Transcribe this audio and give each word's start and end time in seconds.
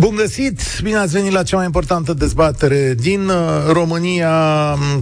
Bun 0.00 0.14
găsit! 0.14 0.60
Bine 0.82 0.96
ați 0.96 1.12
venit 1.12 1.32
la 1.32 1.42
cea 1.42 1.56
mai 1.56 1.64
importantă 1.64 2.14
dezbatere 2.14 2.94
din 2.94 3.28
uh, 3.28 3.36
România. 3.72 4.30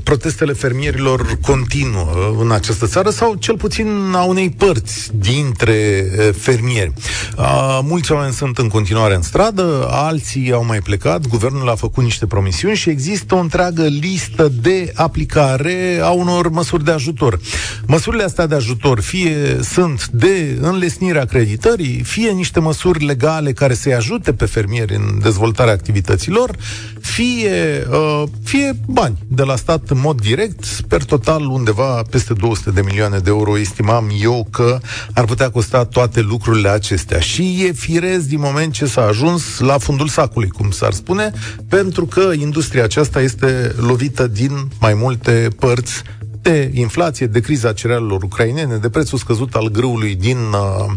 Protestele 0.03 0.53
fermierilor 0.53 1.39
continuă 1.43 2.35
în 2.41 2.51
această 2.51 2.87
țară 2.87 3.11
sau 3.11 3.35
cel 3.35 3.57
puțin 3.57 4.13
a 4.15 4.23
unei 4.23 4.51
părți 4.51 5.11
dintre 5.15 6.07
uh, 6.19 6.29
fermieri. 6.37 6.93
Uh, 7.37 7.79
mulți 7.83 8.13
oameni 8.13 8.33
sunt 8.33 8.59
în 8.59 8.69
continuare 8.69 9.15
în 9.15 9.23
stradă, 9.23 9.89
alții 9.91 10.53
au 10.53 10.65
mai 10.65 10.79
plecat, 10.79 11.27
guvernul 11.27 11.69
a 11.69 11.75
făcut 11.75 12.05
niște 12.05 12.27
promisiuni 12.27 12.77
și 12.77 12.91
există 12.91 13.35
o 13.35 13.39
întreagă 13.39 13.83
listă 13.83 14.53
de 14.63 14.93
aplicare 14.95 16.01
a 16.03 16.11
unor 16.11 16.49
măsuri 16.49 16.85
de 16.85 16.91
ajutor. 16.91 17.41
Măsurile 17.87 18.23
astea 18.23 18.47
de 18.47 18.55
ajutor 18.55 19.01
fie 19.01 19.59
sunt 19.63 20.09
de 20.09 20.59
înlesnirea 20.61 21.23
acreditării, 21.23 22.03
fie 22.03 22.31
niște 22.31 22.61
măsuri 22.61 23.05
legale 23.05 23.53
care 23.53 23.75
să-i 23.75 23.95
ajute 23.95 24.33
pe 24.33 24.45
fermieri 24.45 24.85
fermieri 24.87 24.95
în 24.95 25.21
dezvoltarea 25.21 25.73
activităților, 25.73 26.57
fie, 27.01 27.87
uh, 27.91 28.23
fie 28.45 28.73
bani 28.87 29.19
de 29.29 29.43
la 29.43 29.57
stat 29.57 29.83
în 29.89 30.01
mod 30.01 30.21
direct, 30.21 30.65
per 30.89 31.05
total 31.05 31.47
undeva 31.47 32.03
peste 32.11 32.33
200 32.33 32.71
de 32.71 32.81
milioane 32.81 33.19
de 33.19 33.31
euro, 33.31 33.59
estimam 33.59 34.11
eu 34.21 34.47
că 34.51 34.79
ar 35.15 35.25
putea 35.25 35.51
costa 35.51 35.85
toate 35.85 36.21
lucrurile 36.21 36.69
acestea. 36.69 37.21
Și 37.21 37.65
e 37.69 37.73
firez 37.73 38.27
din 38.27 38.41
moment 38.41 38.73
ce 38.73 38.87
s-a 38.87 39.07
ajuns 39.07 39.59
la 39.59 39.79
fundul 39.79 40.09
sacului, 40.09 40.49
cum 40.49 40.71
s-ar 40.71 40.93
spune, 40.93 41.33
pentru 41.69 42.07
că 42.07 42.33
industria 42.39 42.85
aceasta 42.85 43.21
este 43.21 43.75
lovită 43.81 44.27
din 44.27 44.69
mai 44.81 44.95
multe 44.95 45.49
părți 45.59 46.03
de 46.47 46.71
inflație, 46.75 47.27
de 47.27 47.41
criza 47.41 47.73
cerealelor 47.73 48.23
ucrainene, 48.23 48.77
de 48.77 48.89
prețul 48.89 49.19
scăzut 49.19 49.55
al 49.55 49.69
grâului 49.69 50.15
din, 50.15 50.37
uh, 50.37 50.93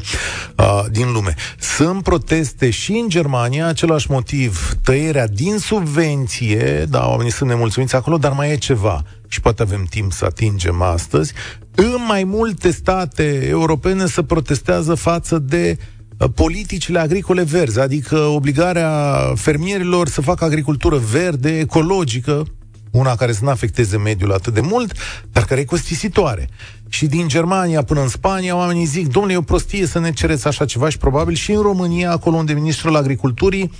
uh, 0.57 0.83
din 0.91 1.11
lume. 1.11 1.35
Sunt 1.59 2.03
proteste 2.03 2.69
și 2.69 2.91
în 2.91 3.09
Germania, 3.09 3.67
același 3.67 4.11
motiv, 4.11 4.73
tăierea 4.83 5.27
din 5.27 5.57
subvenție, 5.57 6.85
da, 6.89 7.07
oamenii 7.07 7.31
sunt 7.31 7.49
nemulțumiți 7.49 7.95
acolo, 7.95 8.17
dar 8.17 8.31
mai 8.31 8.51
e 8.51 8.55
ceva. 8.55 9.03
Și 9.27 9.41
poate 9.41 9.61
avem 9.61 9.85
timp 9.89 10.11
să 10.11 10.25
atingem 10.25 10.81
astăzi, 10.81 11.33
în 11.75 11.97
mai 12.07 12.23
multe 12.23 12.71
state 12.71 13.47
europene 13.47 14.05
se 14.05 14.23
protestează 14.23 14.95
față 14.95 15.39
de 15.39 15.77
uh, 16.17 16.27
politicile 16.35 16.99
agricole 16.99 17.43
verzi, 17.43 17.79
adică 17.79 18.17
obligarea 18.17 18.91
fermierilor 19.35 20.07
să 20.07 20.21
facă 20.21 20.43
agricultură 20.43 20.97
verde, 20.97 21.59
ecologică, 21.59 22.45
una 22.91 23.15
care 23.15 23.31
să 23.31 23.43
nu 23.43 23.49
afecteze 23.49 23.97
mediul 23.97 24.33
atât 24.33 24.53
de 24.53 24.61
mult, 24.61 24.93
dar 25.31 25.45
care 25.45 25.59
e 25.59 25.65
costisitoare. 25.65 26.49
Și 26.89 27.05
din 27.05 27.27
Germania 27.27 27.83
până 27.83 28.01
în 28.01 28.07
Spania, 28.07 28.55
oamenii 28.55 28.85
zic, 28.85 29.07
domnule, 29.07 29.33
e 29.33 29.37
o 29.37 29.41
prostie 29.41 29.85
să 29.85 29.99
ne 29.99 30.11
cereți 30.11 30.47
așa 30.47 30.65
ceva 30.65 30.89
și 30.89 30.97
probabil 30.97 31.35
și 31.35 31.51
în 31.51 31.61
România, 31.61 32.11
acolo 32.11 32.35
unde 32.35 32.53
ministrul 32.53 32.95
agriculturii 32.95 33.71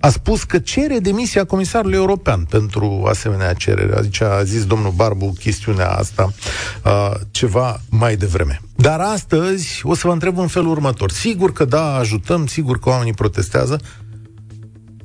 a 0.00 0.08
spus 0.08 0.42
că 0.42 0.58
cere 0.58 0.98
demisia 0.98 1.44
comisarului 1.44 1.96
european 1.96 2.44
pentru 2.50 3.04
asemenea 3.08 3.52
cerere. 3.52 3.96
Adică 3.96 4.32
a 4.32 4.42
zis 4.42 4.64
domnul 4.64 4.90
Barbu 4.90 5.32
chestiunea 5.38 5.90
asta 5.90 6.32
uh, 6.84 7.10
ceva 7.30 7.80
mai 7.90 8.16
devreme. 8.16 8.60
Dar 8.76 9.00
astăzi 9.00 9.80
o 9.82 9.94
să 9.94 10.06
vă 10.06 10.12
întreb 10.12 10.38
în 10.38 10.46
felul 10.46 10.70
următor. 10.70 11.10
Sigur 11.10 11.52
că 11.52 11.64
da, 11.64 11.94
ajutăm, 11.94 12.46
sigur 12.46 12.78
că 12.78 12.88
oamenii 12.88 13.12
protestează, 13.12 13.80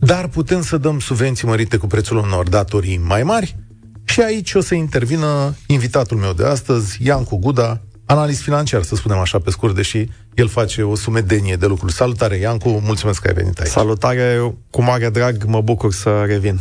dar 0.05 0.27
putem 0.27 0.61
să 0.61 0.77
dăm 0.77 0.99
subvenții 0.99 1.47
mărite 1.47 1.77
cu 1.77 1.87
prețul 1.87 2.17
unor 2.17 2.49
datorii 2.49 2.97
mai 2.97 3.23
mari? 3.23 3.55
Și 4.03 4.21
aici 4.21 4.53
o 4.53 4.61
să 4.61 4.75
intervină 4.75 5.55
invitatul 5.67 6.17
meu 6.17 6.33
de 6.33 6.45
astăzi, 6.45 6.97
Iancu 7.03 7.37
Guda, 7.37 7.81
analist 8.11 8.41
financiar, 8.41 8.83
să 8.83 8.95
spunem 8.95 9.17
așa 9.17 9.39
pe 9.39 9.49
scurt, 9.49 9.75
deși 9.75 10.07
el 10.33 10.47
face 10.47 10.81
o 10.81 10.95
sumedenie 10.95 11.55
de 11.55 11.65
lucruri. 11.65 11.93
Salutare, 11.93 12.35
Iancu, 12.35 12.81
mulțumesc 12.83 13.21
că 13.21 13.27
ai 13.27 13.33
venit 13.33 13.59
aici. 13.59 13.71
Salutare, 13.71 14.53
cu 14.69 14.83
mare 14.83 15.09
drag, 15.09 15.43
mă 15.43 15.61
bucur 15.61 15.93
să 15.93 16.23
revin. 16.27 16.59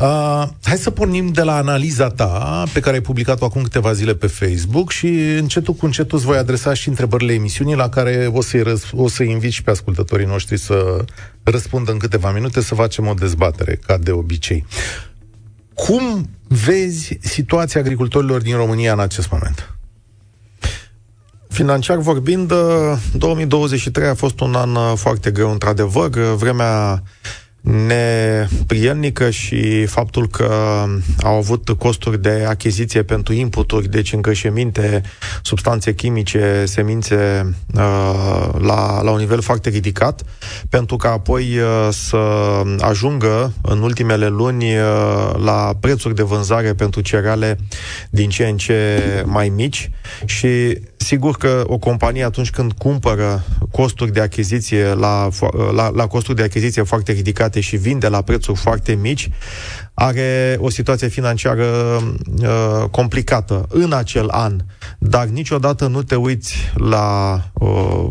Uh, 0.00 0.42
hai 0.62 0.76
să 0.76 0.90
pornim 0.90 1.28
de 1.32 1.42
la 1.42 1.56
analiza 1.56 2.08
ta, 2.08 2.64
pe 2.72 2.80
care 2.80 2.96
ai 2.96 3.02
publicat-o 3.02 3.44
acum 3.44 3.62
câteva 3.62 3.92
zile 3.92 4.14
pe 4.14 4.26
Facebook 4.26 4.90
și 4.90 5.06
încetul 5.38 5.74
cu 5.74 5.84
încetul 5.84 6.18
îți 6.18 6.26
voi 6.26 6.36
adresa 6.36 6.74
și 6.74 6.88
întrebările 6.88 7.32
emisiunii 7.32 7.74
la 7.74 7.88
care 7.88 8.30
o 8.32 8.42
să-i, 8.42 8.62
răz- 8.62 8.90
o 8.94 9.08
să 9.08 9.22
invit 9.22 9.52
și 9.52 9.62
pe 9.62 9.70
ascultătorii 9.70 10.26
noștri 10.26 10.58
să 10.58 11.04
răspundă 11.42 11.92
în 11.92 11.98
câteva 11.98 12.30
minute, 12.30 12.60
să 12.60 12.74
facem 12.74 13.06
o 13.06 13.14
dezbatere, 13.14 13.78
ca 13.86 13.98
de 13.98 14.10
obicei. 14.10 14.66
Cum 15.74 16.30
vezi 16.48 17.18
situația 17.20 17.80
agricultorilor 17.80 18.40
din 18.40 18.56
România 18.56 18.92
în 18.92 19.00
acest 19.00 19.30
moment? 19.30 19.74
Financiar 21.50 21.98
vorbind, 21.98 22.52
2023 23.12 24.06
a 24.06 24.14
fost 24.14 24.40
un 24.40 24.54
an 24.54 24.96
foarte 24.96 25.30
greu, 25.30 25.50
într-adevăr. 25.50 26.08
Vremea 26.36 27.02
neprielnică 27.60 29.30
și 29.30 29.86
faptul 29.86 30.28
că 30.28 30.84
au 31.22 31.36
avut 31.36 31.70
costuri 31.78 32.22
de 32.22 32.44
achiziție 32.48 33.02
pentru 33.02 33.32
inputuri, 33.32 33.88
deci 33.88 34.12
încășeminte, 34.12 35.02
substanțe 35.42 35.94
chimice, 35.94 36.64
semințe 36.66 37.46
uh, 37.74 38.48
la, 38.58 39.02
la 39.02 39.10
un 39.10 39.18
nivel 39.18 39.40
foarte 39.40 39.68
ridicat, 39.68 40.22
pentru 40.68 40.96
că 40.96 41.06
apoi 41.06 41.58
uh, 41.58 41.88
să 41.90 42.18
ajungă 42.78 43.52
în 43.62 43.82
ultimele 43.82 44.28
luni 44.28 44.64
uh, 44.64 45.34
la 45.44 45.76
prețuri 45.80 46.14
de 46.14 46.22
vânzare 46.22 46.74
pentru 46.74 47.00
cereale 47.00 47.58
din 48.10 48.28
ce 48.28 48.46
în 48.46 48.56
ce 48.56 49.00
mai 49.26 49.48
mici 49.48 49.90
și 50.24 50.78
sigur 51.02 51.36
că 51.36 51.64
o 51.66 51.78
companie 51.78 52.24
atunci 52.24 52.50
când 52.50 52.72
cumpără 52.72 53.44
costuri 53.70 54.12
de 54.12 54.20
achiziție 54.20 54.94
la, 54.94 55.28
la, 55.74 55.88
la 55.88 56.06
costuri 56.06 56.36
de 56.36 56.42
achiziție 56.42 56.82
foarte 56.82 57.12
ridicate 57.12 57.28
ridicate 57.30 57.60
și 57.60 57.76
vinde 57.76 58.08
la 58.08 58.22
prețuri 58.22 58.58
foarte 58.58 58.94
mici, 58.94 59.30
are 59.94 60.56
o 60.60 60.70
situație 60.70 61.08
financiară 61.08 61.66
uh, 61.66 62.88
complicată 62.90 63.66
în 63.68 63.92
acel 63.92 64.28
an, 64.28 64.60
dar 64.98 65.26
niciodată 65.26 65.86
nu 65.86 66.02
te 66.02 66.14
uiți 66.14 66.56
la 66.74 67.40
uh, 67.52 68.06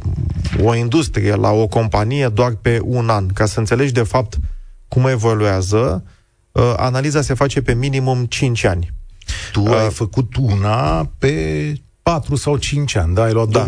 o 0.64 0.76
industrie, 0.76 1.36
la 1.36 1.52
o 1.52 1.68
companie 1.68 2.28
doar 2.28 2.56
pe 2.62 2.80
un 2.84 3.10
an, 3.10 3.28
ca 3.28 3.46
să 3.46 3.60
înțelegi 3.60 3.92
de 3.92 4.04
fapt 4.04 4.38
cum 4.88 5.06
evoluează. 5.06 6.04
Uh, 6.52 6.74
analiza 6.78 7.22
se 7.22 7.34
face 7.34 7.62
pe 7.62 7.74
minimum 7.74 8.26
5 8.26 8.64
ani. 8.64 8.94
Tu 9.52 9.62
uh, 9.62 9.76
ai 9.76 9.90
făcut 9.90 10.36
una 10.36 11.10
pe 11.18 11.74
4 12.10 12.36
sau 12.36 12.58
5 12.58 12.96
ani, 12.96 13.16
da? 13.16 13.24
Ai 13.24 13.34
luat 13.34 13.48
da. 13.48 13.68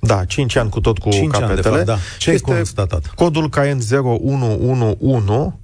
Da, 0.00 0.24
5 0.24 0.56
ani 0.56 0.70
cu 0.70 0.80
tot 0.80 0.98
cu 0.98 1.10
5 1.10 1.30
capetele. 1.30 1.52
Ani, 1.52 1.62
de 1.62 1.68
fapt, 1.68 1.84
da. 1.84 1.96
Ce 2.18 2.30
este 2.30 2.50
ai 2.50 2.56
constatat? 2.56 3.06
Codul 3.06 3.48
KN 3.48 3.78
0111, 3.88 5.58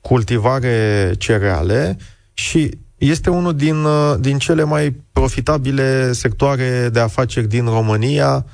cultivare 0.00 1.14
cereale 1.18 1.96
și 2.34 2.70
este 2.98 3.30
unul 3.30 3.54
din, 3.54 3.84
uh, 3.84 4.14
din 4.18 4.38
cele 4.38 4.64
mai 4.64 4.96
profitabile 5.12 6.12
sectoare 6.12 6.88
de 6.92 7.00
afaceri 7.00 7.48
din 7.48 7.64
România, 7.64 8.34
Uh, 8.34 8.52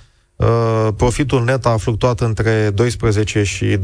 profitul 0.96 1.44
net 1.44 1.66
a 1.66 1.76
fluctuat 1.76 2.20
între 2.20 2.70
12 2.74 3.42
și 3.42 3.76
20%. 3.76 3.80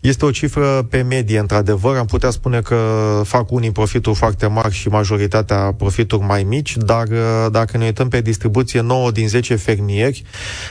Este 0.00 0.24
o 0.24 0.30
cifră 0.30 0.86
pe 0.90 1.02
medie, 1.02 1.38
într-adevăr. 1.38 1.96
Am 1.96 2.06
putea 2.06 2.30
spune 2.30 2.60
că 2.60 2.76
fac 3.24 3.50
unii 3.50 3.70
profituri 3.70 4.16
foarte 4.16 4.46
mari 4.46 4.74
și 4.74 4.88
majoritatea 4.88 5.74
profituri 5.78 6.22
mai 6.22 6.42
mici, 6.42 6.76
dar 6.76 7.06
uh, 7.08 7.46
dacă 7.50 7.76
ne 7.76 7.84
uităm 7.84 8.08
pe 8.08 8.20
distribuție, 8.20 8.80
9 8.80 9.10
din 9.10 9.28
10 9.28 9.54
fermieri 9.54 10.22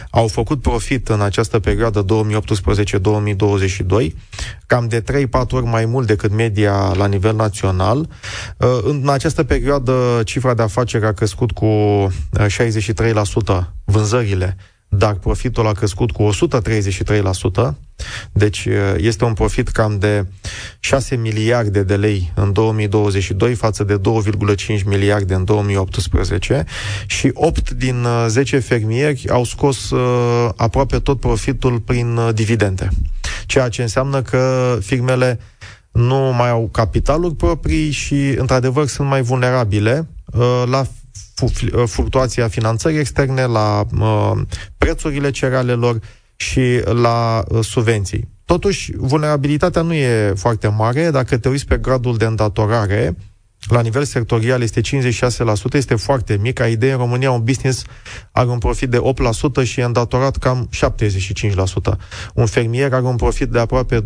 au 0.10 0.28
făcut 0.28 0.62
profit 0.62 1.10
în 1.10 1.22
această 1.22 1.60
perioadă 1.60 2.06
2018-2022, 2.06 2.08
cam 4.66 4.88
de 4.88 5.02
3-4 5.02 5.06
ori 5.52 5.66
mai 5.66 5.86
mult 5.86 6.08
decât 6.08 6.34
media 6.34 6.92
la 6.98 7.06
nivel 7.06 7.36
național. 7.36 8.00
Uh, 8.58 8.80
în 8.84 9.10
această 9.10 9.44
perioadă, 9.44 10.22
cifra 10.26 10.54
de 10.54 10.62
afaceri 10.62 11.06
a 11.06 11.12
crescut 11.12 11.52
cu 11.52 11.68
63% 12.38 13.74
vânzările, 13.94 14.58
dar 14.88 15.14
profitul 15.14 15.68
a 15.68 15.72
crescut 15.72 16.12
cu 16.12 16.30
133%, 17.70 17.74
deci 18.32 18.68
este 18.98 19.26
un 19.26 19.34
profit 19.34 19.68
cam 19.68 19.98
de 20.00 20.26
6 20.80 21.16
miliarde 21.16 21.84
de 21.84 21.96
lei 21.96 22.32
în 22.36 22.54
2022 22.54 23.54
față 23.54 23.84
de 23.84 23.98
2,5 23.98 24.84
miliarde 24.86 25.34
în 25.34 25.44
2018 25.44 26.66
și 27.06 27.30
8 27.34 27.70
din 27.70 28.06
10 28.28 28.60
fermieri 28.60 29.30
au 29.30 29.44
scos 29.44 29.90
uh, 29.90 30.50
aproape 30.56 31.00
tot 31.00 31.20
profitul 31.20 31.80
prin 31.80 32.18
uh, 32.18 32.34
dividende, 32.34 32.90
ceea 33.46 33.70
ce 33.70 33.82
înseamnă 33.82 34.22
că 34.22 34.78
firmele 34.82 35.40
nu 35.92 36.34
mai 36.38 36.50
au 36.50 36.70
capitaluri 36.72 37.36
proprii 37.36 37.92
și, 37.92 38.34
într-adevăr, 38.38 38.88
sunt 38.88 39.08
mai 39.08 39.22
vulnerabile 39.22 40.08
uh, 40.26 40.64
la 40.66 40.80
Uh, 40.80 41.03
fluctuația 41.86 42.48
finanțării 42.48 43.00
externe, 43.00 43.46
la 43.46 43.86
uh, 44.00 44.42
prețurile 44.78 45.32
cerealelor 45.32 46.00
și 46.36 46.82
la 46.86 47.44
uh, 47.48 47.64
subvenții. 47.64 48.32
totuși, 48.46 48.92
vulnerabilitatea 48.96 49.82
nu 49.82 49.94
e 49.94 50.34
foarte 50.36 50.68
mare. 50.68 51.10
Dacă 51.10 51.38
te 51.38 51.50
uiți 51.50 51.66
pe 51.66 51.78
gradul 51.78 52.18
de 52.18 52.26
îndatorare, 52.26 53.16
la 53.68 53.82
nivel 53.82 54.04
sectorial 54.04 54.62
este 54.62 54.82
56%, 54.82 54.84
este 55.72 55.96
foarte 55.96 56.38
mic. 56.42 56.54
Ca 56.54 56.68
idee, 56.68 56.92
în 56.92 56.98
România 56.98 57.32
un 57.32 57.44
business 57.44 57.84
are 58.32 58.48
un 58.48 58.58
profit 58.58 58.90
de 58.90 59.02
8% 59.62 59.64
și 59.64 59.80
e 59.80 59.84
îndatorat 59.84 60.38
cam 60.38 60.70
75%. 60.76 61.98
Un 62.34 62.46
fermier 62.46 62.94
are 62.94 63.06
un 63.06 63.16
profit 63.16 63.50
de 63.50 63.60
aproape 63.60 64.02
20% 64.02 64.06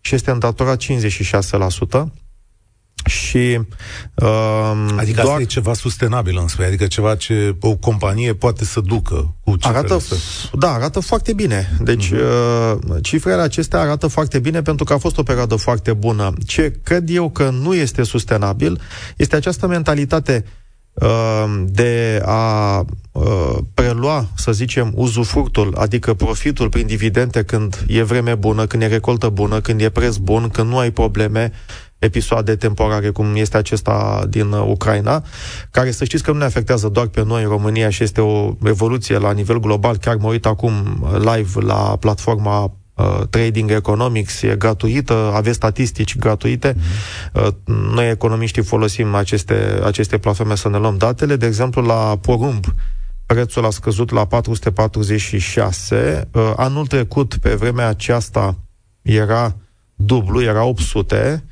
și 0.00 0.14
este 0.14 0.30
îndatorat 0.30 0.82
56%. 0.82 2.21
Și, 3.04 3.60
uh, 4.14 4.72
adică 4.96 5.22
doar... 5.22 5.28
asta 5.28 5.40
e 5.40 5.44
ceva 5.44 5.74
sustenabil 5.74 6.38
în 6.38 6.48
spre, 6.48 6.66
adică 6.66 6.86
ceva 6.86 7.14
ce 7.14 7.56
o 7.60 7.76
companie 7.76 8.34
poate 8.34 8.64
să 8.64 8.80
ducă 8.80 9.34
cu 9.44 9.56
arată, 9.60 9.94
astea. 9.94 10.16
Da, 10.52 10.72
arată 10.72 11.00
foarte 11.00 11.32
bine. 11.32 11.76
Deci 11.80 12.06
uh-huh. 12.06 12.78
uh, 12.86 13.02
cifrele 13.02 13.42
acestea 13.42 13.80
arată 13.80 14.06
foarte 14.06 14.38
bine 14.38 14.62
pentru 14.62 14.84
că 14.84 14.92
a 14.92 14.98
fost 14.98 15.18
o 15.18 15.22
perioadă 15.22 15.56
foarte 15.56 15.92
bună. 15.92 16.32
Ce 16.46 16.72
cred 16.82 17.10
eu 17.10 17.30
că 17.30 17.50
nu 17.50 17.74
este 17.74 18.02
sustenabil 18.02 18.80
este 19.16 19.36
această 19.36 19.66
mentalitate 19.66 20.44
uh, 20.92 21.62
de 21.64 22.22
a 22.24 22.78
uh, 23.12 23.58
prelua, 23.74 24.28
să 24.36 24.52
zicem, 24.52 24.92
uzufructul, 24.94 25.74
adică 25.78 26.14
profitul 26.14 26.68
prin 26.68 26.86
dividende 26.86 27.42
când 27.42 27.84
e 27.86 28.02
vreme 28.02 28.34
bună, 28.34 28.66
când 28.66 28.82
e 28.82 28.86
recoltă 28.86 29.28
bună, 29.28 29.60
când 29.60 29.80
e 29.80 29.88
preț 29.88 30.16
bun, 30.16 30.48
când 30.48 30.68
nu 30.68 30.78
ai 30.78 30.90
probleme, 30.90 31.52
episoade 32.02 32.56
temporare, 32.56 33.10
cum 33.10 33.36
este 33.36 33.56
acesta 33.56 34.24
din 34.28 34.52
uh, 34.52 34.64
Ucraina, 34.68 35.24
care 35.70 35.90
să 35.90 36.04
știți 36.04 36.22
că 36.22 36.32
nu 36.32 36.38
ne 36.38 36.44
afectează 36.44 36.88
doar 36.88 37.06
pe 37.06 37.24
noi 37.24 37.42
în 37.42 37.48
România 37.48 37.90
și 37.90 38.02
este 38.02 38.20
o 38.20 38.54
evoluție 38.64 39.18
la 39.18 39.32
nivel 39.32 39.60
global. 39.60 39.96
Chiar 39.96 40.16
mă 40.16 40.28
uit 40.28 40.46
acum 40.46 40.72
live 41.18 41.60
la 41.60 41.96
platforma 42.00 42.72
uh, 42.94 43.20
Trading 43.30 43.70
Economics, 43.70 44.42
e 44.42 44.54
gratuită, 44.58 45.32
aveți 45.34 45.56
statistici 45.56 46.18
gratuite. 46.18 46.72
Mm-hmm. 46.72 47.32
Uh, 47.32 47.48
noi, 47.94 48.10
economiștii, 48.10 48.62
folosim 48.62 49.14
aceste, 49.14 49.80
aceste 49.84 50.18
platforme 50.18 50.54
să 50.54 50.68
ne 50.68 50.78
luăm 50.78 50.96
datele. 50.96 51.36
De 51.36 51.46
exemplu, 51.46 51.82
la 51.82 52.18
porumb, 52.20 52.64
prețul 53.26 53.64
a 53.64 53.70
scăzut 53.70 54.10
la 54.10 54.24
446. 54.24 56.28
Uh, 56.32 56.52
anul 56.56 56.86
trecut, 56.86 57.36
pe 57.40 57.54
vremea 57.54 57.88
aceasta, 57.88 58.58
era 59.02 59.56
dublu, 59.94 60.42
era 60.42 60.64
800 60.64 61.44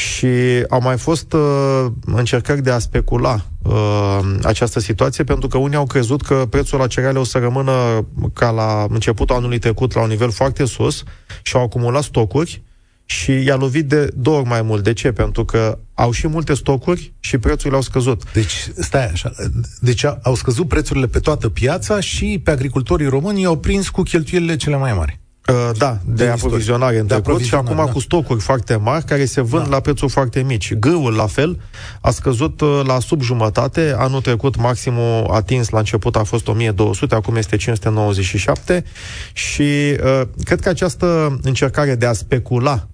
și 0.00 0.26
au 0.68 0.80
mai 0.80 0.98
fost 0.98 1.32
uh, 1.32 1.86
încercări 2.04 2.62
de 2.62 2.70
a 2.70 2.78
specula 2.78 3.44
uh, 3.62 4.18
această 4.42 4.80
situație, 4.80 5.24
pentru 5.24 5.48
că 5.48 5.58
unii 5.58 5.76
au 5.76 5.86
crezut 5.86 6.22
că 6.22 6.46
prețul 6.50 6.78
la 6.78 6.86
cereale 6.86 7.18
o 7.18 7.24
să 7.24 7.38
rămână 7.38 8.06
ca 8.32 8.50
la 8.50 8.86
începutul 8.88 9.36
anului 9.36 9.58
trecut 9.58 9.94
la 9.94 10.02
un 10.02 10.08
nivel 10.08 10.30
foarte 10.30 10.64
sus 10.64 11.02
și 11.42 11.56
au 11.56 11.62
acumulat 11.62 12.02
stocuri 12.02 12.62
și 13.04 13.44
i-a 13.44 13.56
lovit 13.56 13.88
de 13.88 14.10
două 14.16 14.38
ori 14.38 14.48
mai 14.48 14.62
mult. 14.62 14.84
De 14.84 14.92
ce? 14.92 15.12
Pentru 15.12 15.44
că 15.44 15.78
au 15.94 16.10
și 16.10 16.26
multe 16.26 16.54
stocuri 16.54 17.12
și 17.20 17.38
prețurile 17.38 17.76
au 17.76 17.82
scăzut. 17.82 18.32
Deci, 18.32 18.68
stai 18.76 19.06
așa, 19.06 19.32
deci 19.80 20.04
au 20.22 20.34
scăzut 20.34 20.68
prețurile 20.68 21.06
pe 21.06 21.18
toată 21.18 21.48
piața 21.48 22.00
și 22.00 22.40
pe 22.44 22.50
agricultorii 22.50 23.06
români 23.06 23.44
au 23.44 23.58
prins 23.58 23.88
cu 23.88 24.02
cheltuielile 24.02 24.56
cele 24.56 24.76
mai 24.76 24.92
mari. 24.92 25.20
Uh, 25.50 25.70
da, 25.78 25.98
de, 26.04 26.24
de 26.24 26.30
aprovizionare 26.30 26.98
în 26.98 27.06
trecut 27.06 27.40
și 27.40 27.54
acum 27.54 27.76
da. 27.76 27.84
cu 27.84 27.98
stocuri 27.98 28.40
foarte 28.40 28.76
mari 28.76 29.04
care 29.04 29.24
se 29.24 29.40
vând 29.40 29.64
da. 29.64 29.70
la 29.70 29.80
prețuri 29.80 30.12
foarte 30.12 30.42
mici. 30.42 30.74
Gâul, 30.74 31.14
la 31.14 31.26
fel, 31.26 31.60
a 32.00 32.10
scăzut 32.10 32.60
uh, 32.60 32.80
la 32.86 32.98
sub 32.98 33.22
jumătate. 33.22 33.94
Anul 33.98 34.20
trecut 34.20 34.56
maximul 34.56 35.26
atins 35.30 35.68
la 35.68 35.78
început 35.78 36.16
a 36.16 36.22
fost 36.22 36.48
1200, 36.48 37.14
acum 37.14 37.36
este 37.36 37.56
597 37.56 38.84
și 39.32 39.62
uh, 39.62 40.22
cred 40.44 40.60
că 40.60 40.68
această 40.68 41.38
încercare 41.42 41.94
de 41.94 42.06
a 42.06 42.12
specula 42.12 42.86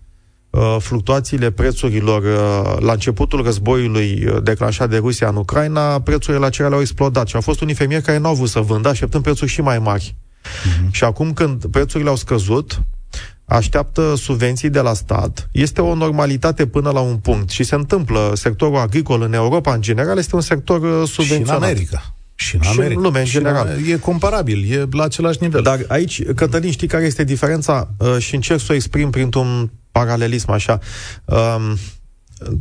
uh, 0.51 0.77
fluctuațiile 0.79 1.51
prețurilor 1.51 2.23
uh, 2.23 2.83
la 2.83 2.93
începutul 2.93 3.43
războiului 3.43 4.25
uh, 4.27 4.43
declanșat 4.43 4.91
de 4.91 4.97
Rusia 4.97 5.29
în 5.29 5.37
Ucraina, 5.37 6.01
prețurile 6.01 6.43
la 6.43 6.51
cereale 6.51 6.75
au 6.75 6.81
explodat 6.81 7.27
și 7.27 7.35
au 7.35 7.41
fost 7.41 7.61
unii 7.61 7.75
fermieri 7.75 8.03
care 8.03 8.19
nu 8.19 8.29
au 8.29 8.35
vrut 8.35 8.49
să 8.49 8.61
vândă, 8.61 8.89
așteptând 8.89 9.23
prețuri 9.23 9.51
și 9.51 9.61
mai 9.61 9.79
mari. 9.79 10.17
Uh-huh. 10.47 10.91
Și 10.91 11.05
acum 11.05 11.33
când 11.33 11.65
prețurile 11.67 12.09
au 12.09 12.17
scăzut, 12.17 12.83
așteaptă 13.45 14.15
subvenții 14.17 14.71
de 14.71 14.81
la 14.81 14.95
stat. 14.95 15.49
Este 15.53 15.81
o 15.81 15.95
normalitate 15.95 16.67
până 16.67 16.91
la 16.91 17.01
un 17.01 17.17
punct 17.17 17.51
și 17.51 17.65
se 17.65 17.75
întâmplă. 17.75 18.33
Sectorul 18.35 18.77
agricol 18.77 19.23
în 19.23 19.33
Europa, 19.33 19.75
în 19.75 19.81
general, 19.81 20.19
este 20.19 20.35
un 20.35 20.41
sector 20.41 21.07
subvenționat. 21.07 21.41
Uh, 21.41 21.47
și 21.47 21.51
în 21.51 21.63
America. 21.63 22.15
Și 22.35 22.55
în 22.55 22.61
America. 22.65 22.89
Și 22.89 22.97
în 22.97 23.03
lume, 23.03 23.19
în 23.19 23.25
general. 23.25 23.69
În, 23.77 23.93
e 23.93 23.97
comparabil, 23.97 24.73
e 24.73 24.85
la 24.91 25.05
același 25.05 25.39
nivel. 25.41 25.63
Dar 25.63 25.85
aici, 25.89 26.25
Cătălin, 26.35 26.71
știi 26.71 26.87
care 26.87 27.05
este 27.05 27.25
diferența? 27.25 27.89
Uh, 27.99 28.17
și 28.19 28.35
încerc 28.35 28.61
să 28.61 28.67
o 28.71 28.75
exprim 28.75 29.11
printr-un 29.11 29.71
paralelism 29.93 30.51
așa. 30.51 30.79
Uh, 31.25 31.73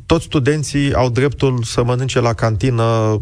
toți 0.06 0.26
studenții 0.26 0.94
au 0.94 1.10
dreptul 1.10 1.64
să 1.64 1.84
mănânce 1.84 2.20
la 2.20 2.34
cantină 2.34 3.22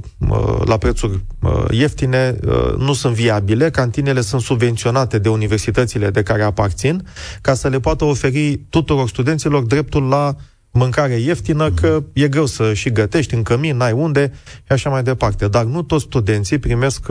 la 0.65 0.77
prețuri 0.77 1.25
ieftine, 1.69 2.35
nu 2.77 2.93
sunt 2.93 3.13
viabile, 3.13 3.69
cantinele 3.69 4.21
sunt 4.21 4.41
subvenționate 4.41 5.19
de 5.19 5.29
universitățile 5.29 6.09
de 6.09 6.23
care 6.23 6.43
aparțin, 6.43 7.07
ca 7.41 7.53
să 7.53 7.67
le 7.67 7.79
poată 7.79 8.03
oferi 8.03 8.57
tuturor 8.69 9.07
studenților 9.07 9.63
dreptul 9.63 10.03
la 10.03 10.35
mâncare 10.71 11.13
ieftină, 11.13 11.71
că 11.71 12.03
e 12.13 12.27
greu 12.27 12.45
să 12.45 12.73
și 12.73 12.91
gătești 12.91 13.33
în 13.33 13.43
cămin, 13.43 13.77
n-ai 13.77 13.91
unde 13.91 14.31
și 14.55 14.71
așa 14.71 14.89
mai 14.89 15.03
departe. 15.03 15.47
Dar 15.47 15.63
nu 15.63 15.81
toți 15.81 16.03
studenții 16.03 16.57
primesc 16.57 17.05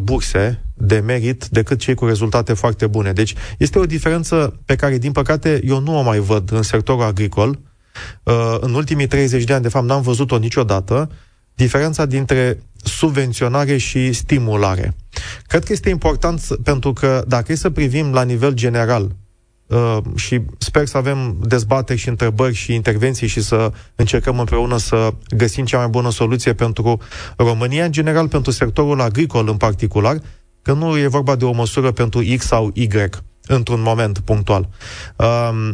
burse 0.00 0.64
de 0.74 0.98
merit 0.98 1.46
decât 1.46 1.78
cei 1.78 1.94
cu 1.94 2.06
rezultate 2.06 2.52
foarte 2.52 2.86
bune. 2.86 3.12
Deci 3.12 3.34
este 3.58 3.78
o 3.78 3.86
diferență 3.86 4.60
pe 4.64 4.76
care, 4.76 4.98
din 4.98 5.12
păcate, 5.12 5.60
eu 5.64 5.80
nu 5.80 5.98
o 5.98 6.02
mai 6.02 6.18
văd 6.18 6.52
în 6.52 6.62
sectorul 6.62 7.02
agricol, 7.02 7.48
Uh, 7.48 7.71
în 8.60 8.74
ultimii 8.74 9.06
30 9.06 9.44
de 9.44 9.52
ani, 9.52 9.62
de 9.62 9.68
fapt, 9.68 9.86
n-am 9.86 10.02
văzut-o 10.02 10.38
niciodată, 10.38 11.10
diferența 11.54 12.06
dintre 12.06 12.62
subvenționare 12.82 13.76
și 13.76 14.12
stimulare. 14.12 14.96
Cred 15.46 15.64
că 15.64 15.72
este 15.72 15.88
important 15.88 16.46
pentru 16.62 16.92
că 16.92 17.24
dacă 17.26 17.52
e 17.52 17.54
să 17.54 17.70
privim 17.70 18.12
la 18.12 18.22
nivel 18.22 18.52
general 18.52 19.16
uh, 19.66 19.98
și 20.14 20.40
sper 20.58 20.86
să 20.86 20.96
avem 20.96 21.36
dezbateri 21.40 21.98
și 21.98 22.08
întrebări 22.08 22.54
și 22.54 22.74
intervenții 22.74 23.26
și 23.26 23.42
să 23.42 23.72
încercăm 23.94 24.38
împreună 24.38 24.76
să 24.76 25.14
găsim 25.36 25.64
cea 25.64 25.78
mai 25.78 25.88
bună 25.88 26.10
soluție 26.10 26.52
pentru 26.52 27.00
România, 27.36 27.84
în 27.84 27.92
general 27.92 28.28
pentru 28.28 28.50
sectorul 28.50 29.00
agricol 29.00 29.48
în 29.48 29.56
particular, 29.56 30.18
că 30.62 30.72
nu 30.72 30.98
e 30.98 31.06
vorba 31.06 31.36
de 31.36 31.44
o 31.44 31.52
măsură 31.52 31.90
pentru 31.90 32.22
X 32.36 32.44
sau 32.46 32.70
Y 32.74 32.88
într-un 33.46 33.80
moment 33.80 34.18
punctual. 34.18 34.68
Uh, 35.16 35.70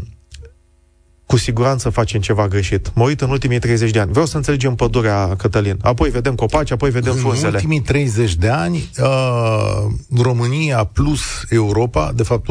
cu 1.29 1.37
siguranță 1.37 1.91
facem 1.91 2.21
ceva 2.21 2.49
greșit. 2.49 2.91
Mă 2.95 3.05
uit 3.05 3.21
în 3.21 3.31
ultimii 3.31 3.59
30 3.59 3.91
de 3.91 3.99
ani. 3.99 4.11
Vreau 4.11 4.27
să 4.27 4.37
înțelegem 4.37 4.75
pădurea, 4.75 5.35
Cătălin. 5.37 5.79
Apoi 5.83 6.11
vedem 6.11 6.35
copaci, 6.35 6.71
apoi 6.71 6.91
vedem 6.91 7.13
în 7.13 7.19
frunzele. 7.19 7.49
În 7.49 7.55
ultimii 7.55 7.81
30 7.81 8.35
de 8.35 8.49
ani, 8.49 8.91
uh, 8.99 9.85
România 10.23 10.85
plus 10.85 11.21
Europa, 11.49 12.13
de 12.15 12.23
fapt 12.23 12.49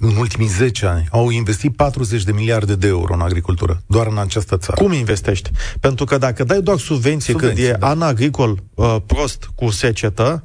în 0.00 0.16
ultimii 0.18 0.48
10 0.48 0.86
ani, 0.86 1.08
au 1.10 1.30
investit 1.30 1.76
40 1.76 2.22
de 2.22 2.32
miliarde 2.32 2.74
de 2.74 2.86
euro 2.86 3.14
în 3.14 3.20
agricultură, 3.20 3.82
doar 3.86 4.06
în 4.06 4.18
această 4.18 4.56
țară. 4.56 4.82
Cum 4.82 4.92
investești? 4.92 5.50
Pentru 5.80 6.04
că 6.04 6.18
dacă 6.18 6.44
dai 6.44 6.60
doar 6.60 6.78
subvenții, 6.78 7.32
subvenții 7.32 7.62
când 7.62 7.74
e 7.74 7.78
da. 7.78 7.88
an 7.88 8.02
agricol 8.02 8.62
uh, 8.74 8.96
prost 9.06 9.50
cu 9.54 9.70
secetă, 9.70 10.44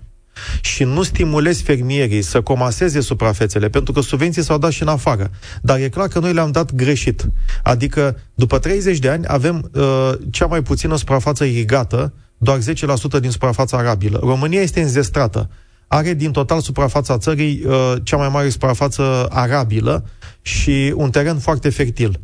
și 0.62 0.84
nu 0.84 1.04
stimulezi 1.04 1.64
fermierii 1.64 2.22
să 2.22 2.42
comaseze 2.42 3.00
suprafețele, 3.00 3.70
pentru 3.70 3.94
că 3.94 4.02
subvenții 4.02 4.44
s-au 4.44 4.58
dat 4.58 4.72
și 4.72 4.82
în 4.82 4.88
afară. 4.88 5.30
Dar 5.62 5.80
e 5.80 5.90
clar 5.90 6.08
că 6.08 6.20
noi 6.20 6.34
le-am 6.34 6.52
dat 6.52 6.74
greșit. 6.74 7.26
Adică, 7.64 8.20
după 8.34 8.60
30 8.60 9.00
de 9.00 9.10
ani, 9.10 9.26
avem 9.28 9.70
uh, 9.74 10.12
cea 10.30 10.46
mai 10.46 10.62
puțină 10.62 10.96
suprafață 10.96 11.44
irigată, 11.44 12.14
doar 12.38 12.60
10% 12.60 12.62
din 13.20 13.30
suprafața 13.32 13.78
arabilă. 13.78 14.20
România 14.24 14.62
este 14.62 14.82
înzestrată. 14.82 15.50
Are 15.88 16.14
din 16.14 16.32
total 16.32 16.62
suprafața 16.62 17.18
țării 17.18 17.64
uh, 17.66 17.94
cea 18.04 18.18
mai 18.18 18.30
mare 18.30 18.50
suprafață 18.50 19.28
arabilă 19.30 20.06
și 20.42 20.94
un 20.96 21.10
teren 21.10 21.38
foarte 21.38 21.70
fertil. 21.70 22.20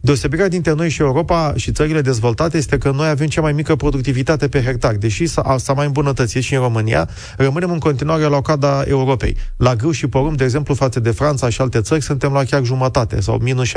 Deosebirea 0.00 0.48
dintre 0.48 0.72
noi 0.72 0.88
și 0.88 1.00
Europa 1.00 1.52
și 1.56 1.72
țările 1.72 2.00
dezvoltate 2.00 2.56
este 2.56 2.78
că 2.78 2.90
noi 2.90 3.08
avem 3.08 3.26
cea 3.26 3.40
mai 3.40 3.52
mică 3.52 3.76
productivitate 3.76 4.48
pe 4.48 4.62
hectar. 4.62 4.94
Deși 4.94 5.26
s-a, 5.26 5.56
s-a 5.58 5.72
mai 5.72 5.86
îmbunătățit 5.86 6.42
și 6.42 6.54
în 6.54 6.60
România, 6.60 7.08
rămânem 7.36 7.70
în 7.70 7.78
continuare 7.78 8.22
la 8.22 8.40
cada 8.40 8.82
Europei. 8.86 9.36
La 9.56 9.74
grâu 9.74 9.90
și 9.90 10.06
porumb, 10.06 10.36
de 10.36 10.44
exemplu, 10.44 10.74
față 10.74 11.00
de 11.00 11.10
Franța 11.10 11.48
și 11.48 11.60
alte 11.60 11.80
țări, 11.80 12.02
suntem 12.02 12.32
la 12.32 12.44
chiar 12.44 12.64
jumătate 12.64 13.20
sau 13.20 13.38
minus 13.38 13.68
60%. 13.68 13.72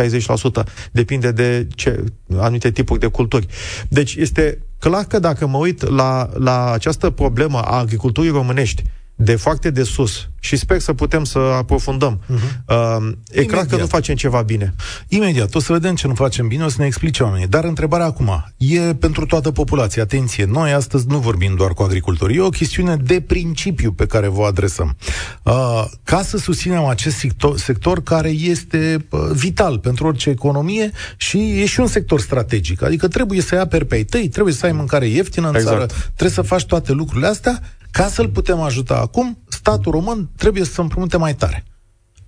Depinde 0.92 1.32
de 1.32 1.68
ce, 1.76 2.04
anumite 2.38 2.72
tipuri 2.72 3.00
de 3.00 3.08
culturi. 3.08 3.48
Deci 3.90 4.16
este 4.16 4.58
clar 4.80 5.04
că 5.04 5.20
dacă 5.20 5.48
mă 5.48 5.58
uit 5.58 5.90
la, 5.90 6.30
la 6.34 6.72
această 6.72 7.10
problemă 7.10 7.58
a 7.58 7.78
agriculturii 7.78 8.32
românești, 8.32 8.84
de 9.22 9.36
foarte 9.36 9.70
de 9.70 9.84
sus 9.84 10.30
și 10.40 10.56
sper 10.56 10.80
să 10.80 10.94
putem 10.94 11.24
să 11.24 11.40
aprofundăm. 11.40 12.22
Uh-huh. 12.24 12.64
Uh, 12.68 13.12
e 13.32 13.44
clar 13.44 13.66
că 13.66 13.76
nu 13.76 13.86
facem 13.86 14.16
ceva 14.16 14.42
bine. 14.42 14.74
Imediat, 15.08 15.56
o 15.56 15.60
să 15.60 15.74
vedem 15.74 15.96
ce 15.96 16.08
nu 16.08 16.14
facem 16.14 16.48
bine, 16.48 16.64
o 16.64 16.68
să 16.68 16.76
ne 16.80 16.86
explice 16.86 17.24
oamenii. 17.24 17.48
Dar 17.48 17.64
întrebarea 17.64 18.06
acum 18.06 18.46
e 18.58 18.80
pentru 18.80 19.26
toată 19.26 19.52
populația. 19.52 20.04
Atenție, 20.04 20.46
noi 20.46 20.72
astăzi 20.72 21.08
nu 21.08 21.18
vorbim 21.18 21.56
doar 21.56 21.72
cu 21.72 21.84
agricultorii, 21.84 22.38
e 22.38 22.42
o 22.42 22.50
chestiune 22.50 22.96
de 22.96 23.22
principiu 23.22 23.92
pe 23.92 24.06
care 24.06 24.28
vă 24.28 24.44
adresăm. 24.44 24.98
Uh, 25.44 25.86
ca 26.04 26.22
să 26.22 26.38
susținem 26.38 26.86
acest 26.86 27.18
sector, 27.18 27.58
sector 27.58 28.04
care 28.04 28.30
este 28.30 29.06
uh, 29.10 29.20
vital 29.34 29.80
pentru 29.80 30.08
orice 30.08 30.30
economie 30.30 30.92
și 31.18 31.38
e 31.38 31.66
și 31.66 31.80
un 31.80 31.88
sector 31.88 32.20
strategic. 32.20 32.82
Adică 32.82 33.08
trebuie 33.08 33.42
să 33.42 33.56
ai 33.56 33.62
aperi 33.62 33.86
pe 33.86 34.04
tăi, 34.04 34.28
trebuie 34.28 34.54
să 34.54 34.66
ai 34.66 34.72
mâncare 34.72 35.08
ieftină 35.08 35.48
în 35.48 35.56
exact. 35.56 35.76
țară, 35.76 35.86
trebuie 36.04 36.30
să 36.30 36.42
faci 36.42 36.66
toate 36.66 36.92
lucrurile 36.92 37.28
astea 37.28 37.62
ca 37.92 38.08
să-l 38.08 38.30
putem 38.30 38.60
ajuta 38.60 38.96
acum, 38.96 39.44
statul 39.48 39.92
român 39.92 40.30
trebuie 40.36 40.64
să 40.64 40.82
împrumute 40.82 41.18
mai 41.18 41.36
tare. 41.36 41.64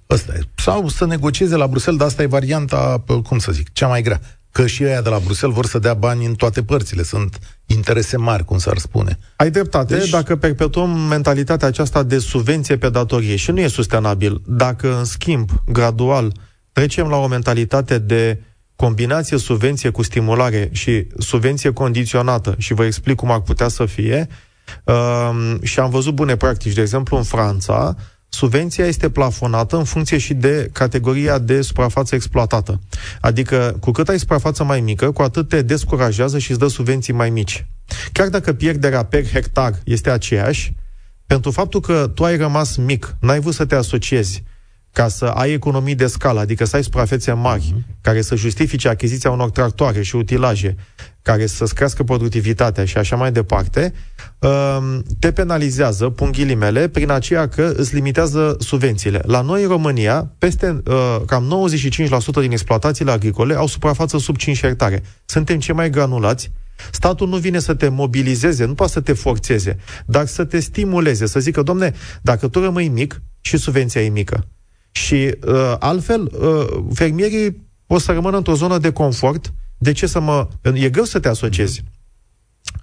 Asta 0.07 0.33
e. 0.33 0.39
Sau 0.55 0.87
să 0.87 1.05
negocieze 1.05 1.55
la 1.55 1.67
Bruxelles, 1.67 1.99
dar 1.99 2.09
asta 2.09 2.21
e 2.21 2.25
varianta, 2.25 3.03
cum 3.23 3.39
să 3.39 3.51
zic, 3.51 3.73
cea 3.73 3.87
mai 3.87 4.01
grea. 4.01 4.21
Că 4.51 4.67
și 4.67 4.83
ăia 4.83 5.01
de 5.01 5.09
la 5.09 5.19
Bruxelles 5.19 5.55
vor 5.55 5.65
să 5.65 5.79
dea 5.79 5.93
bani 5.93 6.25
în 6.25 6.35
toate 6.35 6.63
părțile. 6.63 7.03
Sunt 7.03 7.39
interese 7.65 8.17
mari, 8.17 8.45
cum 8.45 8.57
s-ar 8.57 8.77
spune. 8.77 9.19
Ai 9.35 9.51
dreptate, 9.51 9.97
deci... 9.97 10.09
dacă 10.09 10.35
perpetuăm 10.35 10.89
mentalitatea 10.89 11.67
aceasta 11.67 12.03
de 12.03 12.17
subvenție 12.17 12.77
pe 12.77 12.89
datorie 12.89 13.35
și 13.35 13.51
nu 13.51 13.59
e 13.59 13.67
sustenabil, 13.67 14.41
dacă 14.45 14.97
în 14.97 15.05
schimb, 15.05 15.49
gradual, 15.65 16.33
trecem 16.71 17.07
la 17.07 17.15
o 17.15 17.27
mentalitate 17.27 17.97
de 17.97 18.41
combinație 18.75 19.37
subvenție 19.37 19.89
cu 19.89 20.01
stimulare 20.01 20.69
și 20.71 21.07
subvenție 21.17 21.73
condiționată 21.73 22.55
și 22.57 22.73
vă 22.73 22.85
explic 22.85 23.15
cum 23.15 23.31
ar 23.31 23.41
putea 23.41 23.67
să 23.67 23.85
fie, 23.85 24.27
Uh, 24.83 25.55
și 25.61 25.79
am 25.79 25.89
văzut 25.89 26.13
bune 26.13 26.35
practici. 26.35 26.73
De 26.73 26.81
exemplu, 26.81 27.17
în 27.17 27.23
Franța, 27.23 27.95
subvenția 28.29 28.85
este 28.85 29.09
plafonată 29.09 29.77
în 29.77 29.83
funcție 29.83 30.17
și 30.17 30.33
de 30.33 30.69
categoria 30.73 31.37
de 31.37 31.61
suprafață 31.61 32.15
exploatată. 32.15 32.79
Adică, 33.21 33.77
cu 33.79 33.91
cât 33.91 34.09
ai 34.09 34.19
suprafață 34.19 34.63
mai 34.63 34.81
mică, 34.81 35.11
cu 35.11 35.21
atât 35.21 35.49
te 35.49 35.61
descurajează 35.61 36.39
și 36.39 36.51
îți 36.51 36.59
dă 36.59 36.67
subvenții 36.67 37.13
mai 37.13 37.29
mici. 37.29 37.65
Chiar 38.11 38.29
dacă 38.29 38.53
pierderea 38.53 39.03
per 39.03 39.27
hectar 39.27 39.73
este 39.83 40.09
aceeași, 40.09 40.73
pentru 41.25 41.51
faptul 41.51 41.79
că 41.79 42.11
tu 42.15 42.23
ai 42.23 42.37
rămas 42.37 42.75
mic, 42.75 43.15
n-ai 43.19 43.39
vrut 43.39 43.53
să 43.53 43.65
te 43.65 43.75
asociezi, 43.75 44.43
ca 44.91 45.07
să 45.07 45.25
ai 45.25 45.51
economii 45.51 45.95
de 45.95 46.07
scală, 46.07 46.39
adică 46.39 46.65
să 46.65 46.75
ai 46.75 46.83
suprafețe 46.83 47.31
mari, 47.31 47.73
uh-huh. 47.77 48.01
care 48.01 48.21
să 48.21 48.35
justifice 48.35 48.89
achiziția 48.89 49.31
unor 49.31 49.49
tractoare 49.49 50.01
și 50.01 50.15
utilaje, 50.15 50.75
care 51.21 51.45
să-ți 51.45 51.75
crească 51.75 52.03
productivitatea 52.03 52.85
și 52.85 52.97
așa 52.97 53.15
mai 53.15 53.31
departe, 53.31 53.93
um, 54.39 55.03
te 55.19 55.31
penalizează, 55.31 56.09
pun 56.09 56.31
ghilimele, 56.31 56.87
prin 56.87 57.11
aceea 57.11 57.47
că 57.47 57.73
îți 57.75 57.93
limitează 57.93 58.55
subvențiile. 58.59 59.21
La 59.25 59.41
noi, 59.41 59.61
în 59.61 59.67
România, 59.67 60.33
peste 60.37 60.81
uh, 60.85 61.21
cam 61.25 61.69
95% 62.37 62.41
din 62.41 62.51
exploatațiile 62.51 63.11
agricole 63.11 63.55
au 63.55 63.67
suprafață 63.67 64.17
sub 64.17 64.37
5 64.37 64.61
hectare. 64.61 65.03
Suntem 65.25 65.59
cei 65.59 65.75
mai 65.75 65.89
granulați, 65.89 66.51
Statul 66.91 67.27
nu 67.27 67.37
vine 67.37 67.59
să 67.59 67.73
te 67.73 67.89
mobilizeze, 67.89 68.65
nu 68.65 68.73
poate 68.73 68.91
să 68.91 69.01
te 69.01 69.13
forțeze, 69.13 69.77
dar 70.05 70.25
să 70.25 70.43
te 70.43 70.59
stimuleze, 70.59 71.25
să 71.25 71.39
zică, 71.39 71.61
domne, 71.61 71.93
dacă 72.21 72.47
tu 72.47 72.59
rămâi 72.59 72.87
mic 72.87 73.21
și 73.41 73.57
subvenția 73.57 74.01
e 74.01 74.09
mică, 74.09 74.47
și 74.91 75.35
uh, 75.47 75.75
altfel, 75.79 76.21
uh, 76.21 76.83
fermierii 76.93 77.69
o 77.87 77.97
să 77.97 78.11
rămână 78.11 78.37
într-o 78.37 78.53
zonă 78.53 78.77
de 78.77 78.91
confort. 78.91 79.53
De 79.81 79.91
ce 79.91 80.07
să 80.07 80.19
mă... 80.19 80.47
E 80.73 80.89
greu 80.89 81.03
să 81.03 81.19
te 81.19 81.27
asociezi 81.27 81.83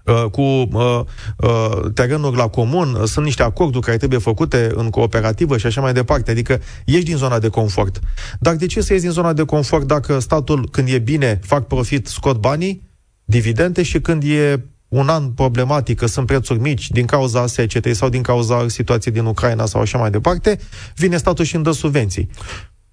uh, 0.04 0.30
cu 0.30 0.40
uh, 0.40 1.00
uh, 1.36 1.92
terenuri 1.94 2.36
la 2.36 2.48
comun, 2.48 2.94
uh, 2.94 3.02
sunt 3.04 3.24
niște 3.24 3.42
acorduri 3.42 3.84
care 3.84 3.96
trebuie 3.96 4.18
făcute 4.18 4.70
în 4.74 4.90
cooperativă 4.90 5.56
și 5.58 5.66
așa 5.66 5.80
mai 5.80 5.92
departe, 5.92 6.30
adică 6.30 6.60
ieși 6.84 7.04
din 7.04 7.16
zona 7.16 7.38
de 7.38 7.48
confort. 7.48 8.00
Dar 8.40 8.54
de 8.54 8.66
ce 8.66 8.80
să 8.80 8.92
ieși 8.92 9.04
din 9.04 9.12
zona 9.12 9.32
de 9.32 9.44
confort 9.44 9.86
dacă 9.86 10.18
statul, 10.18 10.68
când 10.70 10.88
e 10.88 10.98
bine, 10.98 11.40
fac 11.42 11.66
profit, 11.66 12.06
scot 12.06 12.36
banii, 12.36 12.82
dividende 13.24 13.82
și 13.82 14.00
când 14.00 14.22
e 14.22 14.64
un 14.88 15.08
an 15.08 15.30
problematic, 15.30 15.98
că 15.98 16.06
sunt 16.06 16.26
prețuri 16.26 16.60
mici 16.60 16.90
din 16.90 17.06
cauza 17.06 17.46
secetei 17.46 17.94
sau 17.94 18.08
din 18.08 18.22
cauza 18.22 18.68
situației 18.68 19.14
din 19.14 19.24
Ucraina 19.24 19.66
sau 19.66 19.80
așa 19.80 19.98
mai 19.98 20.10
departe, 20.10 20.58
vine 20.96 21.16
statul 21.16 21.44
și 21.44 21.54
îmi 21.54 21.64
dă 21.64 21.70
subvenții. 21.70 22.28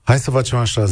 Hai 0.08 0.20
să 0.20 0.32
facem 0.32 0.58
așa, 0.58 0.84
0372069599. 0.86 0.88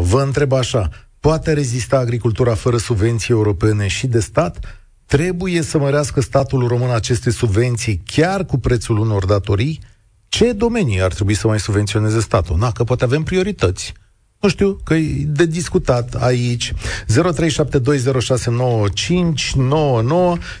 Vă 0.00 0.22
întreb 0.24 0.52
așa, 0.52 0.88
poate 1.18 1.52
rezista 1.52 1.98
agricultura 1.98 2.54
fără 2.54 2.76
subvenții 2.76 3.34
europene 3.34 3.86
și 3.86 4.06
de 4.06 4.20
stat? 4.20 4.58
Trebuie 5.06 5.62
să 5.62 5.78
mărească 5.78 6.20
statul 6.20 6.66
român 6.66 6.90
aceste 6.90 7.30
subvenții 7.30 8.02
chiar 8.06 8.44
cu 8.44 8.58
prețul 8.58 8.98
unor 8.98 9.24
datorii? 9.24 9.80
Ce 10.28 10.52
domenii 10.52 11.02
ar 11.02 11.12
trebui 11.12 11.34
să 11.34 11.46
mai 11.46 11.60
subvenționeze 11.60 12.20
statul? 12.20 12.56
Na, 12.58 12.72
că 12.72 12.84
poate 12.84 13.04
avem 13.04 13.22
priorități 13.22 13.92
nu 14.40 14.48
știu, 14.48 14.80
că 14.84 14.94
e 14.94 15.24
de 15.26 15.46
discutat 15.46 16.14
aici. 16.14 16.72
0372069599. 16.72 16.74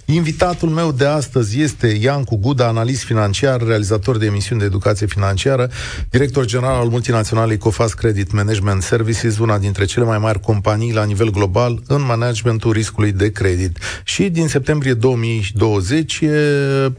Invitatul 0.04 0.68
meu 0.68 0.92
de 0.92 1.06
astăzi 1.06 1.60
este 1.60 1.86
Iancu 1.86 2.36
Guda, 2.36 2.66
analist 2.66 3.02
financiar, 3.02 3.62
realizator 3.62 4.18
de 4.18 4.26
emisiuni 4.26 4.60
de 4.60 4.66
educație 4.66 5.06
financiară, 5.06 5.70
director 6.10 6.44
general 6.44 6.80
al 6.80 6.88
multinaționalei 6.88 7.58
Cofas 7.58 7.92
Credit 7.92 8.32
Management 8.32 8.82
Services, 8.82 9.38
una 9.38 9.58
dintre 9.58 9.84
cele 9.84 10.04
mai 10.04 10.18
mari 10.18 10.40
companii 10.40 10.92
la 10.92 11.04
nivel 11.04 11.30
global 11.30 11.82
în 11.86 12.02
managementul 12.02 12.72
riscului 12.72 13.12
de 13.12 13.32
credit. 13.32 13.78
Și 14.04 14.28
din 14.28 14.48
septembrie 14.48 14.94
2020 14.94 16.20
e 16.20 16.30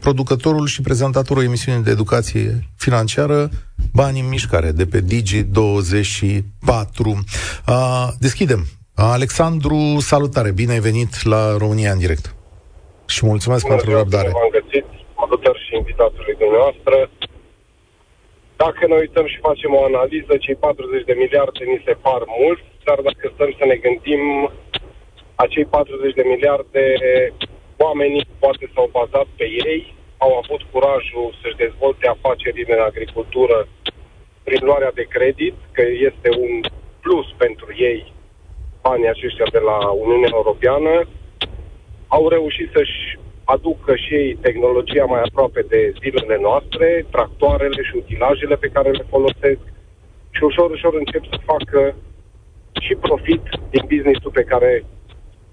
producătorul 0.00 0.66
și 0.66 0.80
prezentatorul 0.80 1.42
emisiunii 1.42 1.82
de 1.82 1.90
educație 1.90 2.68
financiară 2.76 3.50
Bani 3.92 4.20
în 4.20 4.28
mișcare, 4.28 4.70
de 4.70 4.86
pe 4.86 5.00
Digi24. 5.10 7.06
Uh, 7.68 8.08
deschidem. 8.18 8.60
Alexandru, 8.94 9.78
salutare, 9.98 10.50
bine 10.52 10.72
ai 10.72 10.86
venit 10.90 11.12
la 11.32 11.56
România 11.56 11.92
în 11.92 11.98
direct. 11.98 12.34
Și 13.06 13.26
mulțumesc 13.26 13.62
Bună 13.64 13.74
pentru 13.74 13.96
răbdare. 13.96 14.30
V-am 14.32 14.54
găsit, 14.58 14.86
salutări 15.18 15.64
și 15.66 15.76
invitatului 15.80 16.34
dumneavoastră. 16.42 16.96
Dacă 18.64 18.82
ne 18.86 18.96
uităm 19.04 19.26
și 19.32 19.44
facem 19.48 19.70
o 19.78 19.84
analiză, 19.90 20.32
cei 20.44 20.54
40 20.54 21.04
de 21.10 21.14
miliarde 21.22 21.62
ni 21.72 21.82
se 21.86 21.94
par 22.06 22.22
mult, 22.40 22.62
dar 22.86 22.98
dacă 23.08 23.24
stăm 23.34 23.50
să 23.58 23.64
ne 23.70 23.76
gândim, 23.84 24.22
acei 25.44 25.64
40 25.64 26.18
de 26.20 26.24
miliarde, 26.32 26.84
oamenii 27.86 28.24
poate 28.42 28.64
s-au 28.74 28.88
bazat 28.98 29.28
pe 29.38 29.46
ei, 29.70 29.80
au 30.24 30.32
avut 30.42 30.62
curajul 30.72 31.26
să-și 31.40 31.60
dezvolte 31.64 32.06
afaceri 32.08 32.64
în 32.74 32.80
agricultură 32.90 33.68
prin 34.46 34.62
luarea 34.68 34.92
de 35.00 35.06
credit, 35.14 35.56
că 35.76 35.82
este 36.08 36.28
un 36.44 36.52
plus 37.04 37.26
pentru 37.44 37.68
ei 37.90 38.00
banii 38.82 39.14
aceștia 39.14 39.48
de 39.56 39.62
la 39.70 39.78
Uniunea 40.04 40.32
Europeană, 40.40 40.94
au 42.16 42.28
reușit 42.28 42.68
să-și 42.76 43.00
aducă 43.44 43.92
și 43.96 44.14
ei 44.14 44.34
tehnologia 44.46 45.04
mai 45.04 45.22
aproape 45.24 45.60
de 45.72 45.92
zilele 46.00 46.38
noastre, 46.40 47.06
tractoarele 47.10 47.82
și 47.82 47.96
utilajele 48.02 48.56
pe 48.56 48.72
care 48.74 48.90
le 48.90 49.04
folosesc 49.08 49.64
și 50.30 50.42
ușor, 50.44 50.70
ușor 50.70 50.94
încep 50.94 51.24
să 51.32 51.38
facă 51.52 51.94
și 52.84 52.94
profit 52.94 53.42
din 53.70 53.84
business-ul 53.92 54.30
pe 54.30 54.48
care 54.52 54.84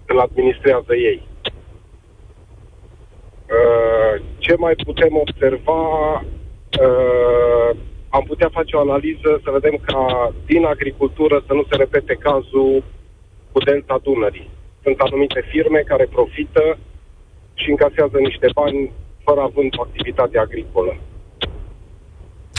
îl 0.05 0.19
administrează 0.19 0.93
ei. 0.95 1.21
Uh, 3.49 4.21
ce 4.37 4.53
mai 4.57 4.75
putem 4.85 5.13
observa? 5.25 5.81
Uh, 6.83 7.69
am 8.09 8.23
putea 8.27 8.49
face 8.57 8.75
o 8.75 8.79
analiză 8.79 9.29
să 9.43 9.49
vedem 9.57 9.75
ca 9.85 10.33
din 10.45 10.63
agricultură 10.65 11.43
să 11.47 11.53
nu 11.53 11.63
se 11.69 11.75
repete 11.75 12.13
cazul 12.27 12.83
cu 13.51 13.59
Delta 13.59 13.99
Dunării. 14.03 14.49
Sunt 14.83 14.99
anumite 14.99 15.41
firme 15.51 15.79
care 15.79 16.05
profită 16.15 16.77
și 17.53 17.69
încasează 17.69 18.17
niște 18.19 18.47
bani 18.53 18.91
fără 19.25 19.41
având 19.41 19.71
o 19.77 19.81
activitate 19.81 20.37
agricolă. 20.37 20.97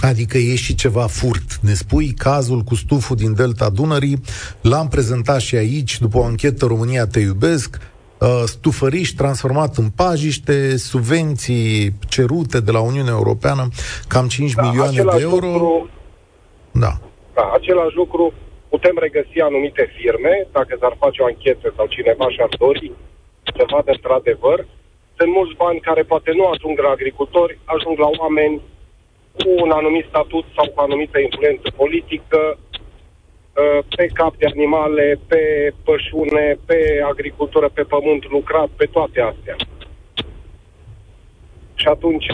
Adică 0.00 0.38
e 0.38 0.54
și 0.54 0.74
ceva 0.74 1.06
furt. 1.06 1.48
Ne 1.62 1.72
spui 1.72 2.08
cazul 2.12 2.60
cu 2.60 2.74
stuful 2.74 3.16
din 3.16 3.34
Delta 3.34 3.70
Dunării, 3.70 4.20
l-am 4.60 4.88
prezentat 4.88 5.40
și 5.40 5.56
aici, 5.56 6.00
după 6.00 6.18
o 6.18 6.24
anchetă 6.24 6.66
România 6.66 7.06
Te 7.06 7.20
Iubesc, 7.20 7.76
Uh, 7.76 7.89
stufăriș 8.44 9.08
transformat 9.10 9.76
în 9.76 9.88
pajiște, 9.96 10.76
subvenții 10.76 11.92
cerute 12.08 12.60
de 12.60 12.70
la 12.70 12.80
Uniunea 12.80 13.12
Europeană, 13.12 13.68
cam 14.08 14.26
5 14.28 14.52
da, 14.52 14.62
milioane 14.62 15.02
de 15.02 15.20
euro. 15.20 15.46
Lucru, 15.46 15.88
da. 16.70 16.92
da. 17.34 17.50
Același 17.58 17.94
lucru 17.96 18.32
putem 18.68 18.96
regăsi 19.00 19.40
anumite 19.40 19.84
firme, 19.96 20.46
dacă 20.52 20.76
s-ar 20.80 20.94
face 20.98 21.22
o 21.22 21.24
anchetă 21.24 21.72
sau 21.76 21.86
cineva 21.86 22.26
și-ar 22.28 22.52
dori 22.58 22.92
să 23.56 23.62
vadă 23.72 23.90
într-adevăr, 23.96 24.58
sunt 25.16 25.30
mulți 25.38 25.56
bani 25.62 25.80
care 25.88 26.02
poate 26.02 26.30
nu 26.38 26.44
ajung 26.46 26.76
la 26.86 26.90
agricultori, 26.90 27.58
ajung 27.64 27.96
la 27.98 28.10
oameni 28.20 28.60
cu 29.38 29.48
un 29.64 29.70
anumit 29.70 30.06
statut 30.08 30.44
sau 30.56 30.66
cu 30.72 30.80
anumită 30.80 31.18
influență 31.18 31.66
politică, 31.82 32.40
Uh, 32.56 32.69
pe 33.96 34.06
cap 34.06 34.36
de 34.36 34.46
animale, 34.46 35.18
pe 35.26 35.72
pășune, 35.84 36.58
pe 36.66 37.02
agricultură, 37.08 37.68
pe 37.68 37.82
pământ 37.82 38.30
lucrat, 38.30 38.68
pe 38.76 38.86
toate 38.86 39.20
astea. 39.20 39.56
Și 41.74 41.86
atunci 41.86 42.26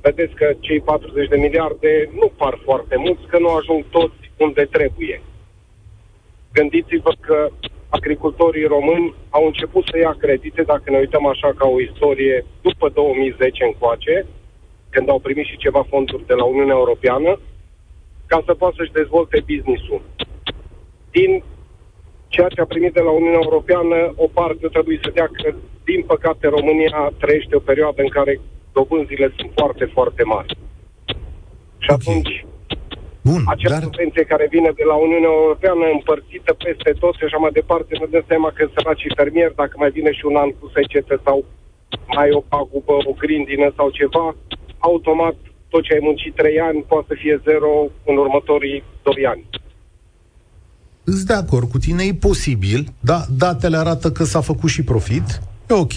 vedeți 0.00 0.34
că 0.34 0.52
cei 0.60 0.80
40 0.80 1.28
de 1.28 1.36
miliarde 1.36 2.10
nu 2.20 2.32
par 2.36 2.58
foarte 2.64 2.96
mulți, 2.96 3.26
că 3.26 3.38
nu 3.38 3.48
ajung 3.48 3.84
toți 3.90 4.30
unde 4.36 4.64
trebuie. 4.70 5.20
Gândiți-vă 6.52 7.12
că 7.20 7.50
agricultorii 7.88 8.72
români 8.76 9.14
au 9.30 9.46
început 9.46 9.84
să 9.90 9.98
ia 9.98 10.14
credite, 10.18 10.62
dacă 10.62 10.90
ne 10.90 10.98
uităm 10.98 11.26
așa 11.26 11.52
ca 11.58 11.66
o 11.68 11.80
istorie, 11.80 12.44
după 12.62 12.88
2010 12.88 13.64
încoace, 13.64 14.26
când 14.90 15.08
au 15.08 15.18
primit 15.18 15.46
și 15.46 15.56
ceva 15.56 15.82
fonduri 15.88 16.26
de 16.26 16.34
la 16.34 16.44
Uniunea 16.44 16.74
Europeană, 16.74 17.40
ca 18.26 18.42
să 18.46 18.54
poată 18.54 18.74
să-și 18.78 18.92
dezvolte 18.92 19.44
business-ul. 19.50 20.02
Din 21.16 21.32
ceea 22.34 22.48
ce 22.54 22.60
a 22.60 22.72
primit 22.72 22.92
de 22.92 23.00
la 23.08 23.10
Uniunea 23.10 23.42
Europeană, 23.42 23.98
o 24.24 24.26
parte 24.38 24.66
trebuie 24.76 24.98
să 25.02 25.10
dea 25.18 25.28
că, 25.38 25.48
din 25.84 26.02
păcate, 26.12 26.44
România 26.56 27.12
trăiește 27.22 27.54
o 27.56 27.66
perioadă 27.70 28.00
în 28.02 28.12
care 28.16 28.40
dobânzile 28.72 29.28
sunt 29.36 29.50
foarte, 29.60 29.84
foarte 29.96 30.22
mari. 30.34 30.50
Și 31.84 31.90
okay. 31.90 31.98
atunci, 31.98 32.34
Bun, 33.28 33.42
acea 33.54 33.70
dar... 33.74 33.82
subvenție 33.82 34.30
care 34.32 34.46
vine 34.56 34.70
de 34.80 34.84
la 34.90 34.96
Uniunea 35.06 35.32
Europeană 35.40 35.84
împărțită 35.92 36.52
peste 36.64 36.90
tot 37.02 37.14
și 37.16 37.24
așa 37.24 37.38
mai 37.44 37.56
departe, 37.60 37.92
ne 37.96 38.06
dăm 38.10 38.24
seama 38.30 38.50
că 38.54 38.62
săracii 38.74 39.16
fermieri, 39.18 39.60
dacă 39.62 39.74
mai 39.76 39.90
vine 39.98 40.12
și 40.12 40.24
un 40.30 40.36
an 40.36 40.50
cu 40.58 40.66
secete 40.76 41.16
sau 41.26 41.44
mai 42.16 42.28
o 42.38 42.42
pagubă, 42.54 42.94
o 43.10 43.12
grindină 43.22 43.68
sau 43.76 43.88
ceva, 44.00 44.26
automat 44.78 45.36
tot 45.68 45.82
ce 45.82 45.92
ai 45.92 46.06
muncit 46.08 46.34
3 46.34 46.60
ani 46.60 46.84
poate 46.90 47.06
să 47.08 47.14
fie 47.22 47.40
zero 47.48 47.72
în 48.04 48.16
următorii 48.16 48.82
2 49.02 49.26
ani. 49.32 49.44
Îți 51.04 51.26
de 51.26 51.32
acord 51.32 51.70
cu 51.70 51.78
tine, 51.78 52.02
e 52.02 52.14
posibil, 52.14 52.92
da, 53.00 53.24
datele 53.36 53.76
arată 53.76 54.10
că 54.10 54.24
s-a 54.24 54.40
făcut 54.40 54.70
și 54.70 54.82
profit, 54.82 55.40
e 55.68 55.74
ok. 55.74 55.92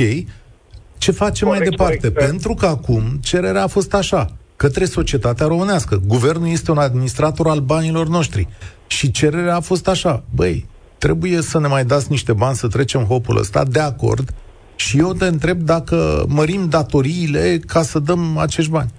Ce 0.98 1.12
facem 1.12 1.48
corect, 1.48 1.64
mai 1.64 1.70
departe? 1.70 1.98
Corect, 1.98 2.30
Pentru 2.30 2.54
că 2.54 2.66
acum 2.66 3.04
cererea 3.22 3.64
a 3.64 3.68
fost 3.68 3.94
așa 3.94 4.28
către 4.56 4.86
societatea 4.86 5.48
românească. 5.48 6.02
Guvernul 6.08 6.48
este 6.48 6.72
un 6.72 6.78
administrator 6.78 7.48
al 7.48 7.60
banilor 7.60 8.08
noștri. 8.08 8.48
Și 8.88 9.12
cererea 9.12 9.56
a 9.56 9.60
fost 9.60 9.88
așa, 9.88 10.24
băi, 10.36 10.66
trebuie 10.98 11.42
să 11.42 11.60
ne 11.60 11.68
mai 11.68 11.86
dați 11.86 12.12
niște 12.12 12.34
bani 12.34 12.56
să 12.56 12.68
trecem 12.68 13.04
hopul 13.04 13.38
ăsta, 13.38 13.64
de 13.64 13.80
acord, 13.80 14.34
și 14.76 15.00
eu 15.00 15.14
te 15.14 15.26
întreb 15.26 15.58
dacă 15.58 16.26
mărim 16.28 16.70
datoriile 16.70 17.60
ca 17.68 17.82
să 17.82 18.00
dăm 18.00 18.38
acești 18.38 18.72
bani. 18.72 18.92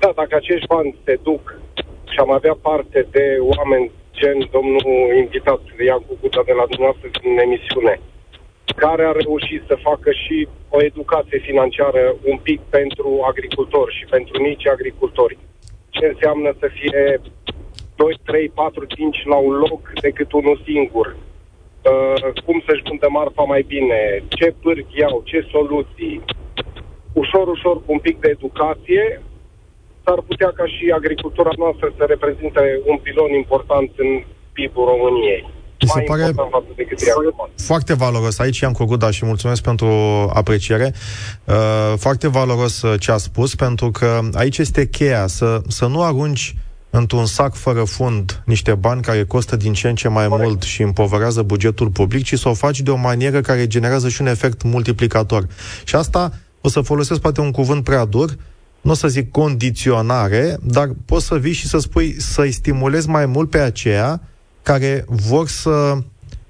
Da, 0.00 0.12
dacă 0.14 0.34
acești 0.34 0.66
bani 0.66 0.96
se 1.04 1.18
duc 1.22 1.54
și 2.12 2.18
am 2.18 2.32
avea 2.32 2.56
parte 2.62 3.06
de 3.10 3.24
oameni 3.40 3.90
gen 4.20 4.38
domnul 4.56 4.82
invitat 5.22 5.60
Ian 5.86 6.02
Cucuta 6.08 6.42
de 6.50 6.54
la 6.60 6.66
dumneavoastră 6.70 7.08
din 7.22 7.38
emisiune, 7.46 7.94
care 8.82 9.04
a 9.06 9.18
reușit 9.22 9.62
să 9.66 9.84
facă 9.88 10.10
și 10.22 10.48
o 10.76 10.78
educație 10.90 11.38
financiară 11.48 12.02
un 12.30 12.38
pic 12.46 12.60
pentru 12.76 13.08
agricultori 13.30 13.96
și 13.98 14.04
pentru 14.14 14.42
mici 14.42 14.66
agricultori. 14.66 15.38
Ce 15.88 16.06
înseamnă 16.06 16.50
să 16.60 16.68
fie 16.78 17.20
2, 17.96 18.18
3, 18.24 18.48
4, 18.48 18.84
5 18.84 19.24
la 19.24 19.36
un 19.36 19.52
loc 19.52 19.92
decât 20.00 20.32
unul 20.32 20.60
singur. 20.64 21.16
Uh, 21.90 22.42
cum 22.44 22.62
să-și 22.66 22.82
vândă 22.88 23.08
marfa 23.10 23.42
mai 23.42 23.62
bine, 23.66 24.22
ce 24.28 24.54
pârghi 24.62 24.98
iau, 24.98 25.22
ce 25.24 25.48
soluții. 25.50 26.24
Ușor, 27.12 27.48
ușor, 27.48 27.76
cu 27.76 27.92
un 27.92 27.98
pic 27.98 28.20
de 28.20 28.28
educație, 28.28 29.22
s-ar 30.06 30.20
putea 30.30 30.50
ca 30.58 30.66
și 30.74 30.84
agricultura 31.00 31.52
noastră 31.62 31.86
să 31.96 32.04
reprezinte 32.08 32.62
un 32.90 32.96
pilon 33.04 33.30
important 33.42 33.90
în 34.04 34.10
PIB-ul 34.54 34.86
României. 34.92 35.42
Mi 35.82 35.88
se 35.88 36.00
pare 36.00 36.24
foarte 37.56 37.94
valoros. 37.94 38.38
Aici 38.38 38.62
am 38.62 38.72
Coguda 38.72 39.10
și 39.10 39.24
mulțumesc 39.24 39.62
pentru 39.62 39.86
apreciere. 40.34 40.92
Uh, 41.44 41.54
foarte 41.96 42.28
valoros 42.28 42.82
uh, 42.82 43.00
ce 43.00 43.10
a 43.12 43.16
spus, 43.16 43.54
pentru 43.54 43.90
că 43.90 44.20
aici 44.32 44.58
este 44.58 44.88
cheia, 44.88 45.26
să, 45.26 45.60
să 45.68 45.86
nu 45.86 46.02
arunci 46.02 46.54
într-un 46.90 47.26
sac 47.26 47.54
fără 47.54 47.84
fund 47.84 48.42
niște 48.44 48.74
bani 48.74 49.02
care 49.02 49.24
costă 49.24 49.56
din 49.56 49.72
ce 49.72 49.88
în 49.88 49.94
ce 49.94 50.08
mai 50.08 50.28
Corect. 50.28 50.48
mult 50.48 50.62
și 50.62 50.82
împovărează 50.82 51.42
bugetul 51.42 51.88
public, 51.88 52.24
ci 52.24 52.38
să 52.38 52.48
o 52.48 52.54
faci 52.54 52.80
de 52.80 52.90
o 52.90 52.96
manieră 52.96 53.40
care 53.40 53.66
generează 53.66 54.08
și 54.08 54.20
un 54.20 54.26
efect 54.26 54.62
multiplicator. 54.62 55.46
Și 55.84 55.94
asta 55.94 56.32
o 56.60 56.68
să 56.68 56.80
folosesc 56.80 57.20
poate 57.20 57.40
un 57.40 57.50
cuvânt 57.50 57.84
prea 57.84 58.04
dur, 58.04 58.30
nu 58.86 58.92
o 58.92 58.94
să 58.94 59.08
zic 59.08 59.30
condiționare, 59.30 60.56
dar 60.62 60.90
poți 61.04 61.26
să 61.26 61.38
vii 61.38 61.52
și 61.52 61.66
să 61.66 61.78
spui 61.78 62.16
să-i 62.18 62.52
stimulezi 62.52 63.08
mai 63.08 63.26
mult 63.26 63.50
pe 63.50 63.58
aceea 63.58 64.20
care 64.62 65.04
vor 65.08 65.48
să 65.48 65.96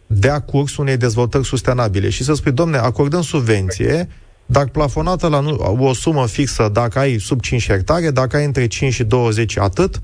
dea 0.07 0.41
curs 0.41 0.77
unei 0.77 0.97
dezvoltări 0.97 1.45
sustenabile 1.45 2.09
și 2.09 2.25
să 2.25 2.35
spui, 2.35 2.53
domne, 2.53 2.77
acordăm 2.77 3.23
subvenție, 3.23 4.09
dar 4.47 4.69
plafonată 4.69 5.29
la 5.29 5.45
o 5.79 5.93
sumă 5.93 6.27
fixă 6.27 6.71
dacă 6.73 6.99
ai 6.99 7.19
sub 7.19 7.41
5 7.41 7.67
hectare, 7.69 8.11
dacă 8.11 8.37
ai 8.37 8.45
între 8.45 8.67
5 8.67 8.93
și 8.93 9.05
20 9.05 9.59
atât, 9.59 10.01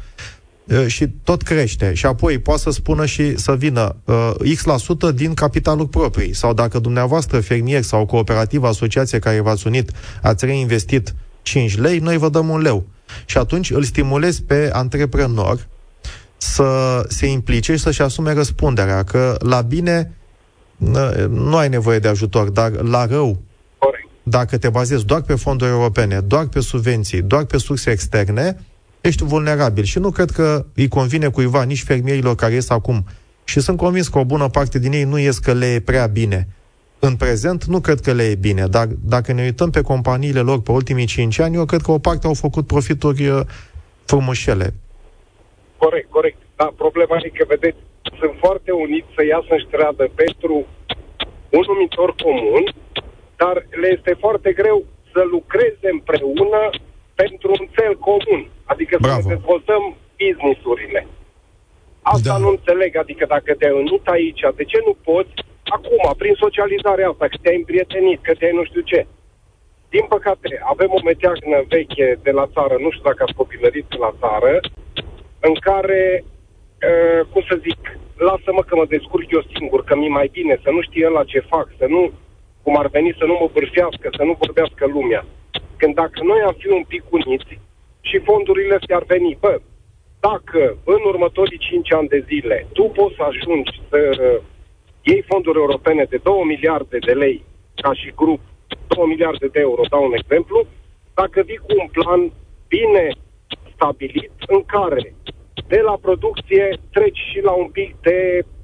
și 0.86 1.08
tot 1.08 1.42
crește. 1.42 1.94
Și 1.94 2.06
apoi 2.06 2.38
poate 2.38 2.60
să 2.60 2.70
spună 2.70 3.06
și 3.06 3.38
să 3.38 3.56
vină 3.56 3.96
uh, 4.04 4.30
X% 4.54 4.64
la 4.64 4.76
sută 4.76 5.10
din 5.10 5.34
capitalul 5.34 5.86
proprii. 5.86 6.34
Sau 6.34 6.54
dacă 6.54 6.78
dumneavoastră, 6.78 7.40
fermier 7.40 7.82
sau 7.82 8.06
cooperativă, 8.06 8.66
asociație 8.66 9.18
care 9.18 9.40
v-ați 9.40 9.66
unit, 9.66 9.90
ați 10.22 10.44
reinvestit 10.44 11.14
5 11.42 11.78
lei, 11.78 11.98
noi 11.98 12.16
vă 12.16 12.28
dăm 12.28 12.48
un 12.48 12.60
leu. 12.60 12.86
Și 13.24 13.38
atunci 13.38 13.70
îl 13.70 13.82
stimulezi 13.82 14.42
pe 14.42 14.70
antreprenor 14.72 15.66
să 16.36 17.02
se 17.08 17.26
implice 17.26 17.72
și 17.72 17.82
să-și 17.82 18.02
asume 18.02 18.32
răspunderea, 18.32 19.02
că 19.02 19.36
la 19.40 19.60
bine 19.60 20.12
nu 21.28 21.56
ai 21.56 21.68
nevoie 21.68 21.98
de 21.98 22.08
ajutor, 22.08 22.48
dar 22.48 22.70
la 22.70 23.06
rău, 23.06 23.42
dacă 24.22 24.58
te 24.58 24.68
bazezi 24.68 25.04
doar 25.04 25.20
pe 25.20 25.34
fonduri 25.34 25.70
europene, 25.70 26.20
doar 26.20 26.46
pe 26.46 26.60
subvenții, 26.60 27.22
doar 27.22 27.44
pe 27.44 27.58
surse 27.58 27.90
externe, 27.90 28.60
ești 29.00 29.24
vulnerabil. 29.24 29.84
Și 29.84 29.98
nu 29.98 30.10
cred 30.10 30.30
că 30.30 30.66
îi 30.74 30.88
convine 30.88 31.28
cuiva, 31.28 31.62
nici 31.62 31.82
fermierilor 31.82 32.34
care 32.34 32.52
ies 32.52 32.70
acum. 32.70 33.06
Și 33.44 33.60
sunt 33.60 33.76
convins 33.76 34.08
că 34.08 34.18
o 34.18 34.24
bună 34.24 34.48
parte 34.48 34.78
din 34.78 34.92
ei 34.92 35.04
nu 35.04 35.18
ies 35.18 35.38
că 35.38 35.52
le 35.52 35.66
e 35.66 35.80
prea 35.80 36.06
bine. 36.06 36.48
În 37.08 37.16
prezent, 37.16 37.60
nu 37.64 37.80
cred 37.86 38.00
că 38.06 38.12
le 38.12 38.24
e 38.32 38.44
bine, 38.48 38.64
dar 38.76 38.86
dacă 39.14 39.32
ne 39.32 39.42
uităm 39.42 39.70
pe 39.70 39.88
companiile 39.92 40.42
lor 40.50 40.58
pe 40.62 40.72
ultimii 40.80 41.06
5 41.06 41.38
ani, 41.44 41.56
eu 41.60 41.64
cred 41.64 41.82
că 41.86 41.92
o 41.92 42.04
parte 42.08 42.26
au 42.26 42.36
făcut 42.44 42.64
profituri 42.66 43.22
uh, 43.28 43.40
frumușele. 44.10 44.66
Corect, 45.82 46.08
corect. 46.16 46.38
Dar 46.56 46.70
problema 46.82 47.16
e 47.22 47.28
că, 47.38 47.44
vedeți, 47.54 47.80
sunt 48.20 48.34
foarte 48.44 48.70
uniți 48.84 49.10
să 49.16 49.22
iasă 49.24 49.50
în 49.58 49.62
stradă 49.68 50.04
pentru 50.22 50.54
un 51.56 51.64
numitor 51.72 52.10
comun, 52.24 52.64
dar 53.42 53.56
le 53.82 53.88
este 53.96 54.12
foarte 54.24 54.50
greu 54.60 54.78
să 55.12 55.20
lucreze 55.34 55.88
împreună 55.96 56.60
pentru 57.14 57.48
un 57.58 57.64
cel 57.76 57.94
comun. 58.08 58.40
Adică 58.72 58.94
Bravo. 59.00 59.20
să 59.20 59.28
ne 59.28 59.34
dezvoltăm 59.34 59.82
business-urile. 60.20 61.00
Asta 62.02 62.32
da. 62.32 62.42
nu 62.44 62.48
înțeleg, 62.56 62.92
adică 62.96 63.24
dacă 63.34 63.50
te-ai 63.58 63.78
unit 63.82 64.04
aici, 64.16 64.42
de 64.60 64.64
ce 64.72 64.78
nu 64.86 64.94
poți 65.10 65.34
acum, 65.64 66.14
prin 66.16 66.34
socializarea 66.38 67.08
asta, 67.08 67.26
că 67.28 67.36
te-ai 67.42 67.56
împrietenit, 67.56 68.22
că 68.22 68.34
te-ai 68.34 68.52
nu 68.52 68.64
știu 68.64 68.80
ce. 68.80 69.06
Din 69.88 70.04
păcate, 70.08 70.60
avem 70.72 70.90
o 70.90 71.00
meteagnă 71.04 71.58
veche 71.68 72.18
de 72.22 72.30
la 72.30 72.46
țară, 72.54 72.74
nu 72.78 72.90
știu 72.90 73.08
dacă 73.10 73.22
ați 73.22 73.38
copilărit 73.40 73.98
la 73.98 74.14
țară, 74.20 74.60
în 75.40 75.54
care, 75.54 76.24
uh, 76.24 77.20
cum 77.32 77.42
să 77.50 77.56
zic, 77.66 77.80
lasă-mă 78.16 78.62
că 78.62 78.76
mă 78.76 78.86
descurc 78.94 79.30
eu 79.30 79.42
singur, 79.54 79.84
că 79.84 79.96
mi 79.96 80.08
mai 80.08 80.28
bine, 80.32 80.54
să 80.62 80.70
nu 80.70 80.80
știe 80.82 81.08
la 81.08 81.24
ce 81.24 81.40
fac, 81.52 81.66
să 81.78 81.86
nu, 81.88 82.12
cum 82.62 82.76
ar 82.76 82.86
veni, 82.86 83.14
să 83.18 83.24
nu 83.24 83.36
mă 83.40 83.48
bârfească, 83.52 84.06
să 84.16 84.22
nu 84.22 84.40
vorbească 84.42 84.86
lumea. 84.86 85.24
Când 85.76 85.94
dacă 85.94 86.18
noi 86.22 86.40
am 86.40 86.54
fi 86.58 86.68
un 86.68 86.84
pic 86.92 87.02
uniți 87.10 87.58
și 88.00 88.18
fondurile 88.18 88.74
astea 88.74 88.96
ar 88.96 89.04
veni, 89.04 89.36
bă, 89.40 89.60
dacă 90.20 90.76
în 90.84 91.00
următorii 91.04 91.58
5 91.58 91.92
ani 91.92 92.08
de 92.08 92.24
zile 92.26 92.66
tu 92.72 92.82
poți 92.82 93.14
să 93.14 93.22
ajungi 93.22 93.80
să 93.90 93.98
uh, 94.20 94.42
iei 95.02 95.24
fonduri 95.30 95.58
europene 95.58 96.04
de 96.04 96.18
2 96.22 96.44
miliarde 96.52 96.98
de 96.98 97.12
lei 97.12 97.44
ca 97.82 97.92
și 97.94 98.12
grup, 98.16 98.40
2 98.86 99.06
miliarde 99.06 99.46
de 99.46 99.60
euro, 99.60 99.82
dau 99.90 100.04
un 100.04 100.14
exemplu, 100.20 100.66
dacă 101.14 101.42
vii 101.46 101.64
cu 101.66 101.72
un 101.82 101.88
plan 101.96 102.32
bine 102.68 103.06
stabilit 103.74 104.32
în 104.46 104.62
care 104.64 105.14
de 105.66 105.80
la 105.84 105.96
producție 106.00 106.78
treci 106.92 107.22
și 107.30 107.40
la 107.42 107.52
un 107.52 107.68
pic 107.68 107.94
de, 108.00 108.18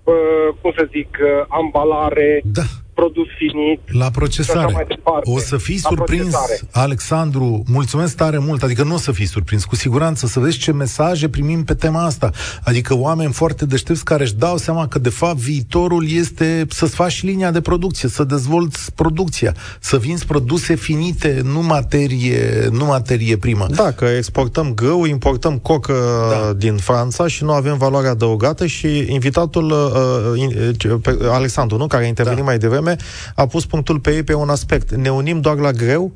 uh, 0.05 0.49
cum 0.61 0.73
să 0.77 0.89
zic, 0.91 1.19
uh, 1.21 1.45
ambalare, 1.49 2.41
da 2.45 2.63
produs 2.99 3.27
finit. 3.37 3.81
La 3.99 4.11
procesare. 4.11 4.87
O 5.23 5.39
să 5.39 5.57
fii 5.57 5.79
surprins, 5.79 6.35
Alexandru, 6.71 7.63
mulțumesc 7.67 8.17
tare 8.17 8.39
mult, 8.39 8.63
adică 8.63 8.83
nu 8.83 8.95
o 8.95 8.99
să 8.99 9.13
fii 9.13 9.27
surprins, 9.27 9.65
cu 9.65 9.77
siguranță, 9.77 10.27
să 10.27 10.41
vezi 10.41 10.59
ce 10.59 10.73
mesaje 10.73 11.29
primim 11.29 11.65
pe 11.65 11.75
tema 11.75 12.05
asta. 12.05 12.31
Adică 12.65 12.97
oameni 12.97 13.33
foarte 13.33 13.67
deștepți 13.67 14.05
care 14.05 14.23
își 14.23 14.35
dau 14.35 14.57
seama 14.57 14.89
că, 14.89 14.99
de 14.99 15.09
fapt, 15.09 15.37
viitorul 15.37 16.11
este 16.11 16.67
să-ți 16.69 16.95
faci 16.95 17.23
linia 17.23 17.51
de 17.51 17.61
producție, 17.61 18.09
să 18.09 18.25
dezvolți 18.25 18.93
producția, 18.95 19.55
să 19.81 19.97
vinzi 19.97 20.27
produse 20.27 20.75
finite, 20.75 21.41
nu 21.45 21.63
materie, 21.63 22.69
nu 22.71 22.85
materie 22.85 23.37
primă. 23.37 23.67
Da, 23.71 23.91
că 23.91 24.05
exportăm 24.05 24.75
grâu, 24.75 25.05
importăm 25.05 25.59
cocă 25.59 25.95
da. 26.31 26.53
din 26.53 26.77
Franța 26.77 27.27
și 27.27 27.45
nu 27.45 27.53
avem 27.53 27.77
valoare 27.77 28.09
adăugată 28.09 28.67
și 28.67 29.07
invitatul 29.09 29.71
uh, 29.71 30.51
uh, 30.85 31.31
Alexandru, 31.31 31.77
nu, 31.77 31.87
care 31.87 32.05
a 32.05 32.07
intervenit 32.07 32.39
da. 32.39 32.45
mai 32.45 32.59
devreme, 32.59 32.88
a 33.35 33.47
pus 33.47 33.67
punctul 33.67 34.01
pe 34.01 34.15
ei 34.15 34.23
pe 34.23 34.35
un 34.35 34.49
aspect. 34.49 34.95
Ne 34.95 35.11
unim 35.11 35.41
doar 35.41 35.57
la 35.57 35.71
greu? 35.71 36.13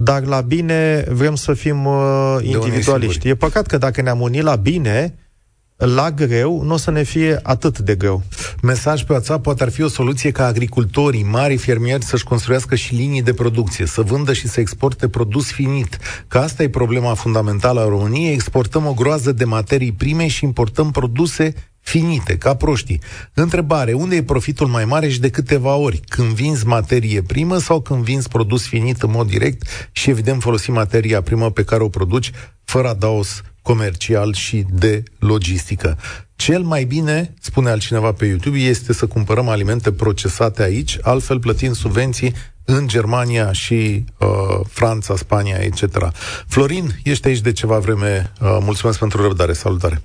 dar 0.00 0.24
la 0.24 0.40
bine 0.40 1.04
vrem 1.08 1.34
să 1.34 1.52
fim 1.52 1.84
uh, 1.84 2.36
individualiști. 2.40 3.28
E 3.28 3.34
păcat 3.34 3.66
că 3.66 3.78
dacă 3.78 4.02
ne-am 4.02 4.20
unit 4.20 4.42
la 4.42 4.56
bine, 4.56 5.14
la 5.76 6.10
greu 6.10 6.62
nu 6.62 6.74
o 6.74 6.76
să 6.76 6.90
ne 6.90 7.02
fie 7.02 7.40
atât 7.42 7.78
de 7.78 7.94
greu. 7.94 8.22
Mesaj 8.62 9.04
pe 9.04 9.12
WhatsApp 9.12 9.42
poate 9.42 9.62
ar 9.62 9.70
fi 9.70 9.82
o 9.82 9.88
soluție 9.88 10.30
ca 10.30 10.46
agricultorii, 10.46 11.22
mari 11.22 11.56
fermieri 11.56 12.04
să-și 12.04 12.24
construiască 12.24 12.74
și 12.74 12.94
linii 12.94 13.22
de 13.22 13.32
producție, 13.32 13.86
să 13.86 14.02
vândă 14.02 14.32
și 14.32 14.48
să 14.48 14.60
exporte 14.60 15.08
produs 15.08 15.50
finit. 15.50 15.98
Că 16.28 16.38
asta 16.38 16.62
e 16.62 16.68
problema 16.68 17.14
fundamentală 17.14 17.80
a 17.80 17.88
României, 17.88 18.32
exportăm 18.32 18.86
o 18.86 18.94
groază 18.94 19.32
de 19.32 19.44
materii 19.44 19.92
prime 19.92 20.26
și 20.26 20.44
importăm 20.44 20.90
produse 20.90 21.54
finite, 21.88 22.38
ca 22.38 22.54
proștii. 22.54 23.00
Întrebare, 23.34 23.92
unde 23.92 24.16
e 24.16 24.22
profitul 24.22 24.66
mai 24.66 24.84
mare 24.84 25.08
și 25.08 25.20
de 25.20 25.30
câteva 25.30 25.74
ori? 25.74 26.00
Când 26.08 26.28
vinzi 26.28 26.66
materie 26.66 27.22
primă 27.22 27.58
sau 27.58 27.80
când 27.80 28.02
vinzi 28.04 28.28
produs 28.28 28.66
finit 28.66 29.02
în 29.02 29.10
mod 29.10 29.28
direct 29.28 29.88
și 29.92 30.10
evident 30.10 30.42
folosi 30.42 30.70
materia 30.70 31.22
primă 31.22 31.50
pe 31.50 31.64
care 31.64 31.82
o 31.82 31.88
produci 31.88 32.32
fără 32.64 32.88
adaos 32.88 33.42
comercial 33.62 34.34
și 34.34 34.64
de 34.70 35.02
logistică. 35.18 35.98
Cel 36.36 36.62
mai 36.62 36.84
bine, 36.84 37.34
spune 37.40 37.70
altcineva 37.70 38.12
pe 38.12 38.26
YouTube, 38.26 38.58
este 38.58 38.92
să 38.92 39.06
cumpărăm 39.06 39.48
alimente 39.48 39.92
procesate 39.92 40.62
aici, 40.62 40.98
altfel 41.02 41.38
plătind 41.38 41.74
subvenții 41.74 42.34
în 42.64 42.88
Germania 42.88 43.52
și 43.52 44.04
uh, 44.18 44.28
Franța, 44.68 45.16
Spania, 45.16 45.56
etc. 45.56 46.10
Florin, 46.46 47.00
ești 47.02 47.26
aici 47.26 47.40
de 47.40 47.52
ceva 47.52 47.78
vreme. 47.78 48.32
Uh, 48.40 48.58
mulțumesc 48.60 48.98
pentru 48.98 49.22
răbdare. 49.22 49.52
Salutare! 49.52 50.02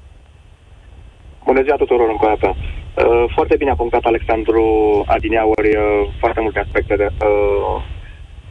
Bună 1.45 1.61
ziua 1.65 1.75
tuturor 1.75 2.09
încă 2.09 2.25
o 2.25 2.31
dată. 2.33 2.49
Uh, 2.55 3.23
foarte 3.35 3.55
bine 3.57 3.71
a 3.71 3.81
punctat 3.83 4.03
Alexandru 4.03 4.63
Adineauri 5.15 5.69
uh, 5.75 5.83
foarte 6.19 6.41
multe 6.41 6.59
aspecte 6.59 6.95
de, 6.95 7.07
uh, 7.11 7.77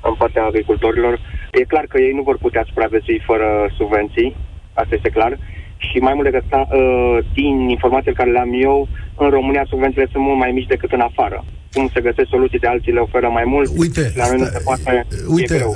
în 0.09 0.15
partea 0.15 0.45
agricultorilor. 0.45 1.15
E 1.53 1.73
clar 1.73 1.85
că 1.89 1.97
ei 2.01 2.13
nu 2.19 2.23
vor 2.23 2.39
putea 2.39 2.65
supraviețui 2.69 3.23
fără 3.27 3.49
subvenții, 3.77 4.37
asta 4.73 4.95
este 4.95 5.09
clar. 5.09 5.39
Și 5.77 5.99
mai 5.99 6.15
mult 6.15 6.31
decât 6.31 6.43
asta, 6.43 6.77
uh, 6.77 7.19
din 7.33 7.69
informațiile 7.69 8.19
care 8.21 8.31
le-am 8.31 8.53
eu, 8.69 8.89
în 9.17 9.31
România 9.31 9.65
subvențiile 9.69 10.09
sunt 10.13 10.25
mult 10.25 10.39
mai 10.39 10.51
mici 10.51 10.73
decât 10.75 10.93
în 10.93 11.01
afară. 11.01 11.45
Cum 11.73 11.91
se 11.95 12.01
găsesc 12.01 12.29
soluții 12.29 12.59
de 12.59 12.67
alții 12.67 12.93
le 12.93 13.01
oferă 13.01 13.29
mai 13.29 13.43
mult. 13.47 13.71
Uite, 13.77 14.13
la 14.15 14.27
noi 14.29 14.39
nu 14.39 14.45
se 14.45 14.61
poate, 14.65 15.07
uite 15.29 15.67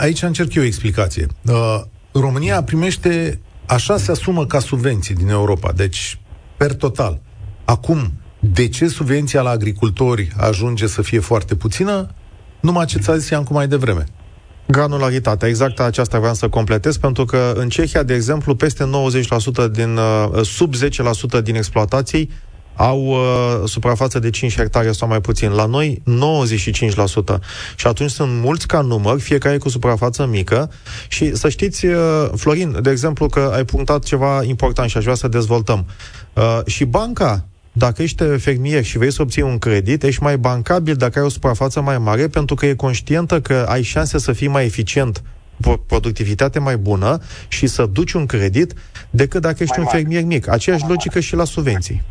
aici 0.00 0.22
încerc 0.22 0.54
eu 0.54 0.62
o 0.62 0.66
explicație. 0.66 1.26
Uh, 1.46 1.80
România 2.12 2.62
primește, 2.62 3.40
așa 3.66 3.96
se 3.96 4.10
asumă 4.10 4.46
ca 4.46 4.58
subvenții 4.58 5.14
din 5.14 5.28
Europa, 5.28 5.72
deci 5.76 6.18
per 6.64 6.74
total. 6.74 7.20
Acum, 7.64 8.12
de 8.38 8.68
ce 8.68 8.86
subvenția 8.86 9.40
la 9.40 9.50
agricultori 9.50 10.32
ajunge 10.36 10.86
să 10.86 11.02
fie 11.02 11.18
foarte 11.18 11.54
puțină? 11.54 12.08
Numai 12.60 12.84
ce 12.84 12.98
ți-a 12.98 13.16
zis 13.16 13.28
Iancu 13.28 13.52
mai 13.52 13.68
devreme. 13.68 14.04
Granularitatea, 14.66 15.48
exact 15.48 15.80
aceasta 15.80 16.18
vreau 16.18 16.34
să 16.34 16.48
completez, 16.48 16.96
pentru 16.96 17.24
că 17.24 17.52
în 17.56 17.68
Cehia, 17.68 18.02
de 18.02 18.14
exemplu, 18.14 18.54
peste 18.54 18.84
90% 18.84 19.68
din, 19.72 19.96
uh, 19.96 20.42
sub 20.42 20.74
10% 20.74 21.40
din 21.40 21.54
exploatații 21.54 22.30
au 22.74 23.06
uh, 23.06 23.68
suprafață 23.68 24.18
de 24.18 24.30
5 24.30 24.56
hectare 24.56 24.92
sau 24.92 25.08
mai 25.08 25.20
puțin. 25.20 25.50
La 25.50 25.66
noi, 25.66 26.02
95%. 26.04 27.38
Și 27.76 27.86
atunci 27.86 28.10
sunt 28.10 28.32
mulți 28.32 28.66
ca 28.66 28.80
număr, 28.80 29.20
fiecare 29.20 29.58
cu 29.58 29.68
suprafață 29.68 30.26
mică. 30.26 30.70
Și 31.08 31.36
să 31.36 31.48
știți, 31.48 31.86
uh, 31.86 32.28
Florin, 32.36 32.78
de 32.82 32.90
exemplu, 32.90 33.26
că 33.26 33.52
ai 33.54 33.64
punctat 33.64 34.02
ceva 34.02 34.42
important 34.42 34.90
și 34.90 34.96
aș 34.96 35.02
vrea 35.02 35.14
să 35.14 35.28
dezvoltăm. 35.28 35.86
Uh, 36.32 36.60
și 36.66 36.84
banca 36.84 37.44
dacă 37.76 38.02
ești 38.02 38.24
fermier 38.24 38.84
și 38.84 38.98
vrei 38.98 39.12
să 39.12 39.22
obții 39.22 39.42
un 39.42 39.58
credit, 39.58 40.02
ești 40.02 40.22
mai 40.22 40.38
bancabil 40.38 40.94
dacă 40.94 41.18
ai 41.18 41.24
o 41.24 41.28
suprafață 41.28 41.80
mai 41.80 41.98
mare, 41.98 42.28
pentru 42.28 42.54
că 42.54 42.66
e 42.66 42.74
conștientă 42.74 43.40
că 43.40 43.66
ai 43.68 43.82
șanse 43.82 44.18
să 44.18 44.32
fii 44.32 44.48
mai 44.48 44.64
eficient, 44.64 45.22
productivitate 45.86 46.58
mai 46.58 46.76
bună 46.76 47.18
și 47.48 47.66
să 47.66 47.86
duci 47.92 48.12
un 48.12 48.26
credit 48.26 48.72
decât 49.10 49.40
dacă 49.40 49.62
ești 49.62 49.78
mai 49.78 49.86
un 49.86 49.92
fermier 49.92 50.24
mic. 50.24 50.48
Aceeași 50.48 50.84
logică 50.88 51.20
și 51.20 51.34
la 51.34 51.44
subvenții. 51.44 52.02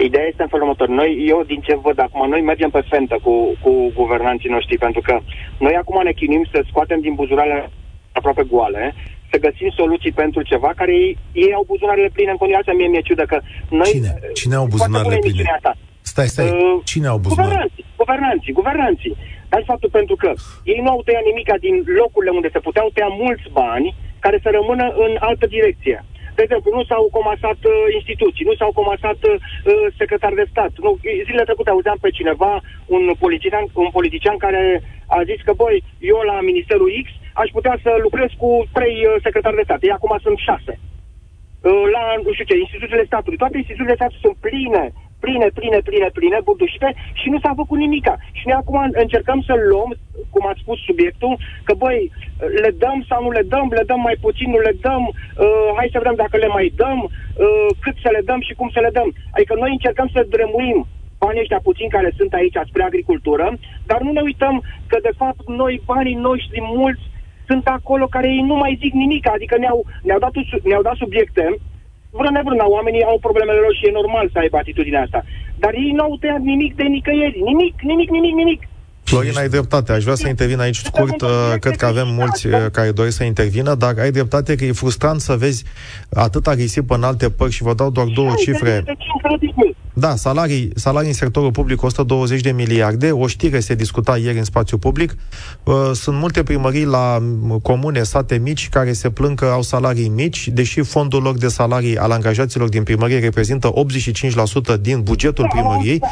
Corect. 0.00 0.14
Ideea 0.14 0.26
este 0.30 0.42
în 0.42 0.48
felul 0.52 0.64
următor. 0.66 0.88
Noi, 0.88 1.10
eu 1.32 1.42
din 1.52 1.60
ce 1.66 1.74
văd 1.86 1.98
acum, 2.00 2.28
noi 2.28 2.40
mergem 2.40 2.70
pe 2.70 2.82
fentă 2.92 3.16
cu, 3.22 3.34
cu 3.62 3.72
guvernanții 4.00 4.54
noștri, 4.56 4.78
pentru 4.86 5.00
că 5.00 5.14
noi 5.58 5.74
acum 5.74 6.02
ne 6.02 6.12
chinim 6.12 6.42
să 6.52 6.58
scoatem 6.68 7.00
din 7.00 7.14
buzunarele 7.14 7.70
aproape 8.12 8.44
goale 8.52 8.94
să 9.30 9.38
găsim 9.38 9.70
soluții 9.76 10.12
pentru 10.12 10.42
ceva 10.42 10.70
care 10.76 10.92
ei, 10.92 11.18
ei 11.32 11.52
au 11.54 11.64
buzunarele 11.66 12.10
pline 12.12 12.30
în 12.30 12.36
continuare. 12.36 12.72
Mie 12.72 12.86
mi-e 12.86 13.08
ciudă 13.08 13.24
că 13.32 13.38
noi... 13.70 13.90
Cine? 13.92 14.12
Cine 14.40 14.54
au 14.54 14.66
buzunarele 14.66 15.18
pline? 15.20 15.52
Asta. 15.54 15.72
Stai, 16.12 16.28
stai. 16.34 16.48
Uh, 16.48 16.80
Cine 16.84 17.06
au 17.06 17.18
buzunarele? 17.18 17.54
Guvernanții, 17.54 17.84
guvernanții, 17.96 18.52
guvernanții. 18.60 19.16
Dar 19.48 19.62
faptul 19.70 19.90
pentru 19.98 20.16
că 20.22 20.30
ei 20.72 20.80
nu 20.84 20.90
au 20.90 21.02
tăiat 21.04 21.24
nimica 21.30 21.54
din 21.66 21.74
locurile 22.00 22.32
unde 22.38 22.48
se 22.52 22.64
puteau 22.66 22.88
tăia 22.94 23.10
mulți 23.24 23.46
bani 23.52 23.94
care 24.18 24.38
să 24.42 24.48
rămână 24.58 24.84
în 25.04 25.12
altă 25.28 25.46
direcție. 25.46 26.04
De 26.40 26.46
exemplu, 26.46 26.70
nu 26.78 26.84
s-au 26.90 27.04
comasat 27.18 27.60
uh, 27.72 27.76
instituții, 27.98 28.48
nu 28.50 28.54
s-au 28.60 28.72
comasat 28.80 29.18
uh, 29.24 29.36
secretari 30.00 30.38
de 30.40 30.46
stat. 30.50 30.72
Nu, 30.84 30.90
zilele 31.26 31.48
trecute 31.48 31.70
auzeam 31.70 31.98
pe 32.00 32.10
cineva, 32.18 32.52
un 32.96 33.04
politician, 33.24 33.64
un 33.84 33.90
politician 33.98 34.36
care 34.46 34.62
a 35.16 35.18
zis 35.30 35.40
că, 35.46 35.52
băi, 35.62 35.76
eu 36.12 36.18
la 36.30 36.36
Ministerul 36.50 36.90
X 37.04 37.06
aș 37.42 37.48
putea 37.56 37.76
să 37.84 37.90
lucrez 38.06 38.30
cu 38.42 38.50
trei 38.76 38.96
uh, 39.06 39.14
secretari 39.24 39.58
de 39.58 39.66
stat. 39.68 39.82
Ei 39.82 39.96
acum 39.96 40.12
sunt 40.22 40.38
șase. 40.48 40.74
Uh, 40.78 41.84
la, 41.94 42.02
nu 42.24 42.32
știu 42.32 42.48
ce, 42.48 42.64
instituțiile 42.64 43.10
statului. 43.10 43.42
Toate 43.42 43.56
instituțiile 43.56 43.98
statului 44.00 44.24
sunt 44.26 44.36
pline, 44.46 44.84
pline, 45.24 45.48
pline, 45.58 45.80
pline, 45.88 46.08
pline, 46.18 46.38
burdușite 46.44 46.90
și 47.20 47.28
nu 47.32 47.38
s-a 47.40 47.52
făcut 47.60 47.78
nimica. 47.78 48.14
Și 48.38 48.44
noi 48.46 48.56
acum 48.58 48.76
încercăm 49.04 49.40
să 49.48 49.54
luăm, 49.70 49.90
cum 50.32 50.46
ați 50.46 50.62
spus 50.64 50.78
subiectul, 50.88 51.38
că 51.66 51.72
băi, 51.82 52.10
le 52.62 52.70
dăm 52.82 52.98
sau 53.08 53.22
nu 53.22 53.30
le 53.30 53.42
dăm, 53.52 53.66
le 53.78 53.84
dăm 53.90 54.00
mai 54.00 54.16
puțin, 54.20 54.50
nu 54.50 54.58
le 54.58 54.74
dăm, 54.80 55.02
uh, 55.06 55.70
hai 55.76 55.92
să 55.92 55.98
vedem 55.98 56.16
dacă 56.22 56.36
le 56.36 56.46
mai 56.56 56.72
dăm, 56.76 56.98
uh, 57.04 57.68
cât 57.84 57.96
să 58.04 58.08
le 58.12 58.22
dăm 58.28 58.40
și 58.40 58.54
cum 58.58 58.68
să 58.72 58.80
le 58.80 58.90
dăm. 58.92 59.08
Adică 59.34 59.54
noi 59.54 59.70
încercăm 59.70 60.08
să 60.14 60.30
dremuim 60.34 60.86
banii 61.24 61.40
ăștia 61.44 61.60
puțini 61.68 61.94
care 61.96 62.10
sunt 62.18 62.32
aici 62.32 62.58
spre 62.68 62.82
agricultură, 62.82 63.46
dar 63.90 64.00
nu 64.00 64.12
ne 64.12 64.20
uităm 64.20 64.62
că 64.90 64.98
de 65.02 65.14
fapt 65.16 65.44
noi, 65.60 65.82
banii 65.92 66.14
noștri 66.28 66.60
mulți, 66.76 67.04
sunt 67.48 67.66
acolo 67.66 68.06
care 68.06 68.28
ei 68.28 68.44
nu 68.50 68.56
mai 68.62 68.78
zic 68.82 68.92
nimic, 68.92 69.24
adică 69.28 69.54
ne-au, 69.58 69.78
ne-au, 70.02 70.18
dat, 70.18 70.32
ne-au 70.62 70.82
dat 70.82 70.96
subiecte, 71.04 71.44
vrând 72.18 72.34
nevrând, 72.36 72.60
oamenii 72.76 73.08
au 73.10 73.18
problemele 73.26 73.60
lor 73.64 73.74
și 73.78 73.86
e 73.88 73.98
normal 74.00 74.26
să 74.32 74.38
aibă 74.38 74.56
atitudinea 74.56 75.02
asta. 75.06 75.20
Dar 75.62 75.72
ei 75.84 75.92
nu 75.96 76.02
au 76.02 76.16
tăiat 76.20 76.42
nimic 76.52 76.72
de 76.80 76.86
nicăieri, 76.96 77.38
nimic, 77.50 77.74
nimic, 77.90 78.10
nimic, 78.16 78.34
nimic. 78.42 78.60
Florin, 79.10 79.38
ai 79.38 79.48
dreptate. 79.48 79.92
Aș 79.92 80.02
vrea 80.02 80.14
să 80.14 80.28
intervin 80.28 80.60
aici 80.60 80.76
scurt. 80.76 81.20
Uh, 81.20 81.28
cred 81.60 81.76
că 81.76 81.86
avem 81.86 82.08
mulți 82.08 82.46
uh, 82.46 82.66
care 82.72 82.90
doresc 82.90 83.16
să 83.16 83.24
intervină, 83.24 83.74
dar 83.74 83.94
ai 83.98 84.10
dreptate 84.10 84.54
că 84.54 84.64
e 84.64 84.72
frustrant 84.72 85.20
să 85.20 85.34
vezi 85.36 85.64
atâta 86.12 86.52
risipă 86.52 86.94
în 86.94 87.02
alte 87.02 87.30
părți 87.30 87.54
și 87.54 87.62
vă 87.62 87.74
dau 87.74 87.90
doar 87.90 88.06
două 88.06 88.32
cifre. 88.34 88.84
Da, 90.00 90.16
salarii, 90.16 90.70
salarii 90.74 91.08
în 91.08 91.14
sectorul 91.14 91.50
public 91.50 91.82
120 91.82 92.40
de 92.40 92.52
miliarde. 92.52 93.10
O 93.10 93.26
știre 93.26 93.60
se 93.60 93.74
discuta 93.74 94.16
ieri 94.16 94.38
în 94.38 94.44
spațiu 94.44 94.78
public. 94.78 95.16
Uh, 95.64 95.74
sunt 95.92 96.16
multe 96.16 96.42
primării 96.42 96.84
la 96.84 97.22
comune, 97.62 98.02
sate 98.02 98.38
mici, 98.38 98.68
care 98.68 98.92
se 98.92 99.10
plâng 99.10 99.38
că 99.38 99.44
au 99.44 99.62
salarii 99.62 100.08
mici, 100.08 100.48
deși 100.48 100.80
fondul 100.80 101.22
lor 101.22 101.36
de 101.36 101.48
salarii 101.48 101.98
al 101.98 102.10
angajaților 102.10 102.68
din 102.68 102.82
primărie 102.82 103.18
reprezintă 103.18 103.72
85% 104.76 104.80
din 104.80 105.02
bugetul 105.02 105.48
primăriei. 105.52 106.02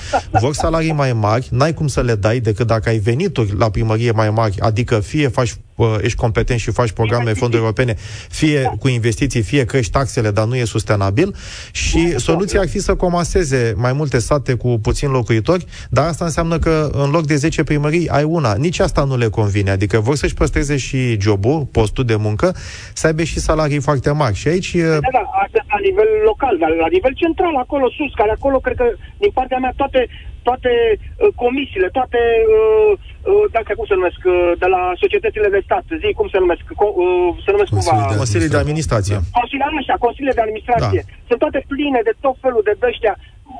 Vor 0.40 0.54
salarii 0.54 0.92
mai 0.92 1.12
mari, 1.12 1.48
n-ai 1.50 1.74
cum 1.74 1.86
să 1.86 2.00
le 2.00 2.14
dai 2.14 2.40
decât 2.40 2.66
dacă 2.66 2.88
ai 2.88 2.98
venituri 2.98 3.56
la 3.58 3.70
primărie 3.70 4.10
mai 4.10 4.30
mari, 4.30 4.60
adică 4.60 5.00
fie 5.00 5.28
faci 5.28 5.54
ești 6.02 6.16
competent 6.16 6.60
și 6.60 6.70
faci 6.70 6.90
programe 6.90 7.32
fonduri 7.32 7.62
europene, 7.62 7.96
fie 8.28 8.60
da. 8.62 8.68
cu 8.68 8.88
investiții, 8.88 9.42
fie 9.42 9.64
crești 9.64 9.92
taxele, 9.92 10.30
dar 10.30 10.46
nu 10.46 10.56
e 10.56 10.64
sustenabil. 10.64 11.34
Și 11.72 11.98
da, 11.98 12.18
soluția 12.18 12.60
ar 12.60 12.68
fi 12.68 12.78
să 12.78 12.94
comaseze 12.94 13.74
mai 13.76 13.92
multe 13.92 14.18
sate 14.18 14.54
cu 14.54 14.78
puțin 14.82 15.10
locuitori, 15.10 15.66
dar 15.90 16.06
asta 16.06 16.24
înseamnă 16.24 16.58
că 16.58 16.90
în 16.92 17.10
loc 17.10 17.26
de 17.26 17.36
10 17.36 17.64
primării 17.64 18.08
ai 18.08 18.24
una. 18.24 18.54
Nici 18.54 18.78
asta 18.78 19.04
nu 19.04 19.16
le 19.16 19.28
convine. 19.28 19.70
Adică 19.70 20.00
vor 20.00 20.16
să-și 20.16 20.34
păstreze 20.34 20.76
și 20.76 21.20
jobul, 21.20 21.68
postul 21.72 22.04
de 22.04 22.16
muncă, 22.16 22.54
să 22.92 23.06
aibă 23.06 23.22
și 23.22 23.38
salarii 23.40 23.80
foarte 23.80 24.10
mari. 24.10 24.34
Și 24.34 24.48
aici... 24.48 24.70
Da, 24.74 25.12
da, 25.18 25.24
asta 25.44 25.60
la 25.68 25.78
nivel 25.88 26.10
local, 26.24 26.54
dar 26.60 26.70
la 26.84 26.88
nivel 26.96 27.14
central, 27.14 27.54
acolo 27.56 27.86
sus, 27.96 28.12
care 28.14 28.30
acolo, 28.30 28.58
cred 28.58 28.76
că, 28.76 28.86
din 29.18 29.30
partea 29.38 29.58
mea, 29.58 29.72
toate 29.76 30.00
toate 30.48 30.72
uh, 30.96 31.28
comisiile, 31.42 31.88
toate, 31.98 32.20
uh, 32.56 32.90
uh, 33.30 33.44
dacă 33.56 33.70
cum 33.78 33.86
se 33.90 33.98
numesc, 34.00 34.20
uh, 34.24 34.36
de 34.62 34.68
la 34.74 34.82
societățile 35.02 35.48
de 35.54 35.60
stat, 35.66 35.84
zi 36.02 36.08
cum 36.18 36.28
se 36.32 36.42
numesc, 36.44 36.62
co- 36.80 36.96
uh, 37.04 37.28
se 37.44 37.50
numesc 37.54 37.70
cumva... 37.76 37.94
Consilii 38.22 38.54
de 38.54 38.62
administrație. 38.64 39.16
Consilii, 39.40 39.66
așa, 39.82 40.04
consiliile 40.06 40.38
de 40.38 40.44
administrație. 40.46 41.00
Da. 41.04 41.10
Sunt 41.28 41.40
toate 41.44 41.60
pline 41.72 42.00
de 42.08 42.14
tot 42.24 42.36
felul 42.44 42.62
de 42.68 42.74
dăștia. 42.84 43.14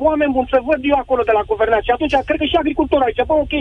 Oameni 0.09 0.35
buni, 0.37 0.53
să 0.55 0.59
văd 0.71 0.81
eu 0.93 0.99
acolo 1.05 1.23
de 1.29 1.35
la 1.39 1.43
guvernare. 1.51 1.87
Și 1.87 1.95
atunci, 1.97 2.15
cred 2.29 2.39
că 2.41 2.47
și 2.49 2.61
agricultorul 2.63 3.07
aici, 3.07 3.27
bă, 3.31 3.35
ok, 3.45 3.55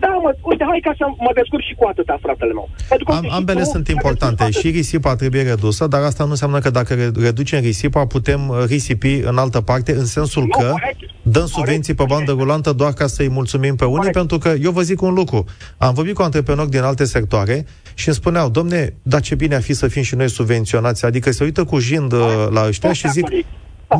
da, 0.00 0.08
mă, 0.22 0.34
uite, 0.42 0.64
hai 0.68 0.80
ca 0.82 0.92
să 0.98 1.04
mă 1.18 1.30
descurc 1.34 1.62
și 1.62 1.74
cu 1.74 1.86
atâta, 1.86 2.18
fratele 2.22 2.52
meu. 2.52 2.68
Am, 3.06 3.26
ambele 3.30 3.62
tu, 3.62 3.70
sunt 3.74 3.88
importante. 3.88 4.50
Și 4.50 4.70
risipa 4.70 5.16
trebuie 5.16 5.42
redusă, 5.42 5.86
dar 5.86 6.02
asta 6.02 6.24
nu 6.24 6.30
înseamnă 6.30 6.58
că 6.58 6.70
dacă 6.70 6.94
reducem 7.26 7.60
risipa, 7.60 8.06
putem 8.06 8.40
risipi 8.66 9.14
în 9.14 9.36
altă 9.38 9.60
parte, 9.60 9.92
în 9.92 10.04
sensul 10.04 10.42
nu, 10.42 10.48
că... 10.48 10.66
Corect 10.70 11.14
dăm 11.28 11.46
subvenții 11.46 11.94
pe 11.94 12.04
bandă 12.06 12.32
rulantă 12.32 12.72
doar 12.72 12.92
ca 12.92 13.06
să-i 13.06 13.28
mulțumim 13.28 13.76
pe 13.76 13.84
unii, 13.84 13.96
Corect. 13.96 14.16
pentru 14.16 14.38
că 14.38 14.54
eu 14.62 14.70
vă 14.70 14.82
zic 14.82 15.02
un 15.02 15.14
lucru. 15.14 15.44
Am 15.78 15.94
vorbit 15.94 16.14
cu 16.14 16.22
antreprenori 16.22 16.70
din 16.70 16.80
alte 16.80 17.04
sectoare 17.04 17.66
și 17.94 18.08
îmi 18.08 18.16
spuneau, 18.16 18.48
domne, 18.48 18.94
dar 19.02 19.20
ce 19.20 19.34
bine 19.34 19.54
ar 19.54 19.62
fi 19.62 19.72
să 19.72 19.88
fim 19.88 20.02
și 20.02 20.14
noi 20.14 20.30
subvenționați, 20.30 21.04
adică 21.04 21.30
se 21.30 21.44
uită 21.44 21.64
cu 21.64 21.78
jind 21.78 22.12
uh, 22.12 22.46
la 22.50 22.66
ăștia 22.66 22.92
și 22.92 23.10
zic, 23.10 23.26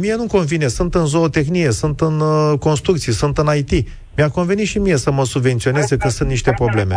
mie 0.00 0.14
nu 0.14 0.26
convine, 0.26 0.66
sunt 0.66 0.94
în 0.94 1.06
zootehnie, 1.06 1.70
sunt 1.70 2.00
în 2.00 2.20
uh, 2.20 2.58
construcții, 2.58 3.12
sunt 3.12 3.38
în 3.38 3.46
IT. 3.56 3.88
Mi-a 4.16 4.28
convenit 4.28 4.66
și 4.66 4.78
mie 4.78 4.96
să 4.96 5.10
mă 5.10 5.24
subvenționeze, 5.24 5.96
că 5.96 6.08
sunt 6.08 6.28
niște 6.28 6.52
probleme. 6.52 6.94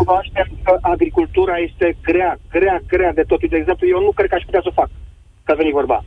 că 0.64 0.78
agricultura 0.82 1.56
este 1.58 1.98
grea, 2.02 2.40
grea, 2.50 2.82
grea 2.88 3.14
de 3.14 3.24
tot. 3.28 3.50
De 3.50 3.58
exemplu, 3.58 3.88
eu 3.88 4.00
nu 4.00 4.12
cred 4.12 4.30
că 4.30 4.36
aș 4.36 4.44
putea 4.44 4.60
să 4.64 4.70
o 4.70 4.80
fac, 4.82 4.90
că 5.44 5.54
veni 5.58 5.72
vorba 5.72 6.04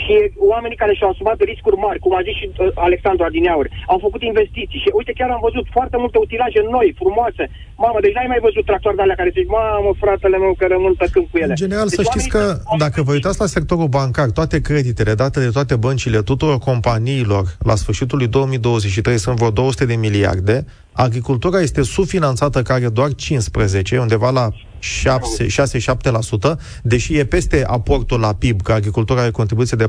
și 0.00 0.14
oamenii 0.52 0.80
care 0.82 0.94
și-au 0.94 1.10
asumat 1.12 1.38
riscuri 1.50 1.82
mari, 1.86 2.02
cum 2.04 2.12
a 2.14 2.22
zis 2.28 2.36
și 2.40 2.46
uh, 2.50 2.68
Alexandru 2.88 3.24
Adineaur, 3.24 3.66
au 3.92 3.98
făcut 4.06 4.22
investiții 4.30 4.82
și 4.84 4.90
uite, 4.98 5.12
chiar 5.18 5.30
am 5.30 5.42
văzut 5.48 5.66
foarte 5.76 5.96
multe 6.02 6.18
utilaje 6.26 6.60
noi, 6.76 6.88
frumoase. 7.00 7.44
Mamă, 7.84 7.98
deci 8.00 8.14
n-ai 8.16 8.32
mai 8.32 8.44
văzut 8.48 8.64
tractoare 8.70 8.96
de 8.96 9.02
alea 9.02 9.20
care 9.20 9.30
zici, 9.36 9.54
mamă, 9.58 9.90
fratele 10.02 10.36
meu, 10.44 10.54
că 10.58 10.64
rămân 10.74 10.94
tăcând 11.02 11.26
cu 11.30 11.36
ele. 11.42 11.54
În 11.56 11.62
general, 11.64 11.88
deci, 11.88 11.98
să 11.98 12.02
știți 12.10 12.28
că 12.34 12.42
dacă 12.84 12.98
vă 13.06 13.12
uitați 13.12 13.40
la 13.44 13.46
sectorul 13.56 13.88
bancar, 13.98 14.28
toate 14.38 14.56
creditele 14.68 15.14
date 15.22 15.38
de 15.46 15.50
toate 15.56 15.74
băncile, 15.86 16.18
tuturor 16.30 16.58
companiilor, 16.70 17.44
la 17.70 17.74
sfârșitul 17.82 18.18
lui 18.18 18.28
2023 18.28 19.18
sunt 19.18 19.36
vreo 19.36 19.50
200 19.50 19.84
de 19.92 19.96
miliarde, 20.06 20.56
agricultura 20.92 21.58
este 21.60 21.82
subfinanțată, 21.82 22.62
care 22.62 22.88
doar 22.88 23.10
15, 23.14 23.98
undeva 23.98 24.30
la 24.30 24.46
6-7%, 24.82 26.58
deși 26.82 27.16
e 27.16 27.24
peste 27.24 27.64
aportul 27.66 28.20
la 28.20 28.34
PIB, 28.34 28.62
că 28.62 28.72
agricultura 28.72 29.20
are 29.20 29.30
contribuție 29.30 29.76
de 29.76 29.88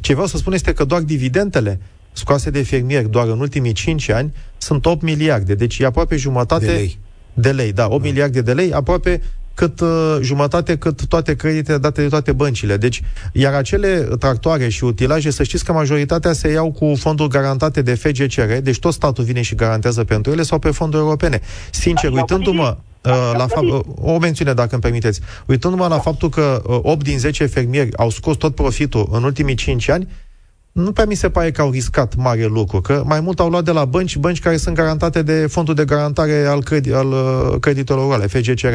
ce 0.00 0.12
vreau 0.12 0.26
să 0.26 0.36
spun 0.36 0.52
este 0.52 0.72
că 0.72 0.84
doar 0.84 1.00
dividendele 1.00 1.80
scoase 2.12 2.50
de 2.50 2.62
fermieri 2.62 3.10
doar 3.10 3.26
în 3.28 3.40
ultimii 3.40 3.72
5 3.72 4.08
ani 4.08 4.34
sunt 4.58 4.86
8 4.86 5.02
miliarde, 5.02 5.54
deci 5.54 5.78
e 5.78 5.84
aproape 5.84 6.16
jumătate 6.16 6.66
de 6.66 6.72
lei. 6.72 6.98
De 7.34 7.50
lei, 7.50 7.72
da, 7.72 7.84
8 7.88 8.02
da. 8.02 8.08
miliarde 8.08 8.40
de 8.40 8.52
lei, 8.52 8.72
aproape 8.72 9.22
cât 9.56 9.80
uh, 9.80 10.16
jumătate 10.20 10.76
cât 10.76 11.06
toate 11.06 11.34
creditele 11.34 11.78
date 11.78 12.02
de 12.02 12.08
toate 12.08 12.32
băncile. 12.32 12.76
Deci, 12.76 13.02
iar 13.32 13.52
acele 13.52 14.08
tractoare 14.18 14.68
și 14.68 14.84
utilaje, 14.84 15.30
să 15.30 15.42
știți 15.42 15.64
că 15.64 15.72
majoritatea 15.72 16.32
se 16.32 16.48
iau 16.48 16.72
cu 16.72 16.94
fonduri 16.98 17.28
garantate 17.28 17.82
de 17.82 17.94
FGCR, 17.94 18.52
deci 18.62 18.78
tot 18.78 18.92
statul 18.92 19.24
vine 19.24 19.42
și 19.42 19.54
garantează 19.54 20.04
pentru 20.04 20.32
ele 20.32 20.42
sau 20.42 20.58
pe 20.58 20.70
fonduri 20.70 21.02
europene. 21.02 21.40
Sincer, 21.70 22.10
uitându-mă 22.12 22.76
uh, 23.04 23.32
la 23.36 23.46
fa- 23.46 23.72
uh, 23.72 23.80
o 24.00 24.18
mențiune, 24.18 24.52
dacă 24.52 24.68
îmi 24.72 24.82
permiteți, 24.82 25.20
uitându-mă 25.46 25.86
la 25.86 25.98
faptul 25.98 26.28
că 26.28 26.62
uh, 26.66 26.78
8 26.82 27.02
din 27.02 27.18
10 27.18 27.46
fermieri 27.46 27.96
au 27.96 28.10
scos 28.10 28.36
tot 28.36 28.54
profitul 28.54 29.08
în 29.12 29.24
ultimii 29.24 29.54
5 29.54 29.88
ani, 29.88 30.08
nu 30.72 30.92
pe 30.92 31.06
mi 31.06 31.14
se 31.14 31.30
pare 31.30 31.50
că 31.50 31.60
au 31.60 31.70
riscat 31.70 32.14
mare 32.14 32.44
lucru, 32.44 32.80
că 32.80 33.02
mai 33.06 33.20
mult 33.20 33.40
au 33.40 33.48
luat 33.48 33.64
de 33.64 33.70
la 33.70 33.84
bănci, 33.84 34.16
bănci 34.16 34.40
care 34.40 34.56
sunt 34.56 34.74
garantate 34.74 35.22
de 35.22 35.46
fondul 35.46 35.74
de 35.74 35.84
garantare 35.84 36.46
al, 36.46 36.62
credi- 36.62 36.92
al 36.92 37.06
uh, 37.06 37.60
creditelor 37.60 38.06
orale, 38.06 38.26
FGCR. 38.26 38.74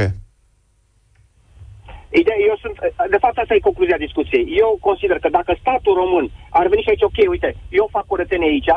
Ideea, 2.19 2.39
eu 2.49 2.55
sunt, 2.63 2.75
de 3.09 3.21
fapt, 3.23 3.37
asta 3.37 3.53
e 3.55 3.69
concluzia 3.69 4.05
discuției. 4.05 4.45
Eu 4.63 4.77
consider 4.87 5.17
că 5.19 5.29
dacă 5.29 5.51
statul 5.59 5.93
român 6.01 6.25
ar 6.49 6.67
veni 6.67 6.81
și 6.81 6.89
aici, 6.89 7.07
ok, 7.09 7.19
uite, 7.29 7.55
eu 7.69 7.87
fac 7.95 8.05
curățenie 8.05 8.49
aici, 8.49 8.71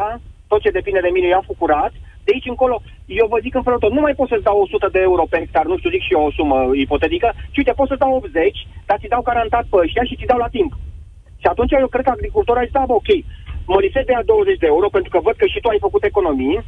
tot 0.49 0.61
ce 0.61 0.77
depinde 0.79 1.01
de 1.01 1.15
mine, 1.15 1.27
eu 1.29 1.37
am 1.37 1.51
fucurat, 1.53 1.93
de 2.25 2.31
aici 2.33 2.53
încolo, 2.53 2.77
eu 3.21 3.27
vă 3.27 3.39
zic 3.45 3.55
în 3.55 3.63
felul 3.67 3.79
tot, 3.79 3.93
nu 3.93 4.01
mai 4.01 4.15
pot 4.15 4.29
să-ți 4.29 4.49
dau 4.49 4.59
100 4.61 4.89
de 4.93 5.01
euro 5.01 5.25
pe 5.31 5.39
hectar, 5.39 5.65
nu 5.67 5.79
știu, 5.79 5.91
zic 5.91 6.03
și 6.03 6.13
eu 6.13 6.23
o 6.25 6.31
sumă 6.31 6.59
ipotetică, 6.75 7.29
ci 7.53 7.57
uite, 7.57 7.73
pot 7.73 7.89
să 7.89 8.03
dau 8.03 8.15
80, 8.15 8.67
dar 8.87 8.99
ți 8.99 9.13
dau 9.15 9.23
garantat 9.23 9.65
pe 9.71 9.77
ăștia 9.77 10.05
și 10.05 10.17
ți 10.17 10.31
dau 10.31 10.39
la 10.39 10.55
timp. 10.57 10.73
Și 11.43 11.47
atunci 11.53 11.73
eu 11.73 11.87
cred 11.87 12.05
că 12.05 12.11
agricultorul 12.11 12.61
a 12.61 12.65
zis, 12.65 12.77
da, 12.79 12.85
bă, 12.87 12.95
ok, 12.95 13.11
mă 13.67 13.79
lipsesc 13.81 14.07
de 14.07 14.15
a 14.15 14.23
20 14.23 14.59
de 14.59 14.67
euro, 14.67 14.89
pentru 14.89 15.11
că 15.11 15.19
văd 15.27 15.37
că 15.37 15.47
și 15.47 15.61
tu 15.61 15.69
ai 15.69 15.85
făcut 15.87 16.05
economii, 16.05 16.65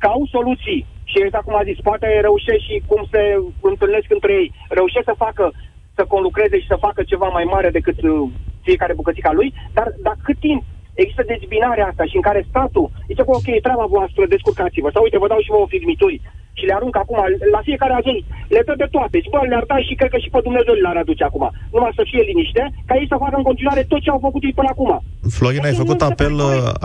au 0.00 0.26
soluții. 0.30 0.86
Și 1.04 1.16
exact 1.22 1.44
cum 1.44 1.56
a 1.56 1.68
zis, 1.70 1.78
poate 1.88 2.06
reușesc 2.20 2.62
și 2.68 2.82
cum 2.86 3.06
se 3.10 3.22
întâlnesc 3.60 4.08
între 4.08 4.32
ei, 4.32 4.52
reușesc 4.68 5.04
să 5.04 5.22
facă 5.26 5.52
să 5.96 6.04
conlucreze 6.14 6.56
și 6.60 6.70
să 6.72 6.84
facă 6.86 7.02
ceva 7.02 7.28
mai 7.28 7.44
mare 7.44 7.70
decât 7.78 7.98
uh, 8.02 8.28
fiecare 8.66 8.94
bucățica 9.00 9.32
lui, 9.32 9.48
dar, 9.76 9.88
dar 10.06 10.16
cât 10.22 10.38
timp? 10.38 10.62
Există 11.02 11.22
dezbinarea 11.26 11.86
asta 11.86 12.04
și 12.10 12.16
în 12.16 12.26
care 12.28 12.46
statul 12.48 12.90
zice, 13.08 13.22
că 13.22 13.32
ok, 13.34 13.46
e 13.46 13.66
treaba 13.66 13.86
voastră, 13.96 14.22
descurcați-vă, 14.26 14.88
sau 14.92 15.02
uite, 15.02 15.18
vă 15.18 15.28
dau 15.32 15.40
și 15.44 15.54
vouă 15.54 15.66
firmituri 15.74 16.20
și 16.58 16.64
le 16.68 16.74
arunc 16.78 16.96
acum 17.02 17.18
la 17.54 17.60
fiecare 17.68 17.94
ajuns, 17.96 18.20
le 18.54 18.62
dă 18.66 18.74
de 18.82 18.88
toate. 18.94 19.16
Și 19.24 19.32
bă, 19.32 19.40
le-ar 19.50 19.64
da 19.70 19.76
și 19.86 19.94
cred 19.98 20.10
că 20.14 20.18
și 20.24 20.32
pe 20.34 20.40
Dumnezeu 20.46 20.74
le-ar 20.74 20.98
aduce 21.02 21.24
acum. 21.24 21.44
Numai 21.74 21.92
să 21.98 22.02
fie 22.10 22.22
liniște, 22.30 22.62
ca 22.88 22.94
ei 23.00 23.10
să 23.12 23.16
facă 23.24 23.36
în 23.36 23.46
continuare 23.50 23.82
tot 23.90 24.00
ce 24.04 24.10
au 24.10 24.20
făcut 24.26 24.42
ei 24.46 24.58
până 24.58 24.70
acum. 24.74 24.90
Florin, 25.36 25.64
ai 25.68 25.76
făcut, 25.82 26.00
apel, 26.10 26.34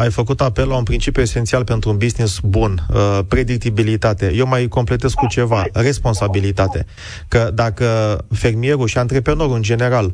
ai 0.03 0.11
făcut 0.19 0.39
apel 0.41 0.67
la 0.73 0.77
un 0.81 0.87
principiu 0.91 1.21
esențial 1.21 1.63
pentru 1.71 1.87
un 1.89 1.97
business 2.05 2.33
bun, 2.55 2.73
uh, 2.79 3.19
predictibilitate. 3.33 4.25
Eu 4.41 4.47
mai 4.47 4.67
completez 4.77 5.11
cu 5.13 5.27
ceva, 5.27 5.61
responsabilitate. 5.73 6.85
Că 7.27 7.41
dacă 7.53 7.85
fermierul 8.43 8.87
și 8.87 8.97
antreprenorul 8.97 9.55
în 9.55 9.61
general 9.71 10.05
uh, 10.05 10.13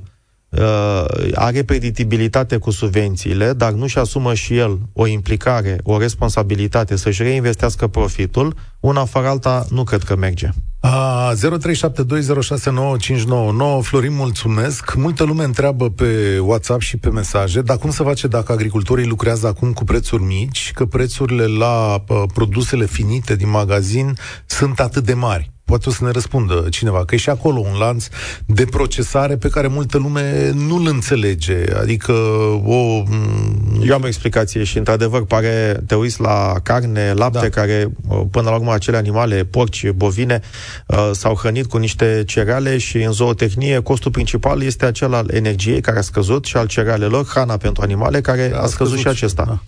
are 1.33 1.63
predictibilitate 1.63 2.57
cu 2.57 2.71
subvențiile, 2.71 3.53
dar 3.53 3.71
nu-și 3.71 3.97
asumă 3.97 4.33
și 4.33 4.57
el 4.57 4.79
o 4.93 5.07
implicare, 5.07 5.79
o 5.83 5.97
responsabilitate 5.97 6.95
să-și 6.95 7.21
reinvestească 7.21 7.87
profitul, 7.87 8.55
una 8.79 9.05
fără 9.05 9.27
alta 9.27 9.65
nu 9.69 9.83
cred 9.83 10.03
că 10.03 10.15
merge. 10.15 10.49
A, 10.79 11.33
0372069599 11.35 11.39
Florin, 13.81 14.13
mulțumesc. 14.13 14.95
Multă 14.95 15.23
lume 15.23 15.43
întreabă 15.43 15.89
pe 15.89 16.39
WhatsApp 16.39 16.81
și 16.81 16.97
pe 16.97 17.09
mesaje, 17.09 17.61
dar 17.61 17.77
cum 17.77 17.91
se 17.91 18.03
face 18.03 18.27
dacă 18.27 18.51
agricultorii 18.51 19.07
lucrează 19.07 19.47
acum 19.47 19.73
cu 19.73 19.83
prețuri 19.83 20.23
mici, 20.23 20.71
că 20.73 20.85
prețurile 20.85 21.45
la 21.45 22.03
uh, 22.07 22.23
produsele 22.33 22.85
finite 22.85 23.35
din 23.35 23.49
magazin 23.49 24.17
sunt 24.45 24.79
atât 24.79 25.03
de 25.03 25.13
mari? 25.13 25.51
Poate 25.67 25.89
o 25.89 25.91
să 25.91 26.03
ne 26.03 26.11
răspundă 26.11 26.65
cineva, 26.69 27.05
că 27.05 27.15
e 27.15 27.17
și 27.17 27.29
acolo 27.29 27.59
un 27.59 27.77
lanț 27.79 28.07
de 28.45 28.65
procesare 28.65 29.37
pe 29.37 29.49
care 29.49 29.67
multă 29.67 29.97
lume 29.97 30.51
nu-l 30.67 30.87
înțelege. 30.87 31.63
Adică 31.81 32.11
o... 32.65 33.03
Eu 33.83 33.93
am 33.93 34.03
o 34.03 34.07
explicație 34.07 34.63
și, 34.63 34.77
într-adevăr, 34.77 35.25
pare, 35.25 35.83
te 35.87 35.95
uiți 35.95 36.21
la 36.21 36.53
carne, 36.63 37.13
lapte, 37.13 37.47
da. 37.47 37.61
care, 37.61 37.91
până 38.31 38.49
la 38.49 38.55
urmă, 38.55 38.73
acele 38.73 38.97
animale, 38.97 39.43
porci, 39.43 39.89
bovine, 39.89 40.41
uh, 40.87 41.09
s-au 41.13 41.35
hrănit 41.35 41.65
cu 41.65 41.77
niște 41.77 42.23
cereale 42.25 42.77
și 42.77 42.97
în 42.97 43.11
zootehnie 43.11 43.79
costul 43.79 44.11
principal 44.11 44.61
este 44.61 44.85
acela 44.85 45.17
al 45.17 45.29
energiei, 45.33 45.81
care 45.81 45.97
a 45.97 46.01
scăzut, 46.01 46.45
și 46.45 46.57
al 46.57 46.67
cerealelor, 46.67 47.25
hrana 47.25 47.57
pentru 47.57 47.83
animale, 47.83 48.21
care 48.21 48.47
da, 48.47 48.57
a, 48.57 48.59
scăzut, 48.59 48.73
scăzut 48.73 48.97
și 48.97 49.07
acesta. 49.07 49.59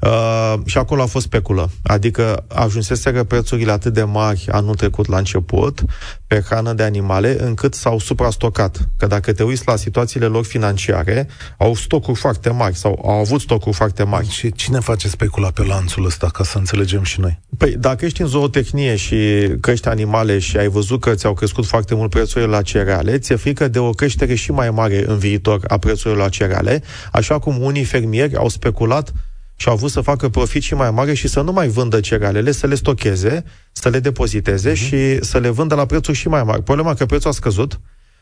Da. 0.00 0.08
Uh, 0.08 0.60
și 0.64 0.78
acolo 0.78 1.02
a 1.02 1.06
fost 1.06 1.24
speculă. 1.24 1.70
Adică 1.82 2.44
ajunseseră 2.48 3.24
prețurile 3.24 3.72
atât 3.72 3.92
de 3.92 4.02
mari 4.02 4.44
anul 4.50 4.74
trecut 4.74 5.08
la 5.08 5.16
început, 5.16 5.44
început 5.50 5.90
pe 6.26 6.40
hrană 6.40 6.72
de 6.72 6.82
animale, 6.82 7.36
încât 7.42 7.74
s-au 7.74 7.98
suprastocat. 7.98 8.88
Că 8.96 9.06
dacă 9.06 9.32
te 9.32 9.42
uiți 9.42 9.62
la 9.66 9.76
situațiile 9.76 10.26
lor 10.26 10.44
financiare, 10.44 11.28
au 11.58 11.74
stocuri 11.74 12.18
foarte 12.18 12.50
mari 12.50 12.76
sau 12.76 13.00
au 13.04 13.18
avut 13.18 13.40
stocuri 13.40 13.76
foarte 13.76 14.02
mari. 14.02 14.28
Și 14.28 14.52
cine 14.52 14.78
face 14.78 15.08
specula 15.08 15.50
pe 15.50 15.62
lanțul 15.62 16.04
ăsta, 16.04 16.28
ca 16.28 16.44
să 16.44 16.58
înțelegem 16.58 17.02
și 17.02 17.20
noi? 17.20 17.40
Păi, 17.58 17.76
dacă 17.78 18.04
ești 18.04 18.20
în 18.20 18.26
zootehnie 18.26 18.96
și 18.96 19.16
crești 19.60 19.88
animale 19.88 20.38
și 20.38 20.56
ai 20.56 20.68
văzut 20.68 21.00
că 21.00 21.14
ți-au 21.14 21.34
crescut 21.34 21.66
foarte 21.66 21.94
mult 21.94 22.10
prețurile 22.10 22.50
la 22.50 22.62
cereale, 22.62 23.18
ți-e 23.18 23.36
frică 23.36 23.68
de 23.68 23.78
o 23.78 23.90
creștere 23.90 24.34
și 24.34 24.50
mai 24.50 24.70
mare 24.70 25.04
în 25.06 25.18
viitor 25.18 25.60
a 25.68 25.78
prețurilor 25.78 26.22
la 26.22 26.28
cereale, 26.28 26.82
așa 27.12 27.38
cum 27.38 27.62
unii 27.62 27.84
fermieri 27.84 28.36
au 28.36 28.48
speculat 28.48 29.12
și 29.56 29.68
au 29.68 29.76
vrut 29.76 29.90
să 29.90 30.00
facă 30.00 30.28
profit 30.28 30.62
și 30.62 30.74
mai 30.74 30.90
mare 30.90 31.14
și 31.14 31.28
să 31.28 31.40
nu 31.40 31.52
mai 31.52 31.68
vândă 31.68 32.00
cerealele, 32.00 32.50
să 32.52 32.66
le 32.66 32.74
stocheze, 32.74 33.44
să 33.78 33.88
le 33.88 34.00
depoziteze 34.00 34.72
uh-huh. 34.72 34.74
și 34.74 35.24
să 35.24 35.38
le 35.38 35.48
vândă 35.48 35.74
la 35.74 35.86
prețuri 35.86 36.16
și 36.16 36.28
mai 36.28 36.42
mari. 36.42 36.62
Problema 36.62 36.94
că 36.94 37.06
prețul 37.06 37.30
a 37.30 37.32
scăzut, 37.32 37.80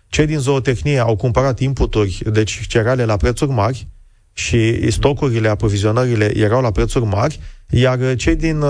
cei 0.09 0.27
din 0.27 0.39
zootehnie 0.39 0.99
au 0.99 1.17
cumpărat 1.17 1.61
inputuri, 1.61 2.23
deci 2.33 2.67
cereale 2.67 3.05
la 3.05 3.17
prețuri 3.17 3.51
mari 3.51 3.89
și 4.33 4.91
stocurile, 4.91 5.49
aprovizionările 5.49 6.39
erau 6.39 6.63
la 6.63 6.71
prețuri 6.71 7.05
mari 7.05 7.41
iar 7.71 7.99
uh, 7.99 8.13
cei 8.17 8.37
din 8.37 8.61
uh, 8.61 8.69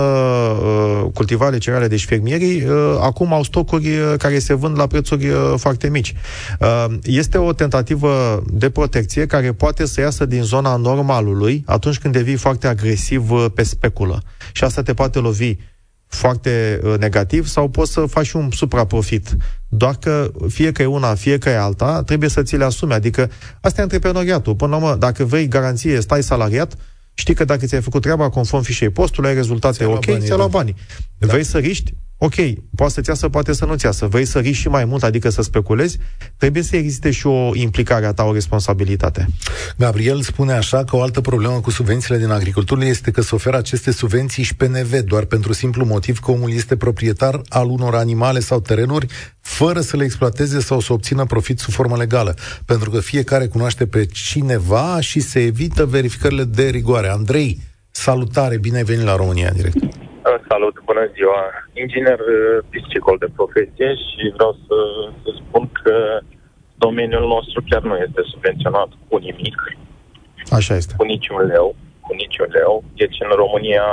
uh, 0.61 1.11
cultivare 1.13 1.57
cereale, 1.57 1.87
deci 1.87 2.05
fermierii, 2.05 2.63
uh, 2.63 2.97
acum 2.99 3.33
au 3.33 3.43
stocuri 3.43 3.87
uh, 3.87 4.13
care 4.17 4.39
se 4.39 4.53
vând 4.53 4.77
la 4.77 4.87
prețuri 4.87 5.27
uh, 5.27 5.53
foarte 5.57 5.89
mici. 5.89 6.13
Uh, 6.59 6.85
este 7.03 7.37
o 7.37 7.53
tentativă 7.53 8.43
de 8.47 8.69
protecție 8.69 9.25
care 9.25 9.53
poate 9.53 9.85
să 9.85 10.01
iasă 10.01 10.25
din 10.25 10.43
zona 10.43 10.75
normalului 10.75 11.63
atunci 11.65 11.99
când 11.99 12.13
devii 12.13 12.35
foarte 12.35 12.67
agresiv 12.67 13.31
uh, 13.31 13.45
pe 13.53 13.63
speculă. 13.63 14.21
Și 14.51 14.63
asta 14.63 14.81
te 14.81 14.93
poate 14.93 15.19
lovi 15.19 15.55
foarte 16.07 16.79
uh, 16.83 16.97
negativ 16.99 17.47
sau 17.47 17.67
poți 17.67 17.91
să 17.91 18.05
faci 18.05 18.31
un 18.31 18.51
supraprofit. 18.51 19.35
Doar 19.67 19.95
că 19.95 20.31
fie 20.47 20.71
că 20.71 20.81
e 20.81 20.85
una, 20.85 21.15
fie 21.15 21.37
că 21.37 21.49
e 21.49 21.57
alta, 21.57 22.03
trebuie 22.03 22.29
să 22.29 22.43
ți 22.43 22.57
le 22.57 22.63
asumi. 22.63 22.93
Adică 22.93 23.31
asta 23.61 23.79
e 23.79 23.83
antreprenoriatul. 23.83 24.55
Până 24.55 24.71
la 24.71 24.77
urmă, 24.77 24.95
dacă 24.95 25.23
vrei 25.23 25.47
garanție, 25.47 25.99
stai 25.99 26.23
salariat, 26.23 26.75
Știi 27.17 27.33
că 27.33 27.45
dacă 27.45 27.65
ți-ai 27.65 27.81
făcut 27.81 28.01
treaba 28.01 28.29
conform 28.29 28.63
fișei 28.63 28.89
postului, 28.89 29.29
ai 29.29 29.35
rezultate 29.35 29.85
ok, 29.85 30.05
ți-a 30.17 30.35
luat 30.35 30.49
banii. 30.49 30.75
Da. 31.17 31.27
Vrei 31.27 31.43
să 31.43 31.57
riști? 31.57 31.93
Ok, 32.17 32.33
poate 32.75 32.93
să-ți 32.93 33.09
iasă, 33.09 33.29
poate 33.29 33.53
să 33.53 33.65
nu-ți 33.65 33.85
iasă, 33.85 34.07
vrei 34.07 34.25
să 34.25 34.39
riști 34.39 34.61
și 34.61 34.67
mai 34.67 34.85
mult, 34.85 35.03
adică 35.03 35.29
să 35.29 35.41
speculezi, 35.41 35.97
trebuie 36.37 36.63
să 36.63 36.75
existe 36.75 37.11
și 37.11 37.27
o 37.27 37.55
implicare 37.55 38.05
a 38.05 38.13
ta, 38.13 38.23
o 38.23 38.33
responsabilitate. 38.33 39.27
Gabriel 39.77 40.21
spune 40.21 40.53
așa 40.53 40.83
că 40.83 40.95
o 40.95 41.01
altă 41.01 41.21
problemă 41.21 41.59
cu 41.59 41.69
subvențiile 41.69 42.17
din 42.17 42.29
agricultură 42.29 42.85
este 42.85 43.11
că 43.11 43.21
se 43.21 43.35
oferă 43.35 43.57
aceste 43.57 43.91
subvenții 43.91 44.43
și 44.43 44.55
PNV, 44.55 44.99
doar 44.99 45.25
pentru 45.25 45.53
simplu 45.53 45.85
motiv 45.85 46.19
că 46.19 46.31
omul 46.31 46.51
este 46.51 46.75
proprietar 46.75 47.41
al 47.49 47.69
unor 47.69 47.95
animale 47.95 48.39
sau 48.39 48.59
terenuri, 48.59 49.07
fără 49.41 49.81
să 49.81 49.97
le 49.97 50.03
exploateze 50.03 50.59
sau 50.59 50.79
să 50.79 50.93
obțină 50.93 51.25
profit 51.25 51.59
sub 51.59 51.73
formă 51.73 51.97
legală. 51.97 52.35
Pentru 52.65 52.89
că 52.89 52.99
fiecare 52.99 53.47
cunoaște 53.47 53.85
pe 53.85 54.05
cineva 54.05 54.97
și 54.99 55.19
se 55.19 55.39
evită 55.39 55.85
verificările 55.85 56.43
de 56.43 56.69
rigoare. 56.69 57.09
Andrei, 57.09 57.61
salutare, 57.91 58.57
bine 58.57 58.77
ai 58.77 58.83
venit 58.83 59.03
la 59.03 59.15
România 59.15 59.51
direct. 59.51 59.77
Salut, 60.49 60.75
bună 60.89 61.05
ziua. 61.15 61.41
Inginer 61.81 62.19
uh, 62.19 62.57
piscicol 62.69 63.17
de 63.23 63.29
profesie 63.37 63.89
și 64.05 64.21
vreau 64.35 64.53
să, 64.65 64.77
să 65.23 65.29
spun 65.41 65.63
că 65.81 65.95
domeniul 66.85 67.27
nostru 67.35 67.59
chiar 67.69 67.81
nu 67.89 67.95
este 68.05 68.21
subvenționat 68.31 68.89
cu 69.07 69.15
nimic. 69.17 69.57
Așa 70.57 70.73
este. 70.75 70.93
Cu 70.97 71.05
niciun 71.13 71.41
leu. 71.53 71.75
Cu 72.05 72.13
niciun 72.13 72.47
leu. 72.57 72.83
Deci 73.01 73.17
în 73.25 73.31
România 73.43 73.87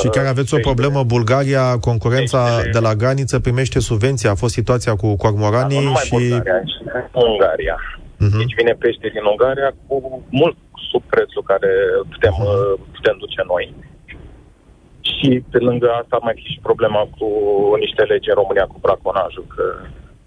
și 0.00 0.08
chiar 0.08 0.26
aveți 0.26 0.54
o 0.54 0.58
problemă, 0.58 1.02
Bulgaria, 1.02 1.78
concurența 1.88 2.40
de 2.72 2.78
la 2.78 2.94
graniță 2.94 3.40
primește 3.40 3.78
subvenție. 3.80 4.28
A 4.28 4.34
fost 4.34 4.54
situația 4.54 4.94
cu 5.02 5.16
cormoranii 5.16 5.84
da, 5.84 5.94
și... 5.94 6.10
Bulgaria, 6.10 6.58
Ungaria. 7.12 7.76
Uh-huh. 8.24 8.38
Deci 8.40 8.54
vine 8.60 8.74
pește 8.78 9.08
din 9.08 9.24
Ungaria 9.32 9.70
cu 9.86 10.22
mult 10.30 10.56
sub 10.90 11.02
prețul 11.12 11.42
care 11.42 11.70
putem, 12.12 12.32
uh-huh. 12.32 12.92
putem 12.96 13.16
duce 13.18 13.42
noi. 13.52 13.74
Și 15.12 15.42
pe 15.50 15.58
lângă 15.58 15.88
asta 16.02 16.18
mai 16.22 16.34
fi 16.36 16.52
și 16.52 16.58
problema 16.62 17.00
cu 17.16 17.28
niște 17.84 18.02
legi 18.02 18.28
în 18.28 18.34
România 18.34 18.66
cu 18.66 18.78
braconajul, 18.80 19.46
că 19.54 19.64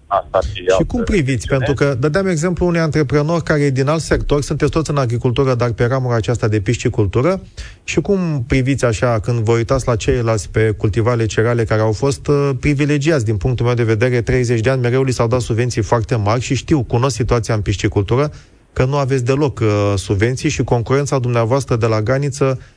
Asta 0.07 0.39
și 0.77 0.83
cum 0.87 1.03
priviți? 1.03 1.47
Pentru 1.47 1.73
că 1.73 1.95
dădeam 1.99 2.27
exemplu 2.27 2.65
unui 2.65 2.79
antreprenor 2.79 3.41
care 3.41 3.61
e 3.61 3.69
din 3.69 3.87
alt 3.87 4.01
sector, 4.01 4.41
sunteți 4.41 4.71
toți 4.71 4.89
în 4.89 4.97
agricultură, 4.97 5.53
dar 5.53 5.71
pe 5.71 5.85
ramura 5.85 6.15
aceasta 6.15 6.47
de 6.47 6.59
piscicultură, 6.59 7.41
și 7.83 8.01
cum 8.01 8.43
priviți 8.47 8.85
așa 8.85 9.19
când 9.19 9.39
vă 9.39 9.51
uitați 9.51 9.87
la 9.87 9.95
ceilalți 9.95 10.51
pe 10.51 10.71
cultivare 10.77 11.25
cereale 11.25 11.63
care 11.63 11.81
au 11.81 11.91
fost 11.91 12.27
uh, 12.27 12.49
privilegiați? 12.59 13.25
Din 13.25 13.37
punctul 13.37 13.65
meu 13.65 13.75
de 13.75 13.83
vedere, 13.83 14.21
30 14.21 14.59
de 14.59 14.69
ani, 14.69 14.81
mereu 14.81 15.03
li 15.03 15.11
s-au 15.11 15.27
dat 15.27 15.41
subvenții 15.41 15.81
foarte 15.81 16.15
mari 16.15 16.41
și 16.41 16.55
știu, 16.55 16.83
cunosc 16.83 17.15
situația 17.15 17.53
în 17.53 17.61
piscicultură, 17.61 18.31
că 18.73 18.85
nu 18.85 18.97
aveți 18.97 19.25
deloc 19.25 19.59
uh, 19.59 19.93
subvenții 19.95 20.49
și 20.49 20.63
concurența 20.63 21.19
dumneavoastră 21.19 21.75
de 21.75 21.85
la 21.85 22.01
graniță 22.01 22.59
Uh, 22.59 22.76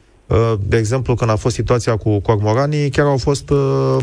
de 0.61 0.77
exemplu, 0.77 1.15
când 1.15 1.31
a 1.31 1.37
fost 1.37 1.55
situația 1.55 1.97
cu 1.97 2.21
cormoranii, 2.21 2.91
chiar 2.91 3.07
au 3.07 3.17
fost 3.17 3.51
uh, 3.51 3.97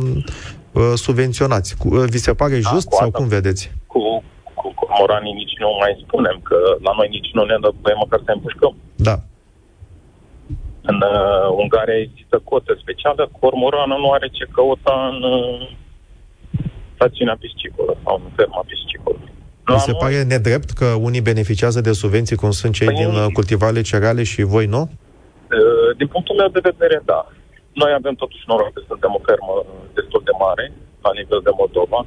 uh, 0.72 0.92
subvenționați. 0.96 1.76
Vi 2.14 2.18
se 2.18 2.34
pare 2.34 2.60
da, 2.60 2.70
just 2.74 2.92
sau 2.92 3.12
cum 3.12 3.28
vedeți? 3.28 3.72
Cu, 3.88 4.24
cu 4.54 4.74
cormoranii 4.76 5.34
nici 5.34 5.56
nu 5.60 5.70
mai 5.80 6.04
spunem, 6.06 6.40
că 6.44 6.58
la 6.82 6.92
noi 6.98 7.08
nici 7.10 7.32
nu 7.34 7.44
ne 7.44 7.58
dă 7.62 7.70
voie 7.82 7.96
măcar 8.04 8.22
să 8.26 8.32
împușcăm. 8.32 8.76
Da. 8.96 9.16
În 10.82 10.96
uh, 10.96 11.62
Ungaria 11.62 12.00
există 12.08 12.42
cotă 12.44 12.78
specială, 12.82 13.30
cormorană 13.40 13.96
nu 14.04 14.10
are 14.12 14.28
ce 14.38 14.46
căuta 14.56 14.96
în 15.12 15.20
uh, 15.24 15.70
stațiunea 16.96 17.38
piscicolă 17.40 17.98
sau 18.04 18.22
în 18.24 18.32
ferma 18.36 18.64
piscicolă. 18.70 19.20
Mi 19.68 19.80
se 19.80 19.94
pare 19.94 20.24
nedrept 20.24 20.70
că 20.70 20.86
unii 20.86 21.22
beneficiază 21.22 21.82
de 21.82 21.92
subvenții, 21.92 22.36
cum 22.36 22.52
sunt 22.52 22.74
cei 22.74 22.88
păi 22.88 22.96
din 22.96 23.30
cultivare 23.30 23.82
cereale 23.82 24.24
și 24.24 24.42
voi 24.42 24.66
nu? 24.66 24.90
Uh, 25.56 25.90
din 26.00 26.08
punctul 26.14 26.36
meu 26.42 26.50
de 26.58 26.68
vedere, 26.70 26.98
da. 27.12 27.22
Noi 27.82 27.92
avem 28.00 28.16
totuși 28.24 28.48
noroc 28.50 28.72
că 28.74 28.82
suntem 28.92 29.12
o 29.18 29.26
fermă 29.30 29.54
destul 29.98 30.22
de 30.30 30.34
mare 30.46 30.66
la 31.06 31.12
nivel 31.20 31.42
de 31.48 31.54
Moldova. 31.62 32.00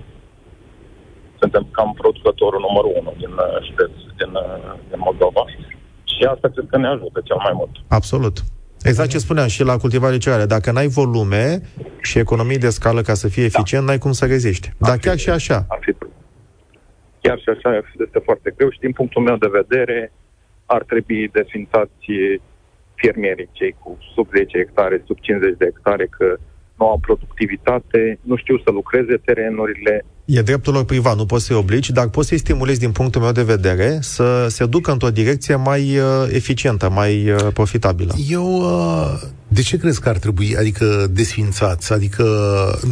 Suntem 1.40 1.64
cam 1.76 1.90
producătorul 2.02 2.60
numărul 2.66 2.92
unu 3.00 3.12
din 3.22 3.32
uh, 3.46 3.56
județ, 3.66 3.94
din, 4.20 4.32
uh, 4.44 4.74
din 4.90 5.00
Moldova. 5.08 5.42
Și 6.12 6.22
asta 6.32 6.46
cred 6.54 6.66
că 6.70 6.76
ne 6.78 6.88
ajută 6.94 7.18
cel 7.28 7.38
mai 7.46 7.54
mult. 7.60 7.74
Absolut. 7.98 8.36
Exact 8.82 9.10
ce 9.10 9.18
spuneam 9.18 9.46
și 9.46 9.62
la 9.62 9.76
cultivare 9.76 10.18
cereale. 10.18 10.46
Dacă 10.46 10.70
n-ai 10.70 10.86
volume 10.88 11.60
și 12.02 12.18
economii 12.18 12.58
de 12.58 12.70
scală 12.70 13.00
ca 13.02 13.14
să 13.14 13.28
fie 13.28 13.46
da. 13.46 13.48
eficient, 13.52 13.84
da. 13.84 13.90
n-ai 13.90 14.02
cum 14.04 14.12
să 14.12 14.26
reziști. 14.26 14.70
Dar 14.78 14.96
chiar 14.96 15.18
și 15.18 15.30
așa. 15.30 15.64
Ar 15.68 15.78
fi. 15.80 15.92
Chiar 17.20 17.38
și 17.38 17.48
așa 17.48 17.70
este 18.04 18.18
foarte 18.24 18.52
greu 18.56 18.70
și 18.70 18.78
din 18.78 18.92
punctul 18.92 19.22
meu 19.22 19.36
de 19.36 19.50
vedere 19.60 20.12
ar 20.66 20.82
trebui 20.82 21.28
desfințați 21.28 22.04
fermierii, 23.02 23.48
cei 23.52 23.76
cu 23.82 23.98
sub 24.14 24.26
10 24.36 24.58
hectare, 24.58 25.02
sub 25.06 25.18
50 25.20 25.56
de 25.58 25.64
hectare, 25.64 26.06
că 26.18 26.26
nu 26.78 26.86
au 26.86 26.98
productivitate, 26.98 28.18
nu 28.22 28.36
știu 28.36 28.56
să 28.64 28.70
lucreze 28.70 29.16
terenurile. 29.24 30.04
E 30.24 30.42
dreptul 30.42 30.72
lor 30.72 30.84
privat, 30.84 31.16
nu 31.16 31.26
poți 31.26 31.44
să-i 31.46 31.56
obligi, 31.56 31.92
dar 31.92 32.08
poți 32.08 32.28
să-i 32.28 32.38
stimulezi 32.38 32.80
din 32.80 32.92
punctul 32.92 33.20
meu 33.20 33.32
de 33.32 33.42
vedere 33.42 33.98
să 34.00 34.46
se 34.48 34.66
ducă 34.66 34.90
într-o 34.90 35.10
direcție 35.20 35.54
mai 35.54 35.82
uh, 35.98 36.04
eficientă, 36.32 36.90
mai 36.90 37.30
uh, 37.30 37.36
profitabilă. 37.54 38.12
Eu, 38.28 38.46
uh, 38.46 39.12
de 39.48 39.62
ce 39.62 39.76
crezi 39.78 40.00
că 40.00 40.08
ar 40.08 40.18
trebui, 40.18 40.56
adică 40.56 40.86
desfințați, 41.10 41.92
adică 41.92 42.24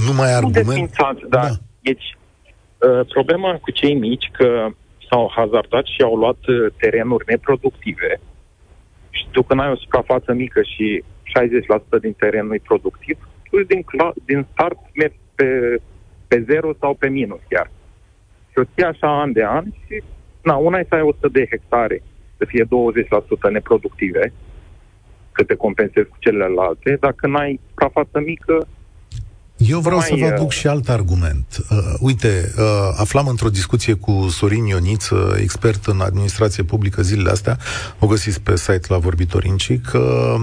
nu 0.06 0.12
mai 0.12 0.34
argument? 0.34 0.66
Nu 0.66 0.72
desfințați, 0.72 1.20
dar 1.28 1.48
da. 1.48 1.54
deci 1.82 2.06
uh, 2.16 3.06
problema 3.14 3.50
cu 3.64 3.70
cei 3.70 3.94
mici 3.94 4.30
că 4.32 4.48
s-au 5.08 5.32
hazardat 5.36 5.84
și 5.84 6.00
au 6.02 6.14
luat 6.14 6.40
uh, 6.46 6.72
terenuri 6.76 7.24
neproductive 7.26 8.20
și 9.18 9.26
tu 9.30 9.42
când 9.42 9.60
ai 9.60 9.70
o 9.70 9.76
suprafață 9.76 10.32
mică 10.32 10.60
și 10.62 11.04
60% 11.98 12.00
din 12.00 12.12
terenul 12.12 12.54
e 12.54 12.70
productiv, 12.70 13.16
tu 13.50 13.62
din, 13.62 13.84
din 14.24 14.46
start 14.52 14.78
mergi 14.94 15.18
pe, 15.34 15.48
pe 16.28 16.44
zero 16.48 16.70
sau 16.80 16.94
pe 16.94 17.08
minus 17.08 17.40
chiar. 17.48 17.70
Și 18.50 18.58
o 18.58 18.64
ții 18.74 18.84
așa 18.84 19.20
an 19.20 19.32
de 19.32 19.44
an 19.44 19.64
și 19.86 20.02
na, 20.42 20.54
una 20.56 20.78
e 20.78 20.86
să 20.88 20.94
ai 20.94 21.02
100 21.02 21.28
de 21.28 21.46
hectare, 21.50 22.02
să 22.36 22.44
fie 22.44 22.64
20% 22.64 23.50
neproductive, 23.50 24.32
că 25.32 25.44
te 25.44 25.54
compensezi 25.54 26.08
cu 26.08 26.16
celelalte, 26.18 26.96
dacă 27.00 27.26
n-ai 27.26 27.60
suprafață 27.68 28.20
mică, 28.20 28.66
eu 29.68 29.80
vreau 29.80 30.00
să 30.00 30.14
vă 30.18 30.26
aduc 30.26 30.52
și 30.52 30.66
alt 30.66 30.88
argument. 30.88 31.64
Uh, 31.70 31.78
uite, 32.00 32.52
uh, 32.58 32.64
aflam 32.96 33.26
într-o 33.26 33.48
discuție 33.48 33.94
cu 33.94 34.28
Sorin 34.30 34.64
Ioniță, 34.64 35.36
expert 35.40 35.86
în 35.86 36.00
administrație 36.00 36.62
publică 36.62 37.02
zilele 37.02 37.30
astea, 37.30 37.58
o 37.98 38.06
găsiți 38.06 38.40
pe 38.40 38.56
site 38.56 38.86
la 38.88 38.98
Vorbitorinci, 38.98 39.80
că 39.80 40.34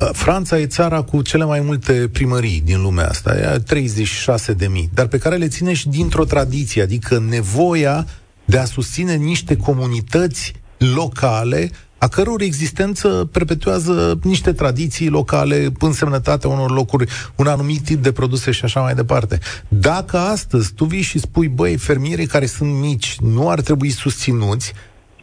uh, 0.00 0.08
Franța 0.12 0.58
e 0.58 0.66
țara 0.66 1.02
cu 1.02 1.22
cele 1.22 1.44
mai 1.44 1.60
multe 1.60 2.08
primării 2.12 2.62
din 2.64 2.80
lumea 2.82 3.08
asta, 3.08 3.36
e 3.36 3.58
36 3.58 4.52
de 4.52 4.66
mii, 4.66 4.90
dar 4.94 5.06
pe 5.06 5.18
care 5.18 5.36
le 5.36 5.48
ține 5.48 5.72
și 5.72 5.88
dintr-o 5.88 6.24
tradiție, 6.24 6.82
adică 6.82 7.24
nevoia 7.28 8.06
de 8.44 8.58
a 8.58 8.64
susține 8.64 9.14
niște 9.14 9.56
comunități 9.56 10.52
locale 10.94 11.70
a 12.00 12.08
căror 12.08 12.40
existență 12.40 13.28
perpetuează 13.32 14.18
niște 14.22 14.52
tradiții 14.52 15.08
locale, 15.08 15.72
însemnătatea 15.78 16.50
unor 16.50 16.70
locuri, 16.70 17.10
un 17.36 17.46
anumit 17.46 17.84
tip 17.84 18.02
de 18.02 18.12
produse 18.12 18.50
și 18.50 18.64
așa 18.64 18.80
mai 18.80 18.94
departe. 18.94 19.38
Dacă 19.68 20.18
astăzi 20.18 20.72
tu 20.72 20.84
vii 20.84 21.00
și 21.02 21.18
spui, 21.18 21.48
băi, 21.48 21.76
fermierii 21.76 22.26
care 22.26 22.46
sunt 22.46 22.74
mici 22.74 23.16
nu 23.18 23.48
ar 23.48 23.60
trebui 23.60 23.90
susținuți, 23.90 24.72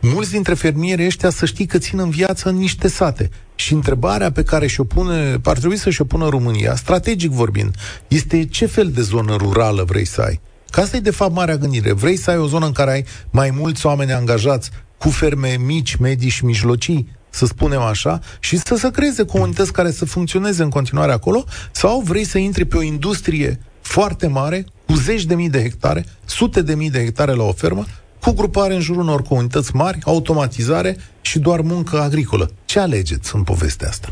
mulți 0.02 0.32
dintre 0.32 0.54
fermierii 0.54 1.06
ăștia 1.06 1.30
să 1.30 1.46
știi 1.46 1.66
că 1.66 1.78
țin 1.78 2.00
în 2.00 2.10
viață 2.10 2.50
niște 2.50 2.88
sate. 2.88 3.30
Și 3.56 3.74
întrebarea 3.74 4.32
pe 4.32 4.44
care 4.44 4.68
și-o 4.68 4.84
pune, 4.84 5.40
ar 5.44 5.58
trebui 5.58 5.78
să 5.78 5.90
și-o 5.90 6.06
pună 6.06 6.30
România, 6.30 6.76
strategic 6.76 7.32
vorbind, 7.32 7.76
este 8.08 8.46
ce 8.46 8.66
fel 8.66 8.92
de 8.92 9.02
zonă 9.02 9.36
rurală 9.36 9.84
vrei 9.84 10.06
să 10.06 10.22
ai. 10.22 10.40
Că 10.70 10.80
asta 10.80 10.98
e 10.98 11.00
de 11.00 11.12
fapt 11.12 11.34
marea 11.34 11.58
gândire. 11.58 11.92
Vrei 11.92 12.18
să 12.18 12.30
ai 12.30 12.38
o 12.38 12.48
zonă 12.48 12.66
în 12.66 12.72
care 12.72 12.92
ai 12.92 13.06
mai 13.30 13.50
mulți 13.50 13.86
oameni 13.86 14.14
angajați 14.14 14.72
cu 14.98 15.10
ferme 15.10 15.58
mici, 15.66 15.96
medii 15.96 16.30
și 16.30 16.46
mijlocii, 16.46 17.16
să 17.30 17.46
spunem 17.46 17.82
așa, 17.82 18.20
și 18.40 18.58
să 18.58 18.76
se 18.76 18.92
creeze 18.92 19.26
comunități 19.26 19.74
care 19.74 19.92
să 19.92 20.06
funcționeze 20.06 20.64
în 20.64 20.70
continuare 20.70 21.12
acolo, 21.12 21.44
sau 21.72 22.02
vrei 22.02 22.24
să 22.24 22.38
intri 22.38 22.66
pe 22.66 22.78
o 22.78 22.82
industrie 22.82 23.60
foarte 23.82 24.28
mare, 24.28 24.66
cu 24.86 24.94
zeci 24.94 25.26
de 25.26 25.36
mii 25.36 25.50
de 25.50 25.62
hectare, 25.62 26.06
sute 26.26 26.62
de 26.62 26.76
mii 26.76 26.90
de 26.90 27.00
hectare 27.00 27.34
la 27.34 27.44
o 27.44 27.52
fermă, 27.52 27.84
cu 28.22 28.32
grupare 28.32 28.74
în 28.74 28.80
jurul 28.80 29.02
unor 29.02 29.22
comunități 29.22 29.76
mari, 29.76 29.98
automatizare 30.04 30.96
și 31.22 31.40
doar 31.40 31.62
muncă 31.62 31.98
agricolă. 32.00 32.50
Ce 32.66 32.80
alegeți 32.80 33.36
în 33.36 33.44
povestea 33.44 33.88
asta? 33.88 34.08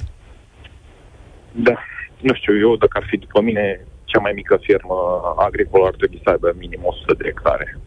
Da, 1.52 1.78
nu 2.22 2.34
știu, 2.34 2.58
eu 2.58 2.76
dacă 2.76 2.98
ar 3.02 3.06
fi 3.10 3.18
după 3.18 3.42
mine 3.42 3.86
cea 4.04 4.20
mai 4.20 4.32
mică 4.36 4.60
firmă 4.62 4.96
agricolă 5.38 5.86
ar 5.86 5.94
trebui 5.98 6.22
să 6.24 6.30
aibă 6.30 6.54
minim 6.58 6.80
100 6.84 7.14
de 7.14 7.24
hectare. 7.24 7.80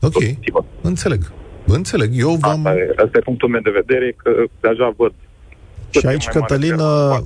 Ok, 0.00 0.22
înțeleg. 0.80 1.32
Înțeleg, 1.66 2.10
eu 2.14 2.34
v-am... 2.34 2.66
Asta 2.66 2.78
e, 2.78 2.94
asta 2.96 3.18
e 3.18 3.20
punctul 3.20 3.48
meu 3.48 3.60
de 3.60 3.70
vedere, 3.70 4.14
că 4.16 4.30
deja 4.60 4.94
văd. 4.96 5.12
Și 5.90 6.06
aici, 6.06 6.26
Cătălin, 6.26 6.74
uh, 6.78 7.18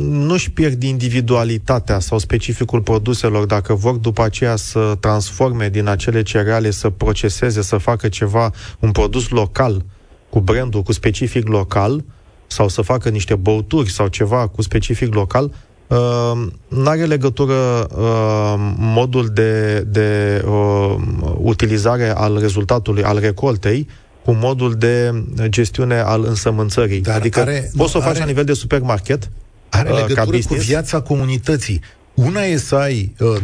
nu-și 0.00 0.50
pierd 0.50 0.82
individualitatea 0.82 1.98
sau 1.98 2.18
specificul 2.18 2.80
produselor 2.80 3.46
dacă 3.46 3.74
vor 3.74 3.94
după 3.94 4.22
aceea 4.22 4.56
să 4.56 4.96
transforme 5.00 5.68
din 5.68 5.86
acele 5.86 6.22
cereale, 6.22 6.70
să 6.70 6.90
proceseze, 6.90 7.62
să 7.62 7.76
facă 7.76 8.08
ceva, 8.08 8.50
un 8.78 8.90
produs 8.90 9.28
local, 9.28 9.84
cu 10.28 10.40
brandul, 10.40 10.82
cu 10.82 10.92
specific 10.92 11.48
local, 11.48 12.04
sau 12.46 12.68
să 12.68 12.82
facă 12.82 13.08
niște 13.08 13.34
băuturi 13.34 13.90
sau 13.90 14.08
ceva 14.08 14.48
cu 14.48 14.62
specific 14.62 15.14
local, 15.14 15.52
uh, 15.86 16.46
nu 16.68 16.88
are 16.88 17.04
legătură 17.04 17.86
uh, 17.96 18.54
modul 18.76 19.26
de, 19.26 19.80
de 19.80 20.42
uh, 20.46 20.94
utilizare 21.36 22.10
al 22.16 22.38
rezultatului, 22.38 23.02
al 23.02 23.18
recoltei, 23.18 23.88
cu 24.24 24.32
modul 24.32 24.74
de 24.74 25.24
gestiune 25.48 25.98
al 25.98 26.24
însămânțării. 26.24 27.00
Dar 27.00 27.16
adică 27.16 27.40
are, 27.40 27.70
poți 27.76 27.90
să 27.90 27.98
o 27.98 28.00
faci 28.00 28.10
are, 28.10 28.18
la 28.18 28.24
nivel 28.24 28.44
de 28.44 28.52
supermarket, 28.52 29.30
are 29.68 29.90
uh, 29.90 30.06
legătură 30.06 30.38
cu 30.48 30.54
viața 30.54 31.00
comunității. 31.00 31.80
Una 32.14 32.40
e 32.40 32.56
să 32.56 32.74
ai 32.74 33.14
uh, 33.18 33.36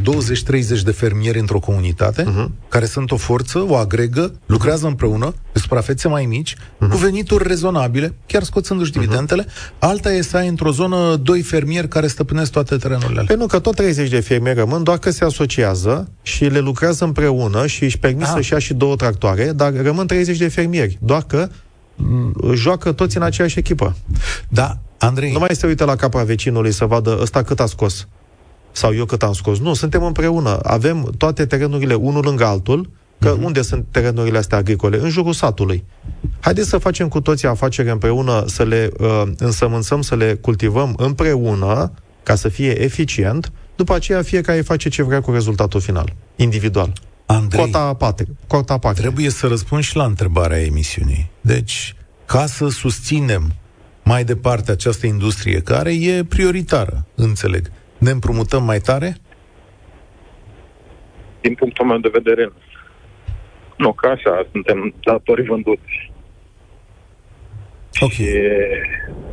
20-30 0.78 0.82
de 0.84 0.90
fermieri 0.90 1.38
într-o 1.38 1.58
comunitate, 1.58 2.22
uh-huh. 2.22 2.68
care 2.68 2.84
sunt 2.84 3.10
o 3.10 3.16
forță, 3.16 3.64
o 3.68 3.76
agregă, 3.76 4.32
lucrează 4.46 4.86
împreună, 4.86 5.34
pe 5.52 5.58
suprafețe 5.58 6.08
mai 6.08 6.24
mici, 6.24 6.54
uh-huh. 6.54 6.90
cu 6.90 6.96
venituri 6.96 7.48
rezonabile, 7.48 8.14
chiar 8.26 8.42
scoțându-și 8.42 8.90
uh-huh. 8.90 8.94
dividendele. 8.94 9.46
Alta 9.78 10.12
e 10.12 10.22
să 10.22 10.36
ai 10.36 10.48
într-o 10.48 10.70
zonă 10.70 11.16
doi 11.16 11.42
fermieri 11.42 11.88
care 11.88 12.06
stăpânesc 12.06 12.50
toate 12.50 12.76
terenurile. 12.76 13.22
Păi 13.26 13.36
nu, 13.36 13.46
că 13.46 13.58
tot 13.58 13.74
30 13.74 14.10
de 14.10 14.20
fermieri 14.20 14.58
rămân, 14.58 14.82
doar 14.82 14.98
că 14.98 15.10
se 15.10 15.24
asociază 15.24 16.10
și 16.22 16.44
le 16.44 16.58
lucrează 16.58 17.04
împreună 17.04 17.66
și 17.66 17.84
își 17.84 17.98
permit 17.98 18.22
ah. 18.22 18.32
să-și 18.34 18.52
ia 18.52 18.58
și 18.58 18.74
două 18.74 18.96
tractoare, 18.96 19.52
dar 19.52 19.72
rămân 19.82 20.06
30 20.06 20.36
de 20.36 20.48
fermieri, 20.48 20.98
doar 21.00 21.22
că 21.22 21.48
joacă 22.54 22.92
toți 22.92 23.16
în 23.16 23.22
aceeași 23.22 23.58
echipă. 23.58 23.96
Da, 24.48 24.78
Andrei... 24.98 25.32
Nu 25.32 25.38
mai 25.38 25.48
se 25.52 25.66
uită 25.66 25.84
la 25.84 25.96
capa 25.96 26.22
vecinului 26.22 26.72
să 26.72 26.84
vadă 26.84 27.18
ăsta 27.20 27.42
cât 27.42 27.60
a 27.60 27.66
scos 27.66 28.06
sau 28.72 28.94
eu 28.94 29.04
cât 29.04 29.22
am 29.22 29.32
scos. 29.32 29.58
Nu, 29.58 29.74
suntem 29.74 30.02
împreună. 30.02 30.58
Avem 30.62 31.12
toate 31.16 31.46
terenurile 31.46 31.94
unul 31.94 32.24
lângă 32.24 32.44
altul, 32.44 32.90
că 33.18 33.36
uh-huh. 33.36 33.44
unde 33.44 33.62
sunt 33.62 33.84
terenurile 33.90 34.38
astea 34.38 34.58
agricole? 34.58 34.98
În 35.00 35.08
jurul 35.08 35.32
satului. 35.32 35.84
Haideți 36.40 36.68
să 36.68 36.78
facem 36.78 37.08
cu 37.08 37.20
toții 37.20 37.48
afaceri 37.48 37.90
împreună, 37.90 38.44
să 38.46 38.62
le 38.62 38.90
uh, 38.98 39.22
însămânțăm, 39.38 40.02
să 40.02 40.16
le 40.16 40.34
cultivăm 40.34 40.94
împreună, 40.96 41.92
ca 42.22 42.34
să 42.34 42.48
fie 42.48 42.82
eficient, 42.82 43.52
după 43.76 43.94
aceea 43.94 44.22
fiecare 44.22 44.60
face 44.60 44.88
ce 44.88 45.02
vrea 45.02 45.20
cu 45.20 45.30
rezultatul 45.30 45.80
final, 45.80 46.12
individual. 46.36 46.92
Andrei, 47.26 47.64
cota, 47.64 47.94
pate, 47.94 48.26
cota 48.46 48.78
pate. 48.78 49.00
trebuie 49.00 49.30
să 49.30 49.46
răspund 49.46 49.82
și 49.82 49.96
la 49.96 50.04
întrebarea 50.04 50.60
emisiunii. 50.60 51.30
Deci, 51.40 51.94
ca 52.26 52.46
să 52.46 52.68
susținem 52.68 53.54
mai 54.04 54.24
departe 54.24 54.70
această 54.70 55.06
industrie, 55.06 55.60
care 55.60 55.92
e 55.92 56.24
prioritară, 56.24 57.06
înțeleg, 57.14 57.70
ne 58.01 58.11
împrumutăm 58.11 58.64
mai 58.64 58.78
tare? 58.78 59.16
Din 61.40 61.55
punctul 61.55 61.86
meu 61.86 61.98
de 61.98 62.11
vedere, 62.12 62.53
nu, 63.76 63.92
că 63.92 64.07
așa, 64.07 64.46
suntem 64.51 64.94
datori 65.05 65.42
vânduți. 65.42 66.12
Ok. 68.01 68.11
Și 68.11 68.28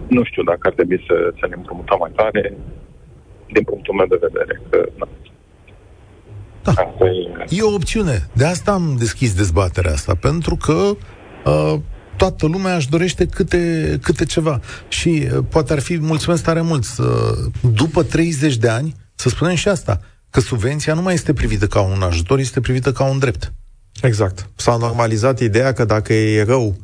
nu 0.08 0.24
știu 0.24 0.44
dacă 0.44 0.60
ar 0.62 0.74
trebui 0.74 1.04
să, 1.08 1.34
să 1.40 1.48
ne 1.50 1.56
împrumutăm 1.56 1.98
mai 2.00 2.12
tare, 2.16 2.54
din 3.52 3.64
punctul 3.64 3.94
meu 3.94 4.06
de 4.06 4.20
vedere. 4.22 4.62
Că, 4.70 4.90
na. 4.96 5.08
Da. 6.64 7.06
E... 7.06 7.46
e 7.50 7.62
o 7.62 7.74
opțiune. 7.74 8.28
De 8.34 8.46
asta 8.46 8.72
am 8.72 8.96
deschis 8.98 9.36
dezbaterea 9.36 9.92
asta, 9.92 10.14
pentru 10.22 10.56
că 10.56 10.74
uh, 11.52 11.80
toată 12.18 12.46
lumea 12.46 12.76
își 12.76 12.90
dorește 12.90 13.26
câte, 13.26 13.98
câte 14.02 14.26
ceva. 14.26 14.62
Și 14.88 15.28
uh, 15.34 15.44
poate 15.50 15.74
ar 15.74 15.80
fi, 15.80 15.98
mulțumesc 15.98 16.44
tare 16.44 16.62
mult, 16.62 16.84
să, 16.84 17.36
după 17.74 18.04
30 18.04 18.56
de 18.56 18.70
ani, 18.70 18.96
să 19.16 19.30
spunem 19.30 19.56
și 19.56 19.68
asta, 19.68 20.02
că 20.30 20.40
subvenția 20.40 20.94
nu 20.94 21.02
mai 21.02 21.14
este 21.14 21.34
privită 21.34 21.68
ca 21.68 21.82
un 21.82 22.02
ajutor, 22.02 22.40
este 22.40 22.60
privită 22.60 22.92
ca 22.92 23.04
un 23.04 23.20
drept. 23.20 23.54
Exact. 24.02 24.50
S-a 24.56 24.78
normalizat 24.78 25.40
ideea 25.40 25.74
că 25.74 25.86
dacă 25.86 26.14
e 26.14 26.44
rău, 26.44 26.76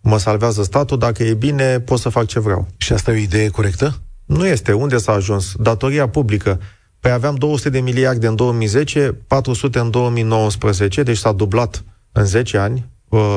mă 0.00 0.18
salvează 0.18 0.62
statul, 0.62 0.98
dacă 0.98 1.22
e 1.22 1.34
bine, 1.34 1.80
pot 1.80 1.98
să 1.98 2.08
fac 2.08 2.26
ce 2.26 2.40
vreau. 2.40 2.68
Și 2.76 2.92
asta 2.92 3.10
e 3.10 3.14
o 3.14 3.18
idee 3.18 3.48
corectă? 3.48 4.00
Nu 4.24 4.46
este. 4.46 4.72
Unde 4.72 4.96
s-a 4.96 5.12
ajuns? 5.12 5.52
Datoria 5.56 6.08
publică. 6.08 6.60
Păi 7.00 7.10
aveam 7.10 7.34
200 7.34 7.70
de 7.70 7.80
miliarde 7.80 8.26
în 8.26 8.36
2010, 8.36 9.16
400 9.26 9.78
în 9.78 9.90
2019, 9.90 11.02
deci 11.02 11.16
s-a 11.16 11.32
dublat 11.32 11.84
în 12.12 12.24
10 12.24 12.58
ani, 12.58 12.76
uh, 12.76 12.82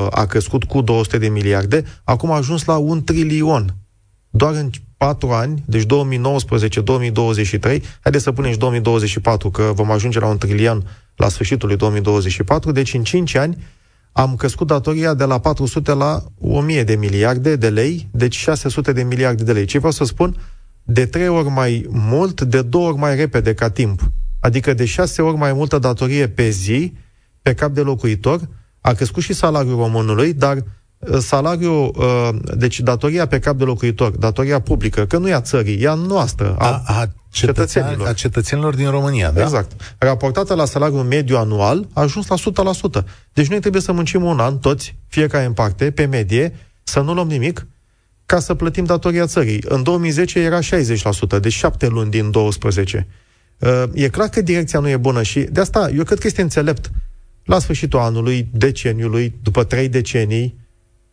a 0.10 0.26
crescut 0.26 0.64
cu 0.64 0.82
200 0.82 1.18
de 1.18 1.28
miliarde, 1.28 1.84
acum 2.04 2.32
a 2.32 2.36
ajuns 2.36 2.66
la 2.66 2.78
un 2.78 3.04
trilion. 3.04 3.76
Doar 4.30 4.54
în 4.54 4.70
4 4.98 5.30
ani, 5.30 5.64
deci 5.66 5.84
2019-2023, 5.84 5.88
haideți 8.02 8.24
să 8.24 8.32
punem 8.32 8.52
și 8.52 8.58
2024, 8.58 9.50
că 9.50 9.72
vom 9.76 9.92
ajunge 9.92 10.20
la 10.20 10.28
un 10.28 10.38
trilion 10.38 10.88
la 11.16 11.30
sfârșitul 11.30 11.68
lui 11.68 11.78
2024, 11.78 12.72
deci 12.72 12.94
în 12.94 13.04
5 13.04 13.36
ani 13.36 13.58
am 14.12 14.36
crescut 14.36 14.68
datoria 14.68 15.14
de 15.14 15.24
la 15.24 15.40
400 15.40 15.94
la 15.94 16.24
1000 16.40 16.84
de 16.84 16.96
miliarde 16.96 17.56
de 17.56 17.70
lei, 17.70 18.08
deci 18.12 18.36
600 18.36 18.92
de 18.92 19.04
miliarde 19.04 19.44
de 19.44 19.52
lei. 19.52 19.66
Ce 19.66 19.78
vreau 19.78 19.94
să 19.94 20.04
spun? 20.04 20.36
De 20.84 21.06
trei 21.06 21.28
ori 21.28 21.50
mai 21.50 21.86
mult, 21.90 22.42
de 22.42 22.62
două 22.62 22.88
ori 22.88 22.98
mai 22.98 23.16
repede 23.16 23.54
ca 23.54 23.70
timp. 23.70 24.12
Adică 24.40 24.74
de 24.74 24.86
șase 24.86 25.22
ori 25.22 25.38
mai 25.38 25.54
multă 25.54 25.80
datorie 25.80 26.28
pe 26.28 26.50
zi, 26.50 26.94
pe 27.42 27.54
cap 27.54 27.72
de 27.72 27.82
locuitor, 27.82 28.50
a 28.86 28.94
crescut 28.94 29.24
și 29.24 29.34
salariul 29.34 29.78
românului, 29.78 30.34
dar 30.34 30.58
uh, 30.98 31.18
salariul, 31.20 31.96
uh, 31.98 32.30
deci 32.56 32.80
datoria 32.80 33.26
pe 33.26 33.40
cap 33.40 33.58
de 33.58 33.64
locuitor, 33.64 34.12
datoria 34.12 34.60
publică, 34.60 35.06
că 35.06 35.18
nu 35.18 35.28
e 35.28 35.34
a 35.34 35.42
țării, 35.42 35.82
e 35.82 35.88
a 35.88 35.94
noastră, 35.94 36.56
a, 36.60 36.82
a, 36.86 37.00
a 37.00 37.06
cetățenilor. 37.32 38.08
A 38.08 38.14
cetățenilor 38.14 38.76
din 38.76 38.90
România, 38.90 39.32
da? 39.32 39.42
Exact. 39.42 39.96
Raportată 39.98 40.54
la 40.54 40.66
salariul 40.66 41.04
mediu 41.04 41.38
anual, 41.38 41.88
a 41.94 42.02
ajuns 42.02 42.28
la 42.28 42.36
100%. 43.02 43.04
Deci 43.34 43.48
noi 43.48 43.60
trebuie 43.60 43.82
să 43.82 43.92
muncim 43.92 44.24
un 44.24 44.40
an, 44.40 44.58
toți, 44.58 44.96
fiecare 45.08 45.46
în 45.46 45.54
parte, 45.54 45.92
pe 45.92 46.06
medie, 46.06 46.54
să 46.84 47.00
nu 47.00 47.14
luăm 47.14 47.28
nimic, 47.28 47.68
ca 48.26 48.40
să 48.40 48.54
plătim 48.54 48.84
datoria 48.84 49.26
țării. 49.26 49.64
În 49.68 49.84
2010 49.84 50.40
era 50.40 50.60
60%, 50.60 51.40
deci 51.42 51.54
7 51.54 51.88
luni 51.88 52.10
din 52.10 52.32
12. 52.32 53.08
Uh, 53.60 53.84
e 53.94 54.10
clar 54.10 54.28
că 54.28 54.42
direcția 54.42 54.80
nu 54.80 54.90
e 54.90 54.98
bună 54.98 55.24
și 55.24 55.40
de 55.40 55.60
asta 55.60 55.90
eu 55.96 56.04
cred 56.04 56.20
că 56.20 56.28
este 56.28 56.42
înțelept 56.42 56.92
la 57.46 57.60
sfârșitul 57.60 58.00
anului, 58.00 58.48
deceniului, 58.52 59.36
după 59.44 59.64
trei 59.64 59.90
decenii, 59.90 60.58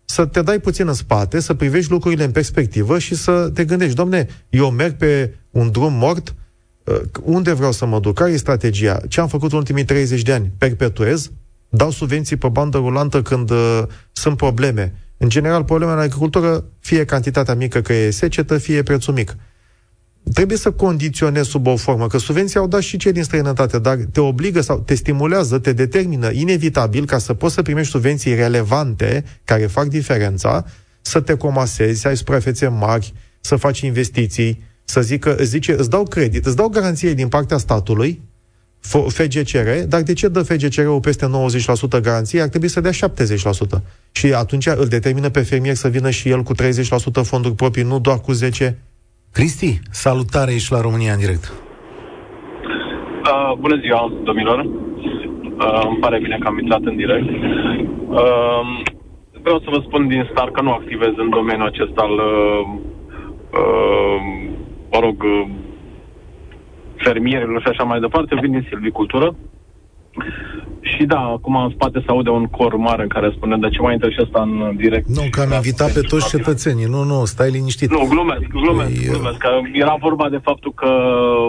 să 0.05 0.26
te 0.26 0.43
dai 0.43 0.59
puțin 0.59 0.89
în 0.89 0.95
spate, 0.95 1.41
să 1.41 1.55
privești 1.55 1.91
lucrurile 1.91 2.24
în 2.24 2.30
perspectivă 2.30 2.99
și 2.99 3.14
să 3.14 3.51
te 3.55 3.64
gândești, 3.64 3.95
domne, 3.95 4.26
eu 4.51 4.70
merg 4.70 4.97
pe 4.97 5.35
un 5.51 5.70
drum 5.70 5.93
mort, 5.93 6.35
uh, 6.85 7.01
unde 7.22 7.53
vreau 7.53 7.72
să 7.72 7.87
mă 7.87 8.01
duc? 8.01 8.14
Care 8.14 8.30
e 8.30 8.37
strategia? 8.37 9.01
Ce 9.09 9.20
am 9.20 9.28
făcut 9.28 9.53
în 9.53 9.59
ultimii 9.59 9.85
30 9.85 10.22
de 10.22 10.33
ani? 10.33 10.53
Perpetuez? 10.59 11.30
Dau 11.68 11.91
subvenții 11.91 12.37
pe 12.37 12.49
bandă 12.49 12.78
rulantă 12.78 13.22
când 13.22 13.51
uh, 13.51 13.83
sunt 14.12 14.37
probleme. 14.37 14.95
În 15.16 15.28
general, 15.28 15.64
problema 15.64 15.93
în 15.93 15.99
agricultură, 15.99 16.64
fie 16.78 17.05
cantitatea 17.05 17.55
mică 17.55 17.80
că 17.80 17.93
e 17.93 18.11
secetă, 18.11 18.59
fie 18.59 18.83
prețul 18.83 19.14
mic 19.14 19.37
trebuie 20.32 20.58
să 20.58 20.70
condiționezi 20.70 21.48
sub 21.48 21.66
o 21.66 21.76
formă, 21.76 22.06
că 22.06 22.18
subvenții 22.18 22.58
au 22.58 22.66
dat 22.66 22.80
și 22.80 22.96
cei 22.96 23.12
din 23.12 23.22
străinătate, 23.22 23.78
dar 23.78 23.96
te 24.12 24.20
obligă 24.20 24.60
sau 24.60 24.78
te 24.78 24.94
stimulează, 24.94 25.58
te 25.58 25.72
determină 25.72 26.30
inevitabil 26.32 27.06
ca 27.06 27.18
să 27.18 27.34
poți 27.34 27.54
să 27.54 27.62
primești 27.62 27.90
subvenții 27.90 28.34
relevante 28.34 29.24
care 29.44 29.66
fac 29.66 29.86
diferența, 29.86 30.64
să 31.00 31.20
te 31.20 31.36
comasezi, 31.36 32.00
să 32.00 32.08
ai 32.08 32.16
suprafețe 32.16 32.68
mari, 32.68 33.12
să 33.40 33.56
faci 33.56 33.80
investiții, 33.80 34.62
să 34.84 35.00
zică, 35.00 35.36
zice, 35.42 35.74
îți 35.78 35.90
dau 35.90 36.02
credit, 36.02 36.46
îți 36.46 36.56
dau 36.56 36.68
garanție 36.68 37.14
din 37.14 37.28
partea 37.28 37.56
statului, 37.56 38.20
FGCR, 39.08 39.68
dar 39.88 40.02
de 40.02 40.12
ce 40.12 40.28
dă 40.28 40.42
FGCR-ul 40.42 41.00
peste 41.00 41.30
90% 41.98 42.00
garanție? 42.02 42.40
Ar 42.40 42.48
trebui 42.48 42.68
să 42.68 42.80
dea 42.80 42.90
70%. 42.90 42.94
Și 44.12 44.32
atunci 44.32 44.66
îl 44.66 44.86
determină 44.86 45.28
pe 45.28 45.40
fermier 45.40 45.74
să 45.74 45.88
vină 45.88 46.10
și 46.10 46.28
el 46.28 46.42
cu 46.42 46.54
30% 46.54 46.58
fonduri 47.22 47.54
proprii, 47.54 47.84
nu 47.84 47.98
doar 47.98 48.20
cu 48.20 48.34
10%. 48.34 48.38
Cristi, 49.33 49.80
salutare, 49.91 50.53
ești 50.53 50.72
la 50.72 50.80
România 50.80 51.12
în 51.12 51.18
direct. 51.18 51.53
Uh, 53.24 53.53
bună 53.59 53.76
ziua, 53.76 54.12
domnilor. 54.22 54.59
Uh, 54.59 55.85
îmi 55.89 55.99
pare 56.01 56.18
bine 56.18 56.37
că 56.41 56.47
am 56.47 56.59
intrat 56.59 56.80
în 56.83 56.97
direct. 56.97 57.28
Uh, 58.09 58.83
vreau 59.43 59.59
să 59.59 59.66
vă 59.70 59.83
spun 59.87 60.09
din 60.09 60.28
start 60.30 60.53
că 60.53 60.62
nu 60.62 60.72
activez 60.72 61.12
în 61.16 61.30
domeniul 61.30 61.66
acesta 61.66 62.03
al, 62.03 62.12
uh, 62.12 62.66
uh, 63.59 64.18
mă 64.93 64.99
rog, 65.01 65.22
uh, 65.22 65.49
fermierilor 66.97 67.61
și 67.61 67.68
așa 67.68 67.85
mai 67.85 68.01
departe. 68.01 68.39
Vin 68.41 68.51
din 68.51 68.66
silvicultură. 68.68 69.35
Și 70.83 71.05
da, 71.05 71.18
acum 71.18 71.57
în 71.57 71.70
spate 71.70 71.99
se 71.99 72.11
aude 72.14 72.30
un 72.30 72.47
cor 72.47 72.76
mare 72.76 73.03
în 73.03 73.09
care 73.09 73.33
spune 73.37 73.57
de 73.57 73.68
ce 73.68 73.80
mai 73.80 73.93
intră 73.93 74.11
și 74.11 74.20
asta 74.24 74.41
în 74.43 74.76
direct. 74.76 75.07
Nu, 75.07 75.22
că 75.30 75.41
am 75.41 75.49
da, 75.49 75.55
invitat 75.55 75.93
pe 75.93 76.01
toți 76.01 76.28
cetățenii. 76.28 76.93
Nu, 76.95 77.03
nu, 77.03 77.24
stai 77.24 77.51
liniștit. 77.51 77.91
Nu, 77.91 78.07
glumesc, 78.09 78.47
glumesc, 78.61 78.95
păi, 78.95 79.09
glumesc. 79.11 79.39
Că 79.39 79.51
era 79.72 79.97
vorba 80.01 80.28
de 80.28 80.41
faptul 80.43 80.72
că 80.72 80.91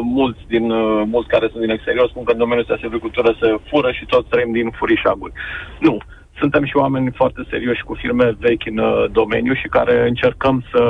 mulți 0.03 0.41
din 0.47 0.65
mulți 1.13 1.29
care 1.33 1.47
sunt 1.51 1.61
din 1.61 1.75
exterior 1.75 2.07
spun 2.09 2.23
că 2.23 2.31
în 2.31 2.37
domeniul 2.37 2.65
ăsta 2.69 2.87
agricultură 2.87 3.35
se 3.41 3.47
fură 3.69 3.91
și 3.91 4.05
toți 4.05 4.29
trăim 4.29 4.51
din 4.51 4.69
furișaguri. 4.79 5.33
Nu. 5.79 5.97
Suntem 6.39 6.65
și 6.65 6.77
oameni 6.77 7.11
foarte 7.15 7.41
serioși 7.49 7.83
cu 7.83 7.93
firme 7.93 8.35
vechi 8.39 8.65
în 8.65 8.77
uh, 8.77 9.05
domeniu 9.11 9.53
și 9.53 9.67
care 9.67 10.07
încercăm 10.07 10.63
să 10.71 10.81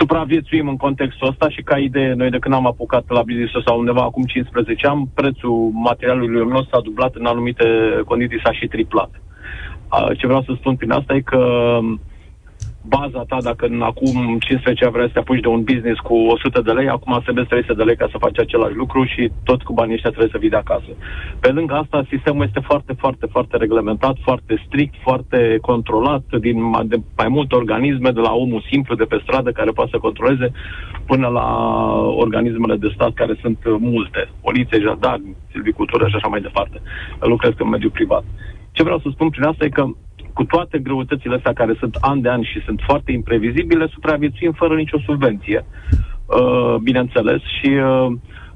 supraviețuim 0.00 0.68
în 0.68 0.76
contextul 0.76 1.28
ăsta 1.28 1.48
și 1.48 1.62
ca 1.62 1.76
idee, 1.78 2.12
noi 2.12 2.30
de 2.30 2.38
când 2.38 2.54
am 2.54 2.66
apucat 2.66 3.04
la 3.08 3.22
business 3.22 3.52
sau 3.66 3.78
undeva 3.78 4.02
acum 4.02 4.24
15 4.24 4.86
ani, 4.86 5.08
prețul 5.14 5.70
materialului 5.72 6.48
nostru 6.48 6.68
s-a 6.72 6.80
dublat 6.88 7.14
în 7.14 7.26
anumite 7.26 7.66
condiții, 8.04 8.40
s-a 8.44 8.52
și 8.52 8.66
triplat. 8.66 9.10
Ce 10.18 10.26
vreau 10.26 10.42
să 10.42 10.52
spun 10.56 10.76
prin 10.76 10.90
asta 10.90 11.14
e 11.14 11.20
că 11.20 11.42
baza 12.82 13.24
ta, 13.28 13.36
dacă 13.42 13.66
în 13.66 13.82
acum 13.82 14.38
15 14.38 14.84
ani 14.84 14.92
vrea 14.92 15.06
să 15.06 15.12
te 15.12 15.18
apuci 15.18 15.40
de 15.40 15.48
un 15.48 15.62
business 15.62 15.98
cu 16.00 16.14
100 16.14 16.60
de 16.60 16.72
lei, 16.72 16.88
acum 16.88 17.22
să 17.24 17.32
300 17.32 17.74
de 17.74 17.82
lei 17.82 17.96
ca 17.96 18.08
să 18.10 18.18
faci 18.18 18.38
același 18.38 18.74
lucru 18.74 19.04
și 19.04 19.30
tot 19.44 19.62
cu 19.62 19.72
banii 19.72 19.94
ăștia 19.94 20.10
trebuie 20.10 20.30
să 20.32 20.38
vii 20.38 20.54
de 20.54 20.56
acasă. 20.56 20.90
Pe 21.40 21.48
lângă 21.48 21.74
asta, 21.74 22.06
sistemul 22.08 22.44
este 22.44 22.60
foarte, 22.60 22.92
foarte, 22.92 23.26
foarte 23.26 23.56
reglementat, 23.56 24.16
foarte 24.22 24.62
strict, 24.66 24.94
foarte 25.02 25.58
controlat 25.60 26.24
din 26.40 26.58
de 26.84 26.96
mai 27.16 27.28
multe 27.28 27.54
organisme, 27.54 28.10
de 28.10 28.20
la 28.20 28.32
omul 28.32 28.66
simplu 28.70 28.94
de 28.94 29.04
pe 29.04 29.20
stradă 29.22 29.50
care 29.52 29.70
poate 29.70 29.90
să 29.90 29.98
controleze, 29.98 30.52
până 31.06 31.26
la 31.28 31.48
organismele 32.24 32.76
de 32.76 32.90
stat 32.94 33.12
care 33.14 33.34
sunt 33.40 33.58
multe, 33.78 34.28
poliție, 34.40 34.80
jandarmi, 34.80 35.36
silvicultură 35.50 36.08
și 36.08 36.14
așa 36.14 36.28
mai 36.28 36.40
departe. 36.40 36.80
Lucrez 37.20 37.52
în 37.58 37.68
mediul 37.68 37.90
privat. 37.90 38.24
Ce 38.72 38.82
vreau 38.82 38.98
să 38.98 39.08
spun 39.12 39.28
prin 39.30 39.44
asta 39.44 39.64
e 39.64 39.68
că 39.68 39.84
cu 40.40 40.46
toate 40.46 40.78
greutățile 40.78 41.34
astea 41.34 41.52
care 41.52 41.74
sunt 41.78 41.94
an 42.00 42.20
de 42.20 42.28
an 42.28 42.42
și 42.42 42.62
sunt 42.64 42.80
foarte 42.86 43.12
imprevizibile, 43.12 43.86
supraviețuim 43.86 44.52
fără 44.52 44.74
nicio 44.74 44.98
subvenție, 45.06 45.64
uh, 45.64 46.74
bineînțeles, 46.82 47.40
și 47.56 47.70
uh, 47.70 48.06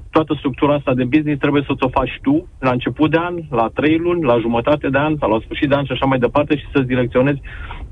toată 0.09 0.35
structura 0.37 0.73
asta 0.73 0.93
de 0.93 1.03
business 1.03 1.39
trebuie 1.39 1.63
să 1.65 1.73
o 1.79 1.89
faci 1.89 2.19
tu 2.21 2.47
la 2.59 2.71
început 2.71 3.11
de 3.11 3.17
an, 3.17 3.35
la 3.49 3.67
trei 3.73 3.97
luni, 3.97 4.23
la 4.23 4.39
jumătate 4.39 4.89
de 4.89 4.97
an 4.97 5.15
sau 5.19 5.29
la 5.29 5.39
sfârșit 5.43 5.69
de 5.69 5.75
an 5.75 5.85
și 5.85 5.91
așa 5.91 6.05
mai 6.05 6.19
departe 6.19 6.57
și 6.57 6.65
să-ți 6.71 6.91
direcționezi 6.93 7.41
Uh, 7.41 7.84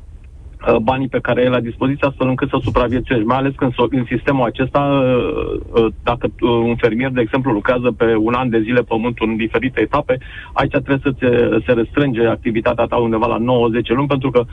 banii 0.81 1.07
pe 1.07 1.19
care 1.19 1.41
ai 1.41 1.49
la 1.49 1.59
dispoziție 1.59 2.07
astfel 2.07 2.27
încât 2.27 2.49
să 2.49 2.57
supraviețuiești, 2.63 3.27
mai 3.27 3.37
ales 3.37 3.53
când 3.55 3.73
în 3.89 4.05
sistemul 4.07 4.45
acesta, 4.45 4.79
uh, 4.79 5.81
uh, 5.81 5.91
dacă 6.03 6.31
un 6.41 6.75
fermier, 6.75 7.09
de 7.11 7.21
exemplu, 7.21 7.51
lucrează 7.51 7.91
pe 7.91 8.15
un 8.15 8.33
an 8.33 8.49
de 8.49 8.61
zile 8.61 8.81
pământul 8.81 9.29
în 9.29 9.35
diferite 9.35 9.81
etape, 9.81 10.17
aici 10.53 10.71
trebuie 10.71 10.99
să 11.01 11.11
se 11.65 11.71
restrânge 11.71 12.25
activitatea 12.27 12.85
ta 12.85 12.95
undeva 12.95 13.27
la 13.27 13.37
9-10 13.37 13.41
luni, 13.87 14.07
pentru 14.07 14.31
că, 14.31 14.43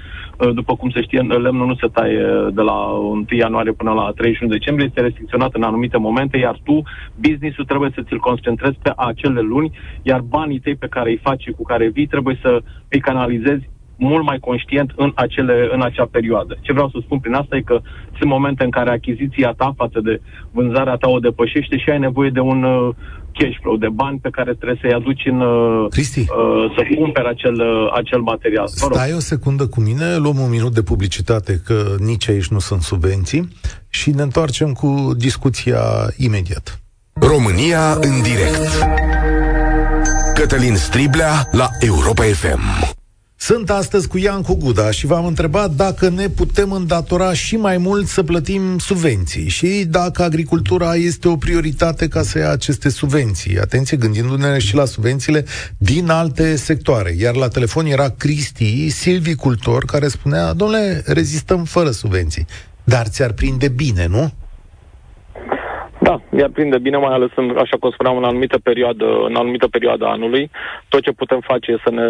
după 0.52 0.76
cum 0.76 0.90
se 0.90 1.02
știe, 1.02 1.20
lemnul 1.20 1.66
nu 1.66 1.74
se 1.74 1.86
taie 1.86 2.26
de 2.52 2.62
la 2.62 2.72
1 2.72 3.24
ianuarie 3.30 3.72
până 3.72 3.92
la 3.92 4.12
31 4.16 4.52
decembrie, 4.52 4.86
este 4.86 5.00
restricționat 5.00 5.54
în 5.54 5.62
anumite 5.62 5.96
momente, 5.96 6.38
iar 6.38 6.60
tu, 6.64 6.82
business-ul 7.14 7.64
trebuie 7.64 7.90
să 7.94 8.02
ți-l 8.02 8.18
concentrezi 8.18 8.78
pe 8.82 8.92
acele 8.96 9.40
luni, 9.40 9.72
iar 10.02 10.20
banii 10.20 10.58
tăi 10.58 10.74
pe 10.74 10.86
care 10.86 11.10
îi 11.10 11.20
faci 11.22 11.42
și 11.42 11.50
cu 11.50 11.62
care 11.62 11.88
vii 11.88 12.06
trebuie 12.06 12.38
să 12.42 12.62
îi 12.88 13.00
canalizezi 13.00 13.68
mult 14.00 14.24
mai 14.24 14.38
conștient 14.38 14.92
în, 14.96 15.12
acele, 15.14 15.68
în 15.72 15.82
acea 15.82 16.08
perioadă. 16.10 16.58
Ce 16.60 16.72
vreau 16.72 16.88
să 16.88 16.98
spun 17.00 17.18
prin 17.18 17.34
asta 17.34 17.56
e 17.56 17.60
că 17.60 17.80
sunt 18.18 18.30
momente 18.30 18.64
în 18.64 18.70
care 18.70 18.90
achiziția 18.90 19.54
ta 19.56 19.72
față 19.76 20.00
de 20.00 20.20
vânzarea 20.50 20.96
ta 20.96 21.08
o 21.08 21.18
depășește 21.18 21.76
și 21.78 21.90
ai 21.90 21.98
nevoie 21.98 22.30
de 22.30 22.40
un 22.40 22.62
uh, 22.62 22.94
cash 23.32 23.56
flow, 23.60 23.76
de 23.76 23.88
bani 23.88 24.18
pe 24.18 24.28
care 24.30 24.54
trebuie 24.54 24.78
să-i 24.80 24.92
aduci 24.92 25.22
în 25.24 25.40
uh, 25.40 25.86
Cristi, 25.90 26.20
uh, 26.20 26.26
să 26.76 26.82
cumperi 26.96 27.28
acel, 27.28 27.54
uh, 27.54 27.92
acel 27.94 28.20
material. 28.20 28.66
Stai 28.66 29.12
o 29.12 29.18
secundă 29.18 29.66
cu 29.66 29.80
mine, 29.80 30.16
luăm 30.16 30.38
un 30.38 30.50
minut 30.50 30.74
de 30.74 30.82
publicitate, 30.82 31.60
că 31.64 31.94
nici 31.98 32.28
aici 32.28 32.48
nu 32.48 32.58
sunt 32.58 32.82
subvenții, 32.82 33.48
și 33.88 34.10
ne 34.10 34.22
întoarcem 34.22 34.72
cu 34.72 35.10
discuția 35.16 35.80
imediat. 36.16 36.80
România 37.12 37.92
în 37.92 38.22
direct. 38.22 38.86
Cătălin 40.34 40.76
Striblea 40.76 41.48
la 41.52 41.68
Europa 41.80 42.22
FM. 42.22 42.99
Sunt 43.42 43.70
astăzi 43.70 44.08
cu 44.08 44.18
Iancu 44.18 44.54
Guda 44.54 44.90
și 44.90 45.06
v-am 45.06 45.26
întrebat 45.26 45.70
dacă 45.70 46.08
ne 46.08 46.28
putem 46.28 46.72
îndatora 46.72 47.32
și 47.32 47.56
mai 47.56 47.78
mult 47.78 48.06
să 48.06 48.22
plătim 48.22 48.78
subvenții 48.78 49.48
și 49.48 49.84
dacă 49.88 50.22
agricultura 50.22 50.94
este 50.94 51.28
o 51.28 51.36
prioritate 51.36 52.08
ca 52.08 52.22
să 52.22 52.38
ia 52.38 52.50
aceste 52.50 52.88
subvenții. 52.88 53.58
Atenție, 53.58 53.96
gândindu-ne 53.96 54.58
și 54.58 54.74
la 54.74 54.84
subvențiile 54.84 55.44
din 55.78 56.08
alte 56.08 56.56
sectoare. 56.56 57.14
Iar 57.18 57.34
la 57.34 57.48
telefon 57.48 57.86
era 57.86 58.08
Cristi, 58.08 58.88
silvicultor, 58.88 59.84
care 59.84 60.08
spunea, 60.08 60.52
domnule, 60.52 61.02
rezistăm 61.06 61.64
fără 61.64 61.90
subvenții. 61.90 62.46
Dar 62.84 63.06
ți-ar 63.06 63.32
prinde 63.32 63.68
bine, 63.68 64.06
nu? 64.06 64.32
Da, 66.10 66.20
mi-ar 66.30 66.48
prinde 66.48 66.78
bine, 66.78 66.96
mai 66.96 67.14
ales 67.14 67.30
în, 67.36 67.56
așa 67.56 67.76
cum 67.80 67.90
spuneam, 67.90 68.16
în 68.16 68.24
anumită 68.24 68.58
perioadă, 68.58 69.06
în 69.28 69.34
anumită 69.34 69.66
perioadă 69.68 70.04
anului. 70.06 70.50
Tot 70.88 71.02
ce 71.02 71.12
putem 71.12 71.40
face 71.40 71.70
e 71.72 71.84
să 71.84 71.90
ne 71.90 72.06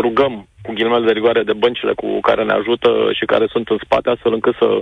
rugăm 0.00 0.48
cu 0.62 0.72
ghilimele 0.72 1.06
de 1.06 1.12
rigoare 1.12 1.42
de 1.42 1.52
băncile 1.52 1.92
cu 1.92 2.20
care 2.20 2.44
ne 2.44 2.52
ajută 2.52 2.90
și 3.12 3.24
care 3.24 3.46
sunt 3.50 3.68
în 3.68 3.78
spate, 3.84 4.10
astfel 4.10 4.32
încât 4.32 4.54
să 4.58 4.80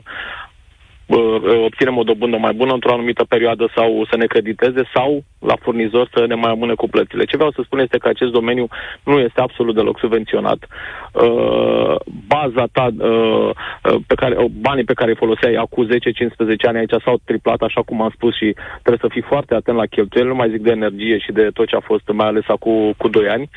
obținem 1.65 1.97
o 1.97 2.03
dobândă 2.03 2.37
mai 2.37 2.53
bună 2.53 2.73
într-o 2.73 2.93
anumită 2.93 3.25
perioadă 3.29 3.73
sau 3.75 4.07
să 4.11 4.17
ne 4.17 4.27
crediteze 4.27 4.83
sau 4.95 5.25
la 5.39 5.57
furnizor 5.61 6.09
să 6.15 6.25
ne 6.27 6.35
mai 6.35 6.51
amâne 6.51 6.75
cu 6.75 6.89
plățile. 6.89 7.25
Ce 7.25 7.37
vreau 7.37 7.51
să 7.51 7.61
spun 7.65 7.79
este 7.79 7.99
că 7.99 8.09
acest 8.09 8.33
domeniu 8.33 8.67
nu 9.05 9.19
este 9.19 9.41
absolut 9.41 9.75
deloc 9.75 9.99
subvenționat. 9.99 10.67
Uh, 11.13 11.95
baza 12.27 12.65
ta, 12.73 12.89
uh, 12.99 13.51
pe 14.07 14.15
care, 14.15 14.37
uh, 14.37 14.51
banii 14.61 14.85
pe 14.85 14.93
care 14.93 15.11
îi 15.11 15.17
foloseai 15.17 15.55
acum 15.55 15.87
10-15 15.87 16.67
ani 16.67 16.79
aici 16.79 17.03
s-au 17.05 17.21
triplat, 17.25 17.61
așa 17.61 17.83
cum 17.83 18.03
am 18.03 18.13
spus, 18.15 18.37
și 18.37 18.55
trebuie 18.83 19.01
să 19.01 19.09
fii 19.11 19.29
foarte 19.33 19.55
atent 19.55 19.77
la 19.77 19.87
cheltuieli, 19.87 20.29
nu 20.29 20.35
mai 20.35 20.51
zic 20.51 20.61
de 20.61 20.71
energie 20.71 21.19
și 21.19 21.33
de 21.33 21.51
tot 21.55 21.67
ce 21.67 21.77
a 21.77 21.81
fost, 21.81 22.09
mai 22.13 22.27
ales 22.27 22.45
acum 22.47 22.95
cu 22.97 23.09
2 23.09 23.29
ani. 23.29 23.51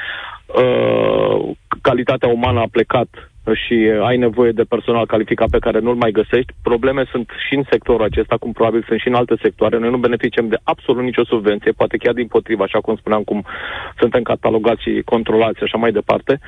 Uh, 0.45 1.55
calitatea 1.81 2.29
umană 2.29 2.59
a 2.59 2.67
plecat 2.71 3.07
și 3.53 3.91
ai 4.03 4.17
nevoie 4.17 4.51
de 4.51 4.63
personal 4.63 5.05
calificat 5.05 5.49
pe 5.49 5.59
care 5.59 5.79
nu-l 5.79 5.95
mai 5.95 6.11
găsești. 6.11 6.53
Probleme 6.63 7.03
sunt 7.11 7.29
și 7.47 7.55
în 7.55 7.63
sectorul 7.69 8.05
acesta, 8.05 8.37
cum 8.37 8.51
probabil 8.51 8.83
sunt 8.87 8.99
și 8.99 9.07
în 9.07 9.13
alte 9.13 9.35
sectoare. 9.41 9.77
Noi 9.77 9.89
nu 9.89 9.97
beneficiem 9.97 10.47
de 10.47 10.57
absolut 10.63 11.03
nicio 11.03 11.23
subvenție, 11.25 11.71
poate 11.71 11.97
chiar 11.97 12.13
din 12.13 12.27
potrivă, 12.27 12.63
așa 12.63 12.79
cum 12.79 12.95
spuneam, 12.95 13.23
cum 13.23 13.45
suntem 13.99 14.21
catalogați 14.21 14.81
și 14.81 15.01
controlați 15.05 15.57
și 15.57 15.63
așa 15.63 15.77
mai 15.77 15.91
departe. 15.91 16.39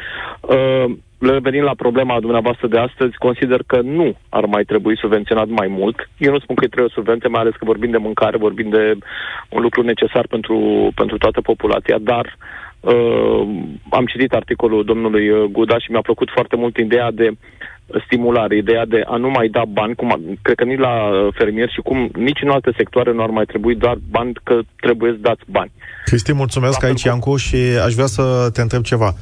Uh, 0.42 0.86
revenind 1.20 1.64
la 1.64 1.74
problema 1.76 2.20
dumneavoastră 2.20 2.68
de 2.68 2.78
astăzi, 2.78 3.18
consider 3.18 3.62
că 3.68 3.82
nu 3.82 4.16
ar 4.30 4.46
mai 4.46 4.64
trebui 4.64 4.98
subvenționat 4.98 5.48
mai 5.48 5.68
mult. 5.68 6.10
Eu 6.18 6.32
nu 6.32 6.40
spun 6.40 6.56
că 6.56 6.66
trebuie 6.66 6.90
o 6.90 6.98
subvenție, 6.98 7.30
mai 7.30 7.42
ales 7.42 7.54
că 7.56 7.66
vorbim 7.66 7.92
de 7.92 7.98
mâncare, 7.98 8.38
vorbim 8.38 8.70
de 8.70 8.98
un 9.50 9.62
lucru 9.62 9.82
necesar 9.82 10.28
pentru, 10.28 10.58
pentru 10.96 11.18
toată 11.18 11.42
populația, 11.42 11.98
dar 12.02 12.26
uh, 12.26 12.67
Uh, 12.88 13.48
am 13.90 14.06
citit 14.06 14.32
articolul 14.32 14.86
domnului 14.86 15.30
uh, 15.30 15.44
Guda 15.52 15.80
și 15.80 15.92
mi-a 15.92 16.02
plăcut 16.02 16.30
foarte 16.34 16.56
mult 16.56 16.78
ideea 16.78 17.12
de 17.12 17.32
stimulare, 18.06 18.58
ideea 18.58 18.86
de 18.86 19.02
a 19.06 19.16
nu 19.16 19.30
mai 19.30 19.48
da 19.48 19.64
bani, 19.68 19.96
cum, 19.96 20.38
cred 20.42 20.56
că 20.56 20.64
nici 20.64 20.80
la 20.80 20.94
uh, 21.08 21.34
fermieri 21.38 21.74
și 21.74 21.82
cum 21.82 22.10
nici 22.14 22.42
în 22.42 22.50
alte 22.50 22.72
sectoare 22.78 23.14
nu 23.14 23.24
ar 23.24 23.30
mai 23.30 23.46
trebui 23.46 23.76
doar 23.76 23.98
bani, 24.10 24.34
că 24.44 24.60
trebuie 24.80 25.12
să 25.12 25.18
dați 25.22 25.42
bani. 25.50 25.72
Cristi, 26.06 26.34
mulțumesc 26.34 26.82
la 26.82 26.88
aici, 26.88 27.02
cu... 27.02 27.08
Iancu, 27.08 27.36
și 27.36 27.56
aș 27.86 27.94
vrea 27.94 28.06
să 28.06 28.50
te 28.54 28.62
întreb 28.62 28.84
ceva. 28.84 29.14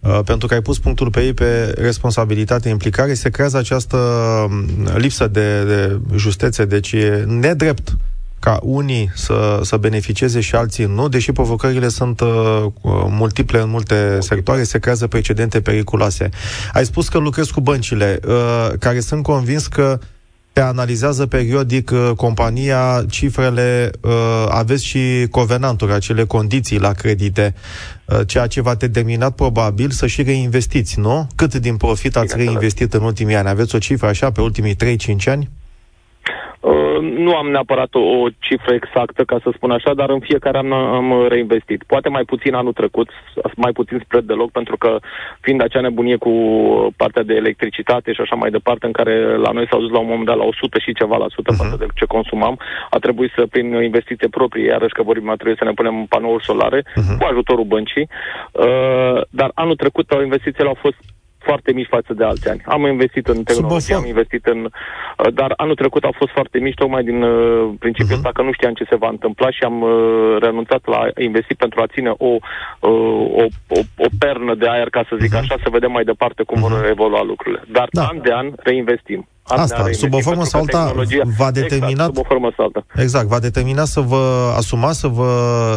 Uh, 0.00 0.18
pentru 0.24 0.46
că 0.46 0.54
ai 0.54 0.62
pus 0.62 0.78
punctul 0.78 1.10
pe 1.10 1.20
ei 1.20 1.34
pe 1.34 1.74
responsabilitate, 1.76 2.68
implicare, 2.68 3.14
se 3.14 3.30
creează 3.30 3.58
această 3.58 3.96
um, 3.96 4.64
lipsă 4.96 5.26
de, 5.26 5.64
de 5.64 5.98
justețe, 6.16 6.64
deci 6.64 6.92
e 6.92 7.24
nedrept 7.26 7.96
ca 8.40 8.58
unii 8.62 9.10
să, 9.14 9.60
să 9.62 9.76
beneficieze 9.76 10.40
și 10.40 10.54
alții 10.54 10.84
nu, 10.84 11.08
deși 11.08 11.32
provocările 11.32 11.88
sunt 11.88 12.20
uh, 12.20 12.64
multiple 13.08 13.60
în 13.60 13.68
multe 13.68 14.18
sectoare, 14.20 14.62
se 14.62 14.78
creează 14.78 15.06
precedente 15.06 15.60
periculoase. 15.60 16.28
Ai 16.72 16.84
spus 16.84 17.08
că 17.08 17.18
lucrezi 17.18 17.52
cu 17.52 17.60
băncile, 17.60 18.20
uh, 18.26 18.68
care 18.78 19.00
sunt 19.00 19.22
convins 19.22 19.66
că 19.66 19.98
te 20.58 20.64
analizează 20.64 21.26
periodic 21.26 21.90
uh, 21.90 22.10
compania, 22.16 23.04
cifrele, 23.10 23.90
uh, 24.00 24.12
aveți 24.48 24.84
și 24.84 25.26
covenanturi, 25.30 25.92
acele 25.92 26.24
condiții 26.24 26.78
la 26.78 26.92
credite, 26.92 27.54
uh, 28.04 28.20
ceea 28.26 28.46
ce 28.46 28.60
va 28.60 28.74
determinat 28.74 29.34
probabil 29.34 29.90
să 29.90 30.06
și 30.06 30.22
reinvestiți, 30.22 30.98
nu? 30.98 31.26
Cât 31.34 31.54
din 31.54 31.76
profit 31.76 32.16
ați 32.16 32.36
reinvestit 32.36 32.94
în 32.94 33.02
ultimii 33.02 33.34
ani? 33.34 33.48
Aveți 33.48 33.74
o 33.74 33.78
cifră 33.78 34.06
așa 34.06 34.30
pe 34.30 34.40
ultimii 34.40 34.74
3-5 34.74 35.26
ani? 35.26 35.50
Uh, 36.98 37.16
nu 37.16 37.36
am 37.36 37.50
neapărat 37.50 37.94
o, 37.94 38.00
o 38.00 38.26
cifră 38.38 38.74
exactă, 38.74 39.24
ca 39.24 39.38
să 39.42 39.50
spun 39.54 39.70
așa, 39.70 39.94
dar 39.94 40.10
în 40.10 40.20
fiecare 40.20 40.58
an 40.58 40.72
am 40.72 41.26
reinvestit. 41.28 41.82
Poate 41.86 42.08
mai 42.08 42.24
puțin 42.24 42.54
anul 42.54 42.72
trecut, 42.72 43.08
mai 43.56 43.72
puțin 43.72 44.00
spre 44.04 44.20
deloc, 44.20 44.50
pentru 44.50 44.76
că 44.76 44.98
fiind 45.40 45.62
acea 45.62 45.80
nebunie 45.80 46.16
cu 46.16 46.32
partea 46.96 47.22
de 47.22 47.34
electricitate 47.34 48.12
și 48.12 48.20
așa 48.20 48.34
mai 48.34 48.50
departe, 48.50 48.86
în 48.86 48.92
care 48.92 49.36
la 49.36 49.50
noi 49.50 49.66
s-au 49.70 49.80
dus 49.80 49.90
la 49.90 49.98
un 49.98 50.06
moment 50.06 50.26
dat 50.26 50.36
la 50.36 50.44
100 50.44 50.78
și 50.78 50.94
ceva 50.94 51.16
la 51.16 51.26
sută 51.28 51.52
uh-huh. 51.52 51.56
față 51.56 51.76
de 51.78 51.86
ce 51.94 52.04
consumam, 52.04 52.58
a 52.90 52.98
trebuit 52.98 53.32
să, 53.36 53.46
prin 53.50 53.66
investiție 53.82 54.28
proprie, 54.28 54.64
iarăși 54.64 54.94
că 54.94 55.02
vorbim, 55.02 55.30
a 55.30 55.34
trebuit 55.34 55.58
să 55.58 55.64
ne 55.64 55.72
punem 55.72 56.06
panouri 56.08 56.44
solare 56.44 56.80
uh-huh. 56.80 57.16
cu 57.18 57.24
ajutorul 57.30 57.64
băncii. 57.64 58.08
Uh, 58.52 59.20
dar 59.30 59.50
anul 59.54 59.76
trecut 59.76 60.06
investițiile 60.22 60.68
au 60.68 60.78
fost 60.80 60.96
foarte 61.48 61.72
mici 61.78 61.94
față 61.96 62.12
de 62.18 62.24
alți 62.24 62.48
ani. 62.48 62.62
Am 62.64 62.82
investit 62.94 63.26
în 63.26 63.42
tehnologie, 63.42 63.94
am 63.94 64.06
investit 64.14 64.44
în... 64.46 64.58
Uh, 64.64 65.32
dar 65.38 65.50
anul 65.56 65.74
trecut 65.82 66.02
au 66.04 66.14
fost 66.20 66.32
foarte 66.32 66.58
mici, 66.58 66.80
tocmai 66.82 67.02
din 67.10 67.22
uh, 67.22 67.70
principiul 67.78 68.12
uh-huh. 68.12 68.26
ăsta 68.26 68.36
că 68.36 68.42
nu 68.42 68.52
știam 68.52 68.74
ce 68.74 68.90
se 68.90 69.00
va 69.02 69.08
întâmpla 69.08 69.50
și 69.50 69.62
am 69.70 69.76
uh, 69.82 69.90
renunțat 70.40 70.82
la 70.94 71.00
investit 71.28 71.56
pentru 71.64 71.78
a 71.80 71.86
ține 71.94 72.10
o, 72.28 72.32
uh, 72.80 73.40
o, 73.42 73.44
o, 73.78 73.80
o 74.04 74.08
pernă 74.18 74.54
de 74.54 74.68
aer, 74.68 74.88
ca 74.96 75.02
să 75.08 75.16
zic 75.20 75.32
uh-huh. 75.34 75.42
așa, 75.42 75.54
să 75.62 75.76
vedem 75.76 75.92
mai 75.92 76.04
departe 76.04 76.42
cum 76.42 76.58
uh-huh. 76.58 76.68
vor 76.74 76.86
evolua 76.94 77.22
lucrurile. 77.22 77.62
Dar 77.78 77.88
da. 77.90 78.02
an 78.10 78.18
de 78.22 78.32
an 78.32 78.46
reinvestim. 78.56 79.28
Asta, 79.48 79.88
sub 79.92 80.14
o 80.14 80.18
formă 80.18 80.44
sau 80.44 80.60
alta, 80.60 80.92
va 81.36 81.50
determina... 81.50 81.88
Exact, 81.88 82.14
sub 82.14 82.24
o 82.24 82.28
formă 82.28 82.52
sau 82.56 82.64
alta. 82.64 82.86
Exact, 83.02 83.26
va 83.26 83.38
determina 83.38 83.84
să 83.84 84.00
vă 84.00 84.52
asumați, 84.56 84.98
să 84.98 85.06
vă 85.06 85.32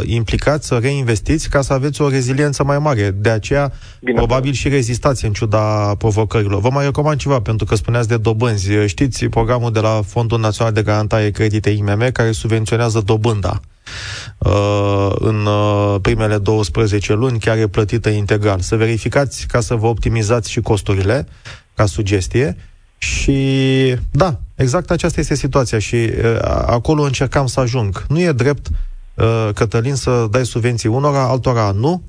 implicați, 0.06 0.68
să 0.68 0.78
reinvestiți 0.82 1.50
ca 1.50 1.62
să 1.62 1.74
aveți 1.74 2.02
o 2.02 2.10
reziliență 2.10 2.64
mai 2.64 2.80
mare. 2.80 3.12
De 3.16 3.30
aceea, 3.30 3.72
Bine 4.02 4.18
probabil 4.18 4.52
și 4.52 4.70
rezistați 4.70 5.26
în 5.26 5.32
ciuda 5.32 5.96
provocărilor. 5.98 6.60
Vă 6.62 6.70
mai 6.70 6.86
recomand 6.86 7.20
ceva, 7.20 7.42
pentru 7.42 7.66
că 7.66 7.76
spuneați 7.76 8.08
de 8.08 8.18
dobânzi. 8.18 8.72
Știți 8.86 9.26
programul 9.26 9.72
de 9.72 9.80
la 9.80 10.02
Fondul 10.06 10.40
Național 10.40 10.74
de 10.74 10.82
Garantare 10.82 11.30
Credite 11.30 11.70
IMM, 11.70 12.10
care 12.14 12.32
subvenționează 12.32 13.02
dobânda 13.06 13.60
uh, 14.38 15.12
în 15.14 15.46
uh, 15.46 15.96
primele 16.02 16.38
12 16.38 17.14
luni, 17.14 17.40
chiar 17.40 17.58
e 17.58 17.68
plătită 17.68 18.10
integral. 18.10 18.60
Să 18.60 18.76
verificați 18.76 19.48
ca 19.48 19.60
să 19.60 19.76
vă 19.76 19.88
optimizați 19.88 20.52
și 20.52 20.62
costurile, 20.62 21.28
ca 21.74 21.86
sugestie, 21.86 22.58
și 23.02 23.96
da, 24.12 24.40
exact 24.56 24.92
aceasta 24.92 25.20
este 25.20 25.36
situația 25.36 25.80
și 25.80 25.96
uh, 25.96 26.38
acolo 26.66 27.04
încercam 27.04 27.46
să 27.46 27.60
ajung. 27.60 28.06
Nu 28.08 28.20
e 28.20 28.32
drept, 28.32 28.68
uh, 29.14 29.50
Cătălin, 29.54 29.96
să 29.96 30.28
dai 30.32 30.46
subvenții 30.46 30.90
unora, 30.90 31.28
altora 31.28 31.72
nu, 31.72 32.02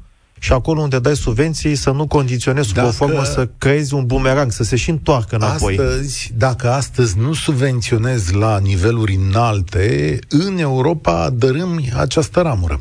și 0.43 0.53
acolo 0.53 0.81
unde 0.81 0.99
dai 0.99 1.17
subvenții 1.17 1.75
să 1.75 1.91
nu 1.91 2.07
condiționezi 2.07 2.73
dacă, 2.73 2.87
cu 2.87 2.93
o 2.93 3.07
formă 3.07 3.25
să 3.25 3.49
creezi 3.59 3.95
un 3.95 4.07
bumerang, 4.07 4.53
să 4.53 4.63
se 4.63 4.77
și 4.77 4.91
întoarcă 4.91 5.35
înapoi. 5.35 5.79
Astăzi, 5.79 6.33
dacă 6.37 6.71
astăzi 6.71 7.19
nu 7.19 7.33
subvenționezi 7.33 8.35
la 8.35 8.59
niveluri 8.59 9.15
înalte, 9.29 10.19
în 10.29 10.59
Europa 10.59 11.31
dărâm 11.31 11.85
această 11.97 12.41
ramură. 12.41 12.81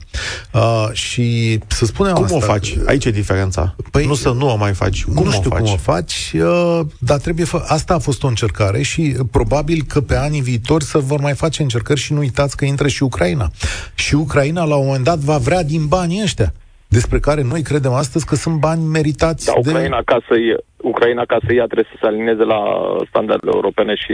Uh, 0.53 0.88
și 0.91 1.59
să 1.68 1.86
spunem 1.86 2.14
Cum 2.14 2.24
asta, 2.24 2.36
o 2.36 2.39
faci? 2.39 2.78
Că... 2.78 2.84
Aici 2.88 3.05
e 3.05 3.12
diferența. 3.12 3.76
Păi, 3.91 4.05
nu 4.05 4.14
să 4.14 4.30
nu 4.30 4.49
o 4.49 4.55
mai 4.55 4.74
faci. 4.74 5.03
Cum 5.03 5.24
nu 5.24 5.32
știu 5.32 5.49
o 5.51 5.55
faci? 5.55 5.64
cum 5.64 5.74
o 5.74 5.78
faci, 5.78 6.34
uh, 6.36 6.80
dar 6.99 7.20
trebuie 7.20 7.45
fă... 7.45 7.64
Asta 7.68 7.93
a 7.93 7.99
fost 7.99 8.24
o 8.24 8.28
încercare 8.28 8.82
și 8.82 9.16
uh, 9.20 9.26
probabil 9.32 9.84
că 9.88 10.01
pe 10.01 10.16
anii 10.16 10.41
viitori 10.41 10.84
să 10.84 10.97
vor 10.97 11.20
mai 11.20 11.34
face 11.34 11.62
încercări 11.62 11.99
și 11.99 12.14
nu 12.14 12.20
uitați 12.20 12.55
că 12.55 12.66
intră 12.66 12.88
și 12.88 13.03
Ucraina. 13.03 13.51
Și 13.93 14.16
Ucraina 14.16 14.64
la 14.64 14.76
un 14.76 14.86
moment 14.86 15.03
dat 15.03 15.20
va 15.20 15.38
vrea 15.38 15.64
din 15.64 15.86
banii 15.86 16.22
ăștia 16.24 16.53
despre 16.98 17.20
care 17.20 17.42
noi 17.42 17.62
credem 17.62 17.92
astăzi 17.92 18.26
că 18.26 18.36
sunt 18.36 18.56
bani 18.60 18.84
meritați 18.98 19.46
da, 19.46 19.54
Ucraina, 19.58 19.98
de... 19.98 20.04
ca 20.06 20.18
să 20.28 20.34
Ucraina, 20.82 21.24
ca 21.26 21.38
să 21.46 21.54
ia, 21.54 21.66
trebuie 21.66 21.92
să 21.92 21.98
se 22.02 22.08
alinieze 22.08 22.44
la 22.44 22.62
standardele 23.10 23.52
europene 23.54 23.94
și... 23.96 24.14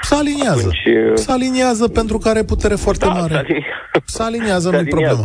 Se 0.00 0.14
aliniază. 0.14 0.68
Atunci... 0.68 1.18
Se 1.24 1.32
aliniază 1.32 1.88
pentru 1.88 2.18
că 2.18 2.28
are 2.28 2.42
putere 2.42 2.74
foarte 2.74 3.06
da, 3.06 3.12
mare. 3.12 3.32
Se, 3.32 3.38
alini... 3.38 3.66
se 4.04 4.22
aliniază, 4.22 4.70
nu-i 4.74 4.84
problemă. 4.84 5.22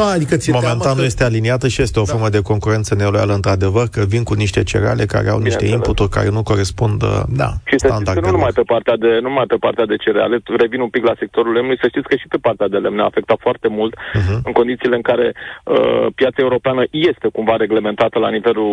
Da, 0.00 0.08
adică 0.18 0.36
ți 0.36 0.50
Momentan 0.50 0.94
nu 0.96 1.02
că... 1.02 1.10
este 1.10 1.24
aliniată 1.24 1.66
și 1.68 1.82
este 1.82 1.98
o 2.00 2.06
da. 2.06 2.10
formă 2.12 2.28
de 2.28 2.42
concurență 2.50 2.94
neloială, 2.94 3.34
într-adevăr, 3.34 3.86
că 3.94 4.00
vin 4.14 4.22
cu 4.28 4.34
niște 4.34 4.62
cereale 4.70 5.04
care 5.14 5.28
au 5.28 5.40
niște 5.48 5.66
inputuri 5.66 6.14
care 6.16 6.28
nu 6.36 6.42
corespund 6.42 7.02
uh, 7.02 7.22
da, 7.42 7.50
și 7.68 7.78
să 7.78 7.86
știți 7.94 8.14
că 8.14 8.20
nu 8.20 8.30
numai, 8.30 8.54
pe 8.60 8.66
partea 8.72 8.96
de, 8.96 9.10
nu 9.22 9.28
numai 9.28 9.48
pe 9.54 9.62
partea 9.66 9.86
de 9.92 9.96
cereale, 9.96 10.36
revin 10.62 10.80
un 10.80 10.88
pic 10.88 11.04
la 11.04 11.14
sectorul 11.18 11.52
lemnului, 11.52 11.82
să 11.82 11.88
știți 11.88 12.08
că 12.08 12.16
și 12.16 12.28
pe 12.28 12.44
partea 12.46 12.68
de 12.68 12.76
lemn 12.76 13.00
a 13.00 13.04
afectat 13.04 13.38
foarte 13.40 13.68
mult 13.68 13.92
uh-huh. 13.94 14.38
în 14.48 14.52
condițiile 14.52 14.96
în 14.96 15.06
care 15.10 15.26
uh, 15.34 16.06
piața 16.14 16.40
europeană 16.46 16.82
este 16.90 17.28
cumva 17.32 17.56
reglementată 17.56 18.18
la 18.18 18.30
nivelul 18.30 18.72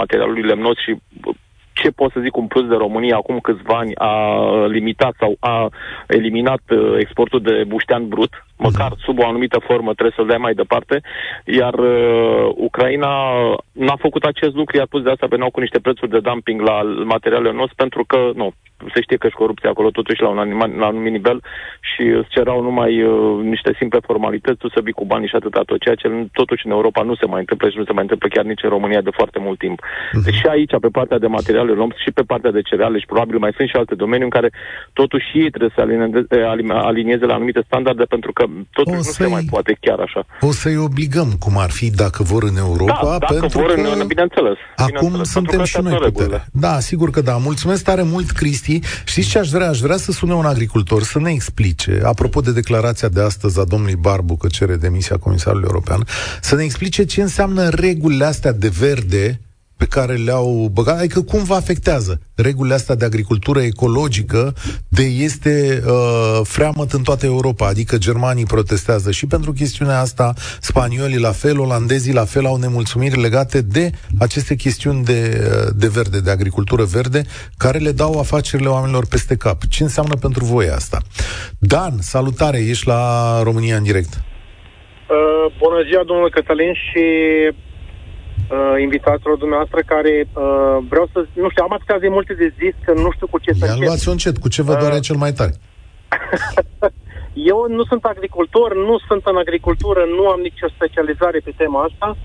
materialului 0.00 0.42
lemnos 0.42 0.76
și 0.84 0.92
ce 1.72 1.90
pot 1.90 2.10
să 2.12 2.20
zic 2.22 2.36
un 2.36 2.46
plus 2.46 2.66
de 2.68 2.74
România 2.74 3.16
acum 3.16 3.38
câțiva 3.38 3.76
ani 3.78 3.92
a 3.94 4.14
limitat 4.66 5.14
sau 5.18 5.36
a 5.40 5.68
eliminat 6.06 6.62
uh, 6.70 6.94
exportul 6.98 7.40
de 7.42 7.64
buștean 7.66 8.08
brut, 8.08 8.32
măcar 8.68 8.90
mhm. 8.90 9.00
sub 9.04 9.18
o 9.18 9.26
anumită 9.26 9.58
formă 9.68 9.90
trebuie 9.92 10.16
să-l 10.16 10.26
dai 10.26 10.44
mai 10.46 10.54
departe, 10.54 11.00
iar 11.44 11.74
uh, 11.74 12.50
Ucraina 12.54 13.12
n-a 13.72 13.96
făcut 13.98 14.24
acest 14.24 14.54
lucru, 14.54 14.76
iar 14.76 14.86
plus 14.86 15.02
de 15.02 15.10
asta 15.10 15.26
veneau 15.26 15.50
cu 15.50 15.60
niște 15.60 15.78
prețuri 15.78 16.10
de 16.10 16.20
dumping 16.20 16.60
la 16.60 16.76
materialele 17.04 17.52
noastre, 17.52 17.74
pentru 17.76 18.04
că, 18.04 18.30
nu, 18.34 18.52
se 18.94 19.00
știe 19.00 19.16
că 19.16 19.28
și 19.28 19.34
corupția 19.34 19.70
acolo 19.70 19.90
totuși 19.90 20.22
la 20.22 20.28
un, 20.28 20.38
anima, 20.38 20.66
la 20.66 20.72
un 20.74 20.82
anumit 20.82 21.12
nivel 21.12 21.42
și 21.80 22.02
îți 22.02 22.28
cerau 22.28 22.62
numai 22.62 23.02
uh, 23.02 23.42
niște 23.42 23.74
simple 23.78 23.98
formalități, 24.06 24.58
tu 24.58 24.68
să 24.68 24.80
vii 24.80 24.92
cu 24.92 25.04
banii 25.04 25.28
și 25.28 25.36
atâta 25.36 25.62
tot, 25.62 25.80
ceea 25.80 25.94
ce 25.94 26.08
totuși 26.32 26.66
în 26.66 26.72
Europa 26.72 27.02
nu 27.02 27.14
se 27.14 27.26
mai 27.26 27.40
întâmplă 27.40 27.68
și 27.68 27.78
nu 27.78 27.84
se 27.84 27.92
mai 27.92 28.02
întâmplă 28.02 28.28
chiar 28.28 28.44
nici 28.44 28.62
în 28.62 28.68
România 28.68 29.00
de 29.00 29.10
foarte 29.10 29.38
mult 29.38 29.58
timp. 29.58 29.78
Uh-huh. 29.82 30.24
Deci 30.24 30.34
și 30.34 30.46
aici, 30.46 30.74
pe 30.80 30.88
partea 30.92 31.18
de 31.18 31.26
materiale 31.26 31.72
luăm 31.72 31.92
și 32.04 32.10
pe 32.10 32.22
partea 32.22 32.50
de 32.50 32.62
cereale 32.62 32.98
și 32.98 33.06
probabil 33.06 33.38
mai 33.38 33.52
sunt 33.56 33.68
și 33.68 33.76
alte 33.76 33.94
domenii 33.94 34.24
în 34.24 34.30
care 34.30 34.50
totuși 34.92 35.26
ei 35.34 35.50
trebuie 35.50 35.72
să 35.74 35.80
alinieze 36.90 37.26
la 37.26 37.34
anumite 37.34 37.62
standarde 37.66 38.04
pentru 38.04 38.32
că 38.32 38.44
totuși 38.70 38.94
o 38.94 38.96
nu 38.96 39.02
se 39.02 39.26
mai 39.26 39.46
poate 39.50 39.76
chiar 39.80 39.98
așa. 39.98 40.26
O 40.40 40.52
să-i 40.52 40.76
obligăm, 40.76 41.32
cum 41.38 41.58
ar 41.58 41.70
fi, 41.70 41.90
dacă 41.90 42.22
vor 42.22 42.42
în 42.42 42.56
Europa, 42.56 43.00
da, 43.02 43.18
dacă 43.18 43.34
pentru 43.34 43.58
vor 43.58 43.72
că 43.72 43.80
în, 43.80 44.06
bineînțeles. 44.06 44.56
Acum 44.76 44.94
bineînțeles, 44.94 45.28
suntem 45.28 45.64
și 45.64 45.80
noi 45.80 45.98
putere. 45.98 46.46
Da, 46.52 46.80
sigur 46.80 47.10
că 47.10 47.20
da. 47.20 47.36
Mulțumesc 47.36 47.84
tare 47.84 48.02
mult, 48.02 48.30
Cristi. 48.30 48.78
Știți 49.04 49.28
ce 49.28 49.38
aș 49.38 49.48
vrea? 49.48 49.68
Aș 49.68 49.78
vrea 49.78 49.96
să 49.96 50.12
sune 50.12 50.34
un 50.34 50.44
agricultor 50.44 51.02
să 51.02 51.18
ne 51.18 51.30
explice, 51.30 52.00
apropo 52.04 52.40
de 52.40 52.52
declarația 52.52 53.08
de 53.08 53.20
astăzi 53.20 53.60
a 53.60 53.64
domnului 53.64 53.96
Barbu 53.96 54.36
că 54.36 54.46
cere 54.46 54.76
demisia 54.76 55.16
Comisarului 55.16 55.66
European, 55.68 56.04
să 56.40 56.54
ne 56.54 56.62
explice 56.62 57.04
ce 57.04 57.22
înseamnă 57.22 57.68
regulile 57.68 58.24
astea 58.24 58.52
de 58.52 58.68
verde 58.68 59.40
pe 59.82 59.88
care 59.88 60.14
le-au 60.14 60.70
băgat, 60.72 60.98
adică 60.98 61.20
cum 61.22 61.44
vă 61.44 61.54
afectează 61.54 62.20
regulile 62.34 62.74
astea 62.74 62.94
de 62.94 63.04
agricultură 63.04 63.60
ecologică 63.60 64.54
de 64.88 65.02
este 65.02 65.82
uh, 65.86 66.40
freamăt 66.42 66.92
în 66.92 67.02
toată 67.02 67.26
Europa, 67.26 67.66
adică 67.66 67.96
germanii 67.96 68.44
protestează 68.44 69.10
și 69.10 69.26
pentru 69.26 69.52
chestiunea 69.52 70.00
asta, 70.00 70.32
spaniolii 70.60 71.18
la 71.18 71.30
fel, 71.30 71.58
olandezii 71.58 72.12
la 72.12 72.24
fel 72.24 72.46
au 72.46 72.56
nemulțumiri 72.56 73.20
legate 73.20 73.60
de 73.60 73.90
aceste 74.18 74.54
chestiuni 74.54 75.04
de, 75.04 75.20
uh, 75.40 75.72
de 75.76 75.88
verde, 75.88 76.20
de 76.20 76.30
agricultură 76.30 76.84
verde, 76.84 77.22
care 77.56 77.78
le 77.78 77.92
dau 77.92 78.18
afacerile 78.18 78.68
oamenilor 78.68 79.06
peste 79.06 79.36
cap. 79.36 79.64
Ce 79.64 79.82
înseamnă 79.82 80.14
pentru 80.14 80.44
voi 80.44 80.68
asta? 80.68 80.98
Dan, 81.58 81.92
salutare, 82.00 82.58
ești 82.58 82.86
la 82.86 83.02
România 83.42 83.76
în 83.76 83.82
direct. 83.82 84.12
Uh, 84.14 85.54
bună 85.58 85.82
ziua, 85.88 86.02
domnule 86.04 86.30
Cătălin, 86.30 86.72
și 86.72 87.04
uh, 88.52 88.80
invitațiilor 88.86 89.36
dumneavoastră 89.36 89.80
care 89.92 90.14
uh, 90.24 90.76
vreau 90.90 91.06
să... 91.12 91.18
Nu 91.42 91.48
știu, 91.50 91.62
am 91.64 91.72
atâtea 91.72 91.98
de 91.98 92.08
multe 92.16 92.32
de 92.42 92.48
zis 92.60 92.74
că 92.84 92.92
nu 93.04 93.10
știu 93.14 93.26
cu 93.26 93.38
ce 93.44 93.52
să 93.52 93.64
încep. 93.64 93.86
luați 93.86 94.08
încet, 94.08 94.36
cu 94.38 94.48
ce 94.48 94.62
vă 94.62 94.74
doare 94.82 95.00
uh, 95.00 95.06
cel 95.08 95.16
mai 95.24 95.32
tare? 95.32 95.54
Eu 97.52 97.58
nu 97.68 97.84
sunt 97.84 98.04
agricultor, 98.04 98.68
nu 98.88 98.96
sunt 99.08 99.22
în 99.32 99.36
agricultură, 99.36 100.02
nu 100.16 100.24
am 100.28 100.40
nicio 100.40 100.68
specializare 100.76 101.38
pe 101.44 101.52
tema 101.56 101.82
asta, 101.82 102.16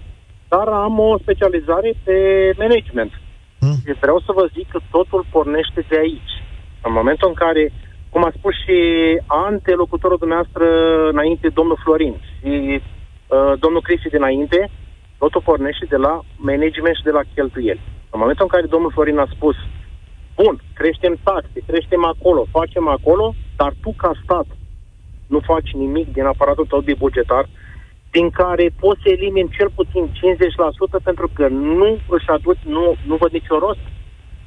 dar 0.48 0.68
am 0.68 1.00
o 1.00 1.18
specializare 1.18 1.92
pe 2.04 2.18
management. 2.58 3.12
Hmm. 3.60 3.78
Și 3.86 4.00
vreau 4.02 4.20
să 4.26 4.32
vă 4.40 4.50
zic 4.56 4.68
că 4.72 4.80
totul 4.92 5.26
pornește 5.32 5.86
de 5.90 5.98
aici. 5.98 6.34
În 6.88 6.92
momentul 7.00 7.28
în 7.28 7.34
care, 7.34 7.74
cum 8.10 8.24
a 8.24 8.32
spus 8.38 8.54
și 8.64 8.78
antelocutorul 9.26 10.18
dumneavoastră 10.18 10.66
înainte, 11.12 11.48
domnul 11.60 11.80
Florin, 11.84 12.16
și 12.38 12.82
uh, 12.82 13.54
domnul 13.60 13.82
Cristi 13.82 14.10
dinainte, 14.10 14.70
Totul 15.18 15.42
pornește 15.50 15.86
de 15.90 15.96
la 15.96 16.14
management 16.36 16.96
și 16.96 17.08
de 17.10 17.16
la 17.18 17.24
cheltuieli. 17.34 17.82
În 18.14 18.20
momentul 18.20 18.46
în 18.46 18.54
care 18.56 18.74
domnul 18.74 18.92
Florin 18.94 19.18
a 19.18 19.28
spus, 19.36 19.56
bun, 20.36 20.62
creștem 20.74 21.18
taxe, 21.24 21.58
creștem 21.68 22.04
acolo, 22.06 22.42
facem 22.52 22.88
acolo, 22.88 23.36
dar 23.56 23.74
tu 23.82 23.94
ca 23.98 24.12
stat 24.24 24.48
nu 25.28 25.40
faci 25.40 25.70
nimic 25.74 26.14
din 26.14 26.26
aparatul 26.26 26.66
tău 26.66 26.82
de 26.82 26.94
bugetar, 26.98 27.50
din 28.12 28.30
care 28.30 28.74
poți 28.80 29.02
să 29.04 29.10
elimini 29.10 29.56
cel 29.58 29.70
puțin 29.76 30.04
50% 31.00 31.04
pentru 31.04 31.30
că 31.34 31.48
nu 31.48 32.00
își 32.16 32.30
aduci, 32.36 32.64
nu, 32.66 32.96
nu 33.06 33.16
văd 33.16 33.32
nicio 33.32 33.58
rost 33.60 33.84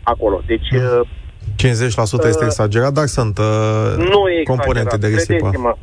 acolo. 0.03 0.41
Deci... 0.47 0.69
50% 0.69 0.73
uh, 2.13 2.21
este 2.25 2.45
exagerat, 2.45 2.93
dar 2.93 3.07
sunt 3.07 3.39
uh, 3.39 3.45
nu 3.97 4.29
e 4.29 4.43
componente 4.43 4.97
de 4.97 5.07
risipă. 5.07 5.79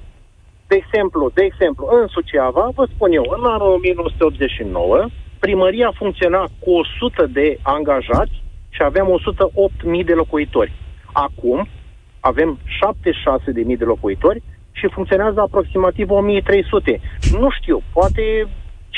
De 0.68 0.76
exemplu, 0.76 1.32
de 1.34 1.44
exemplu, 1.44 1.88
în 1.92 2.08
Suceava, 2.08 2.70
vă 2.76 2.88
spun 2.94 3.12
eu, 3.12 3.26
în 3.38 3.46
anul 3.46 3.72
1989, 3.74 5.06
primăria 5.40 5.92
funcționa 5.96 6.44
cu 6.60 6.72
100 6.72 7.26
de 7.26 7.58
angajați 7.62 8.44
și 8.70 8.82
aveam 8.84 9.08
108.000 10.00 10.06
de 10.06 10.14
locuitori. 10.14 10.74
Acum 11.14 11.68
avem 12.20 12.60
76.000 13.70 13.78
de 13.78 13.86
locuitori 13.86 14.44
și 14.72 14.90
funcționează 14.94 15.40
aproximativ 15.40 16.10
1300. 16.10 17.00
Nu 17.40 17.50
știu, 17.50 17.82
poate 17.94 18.48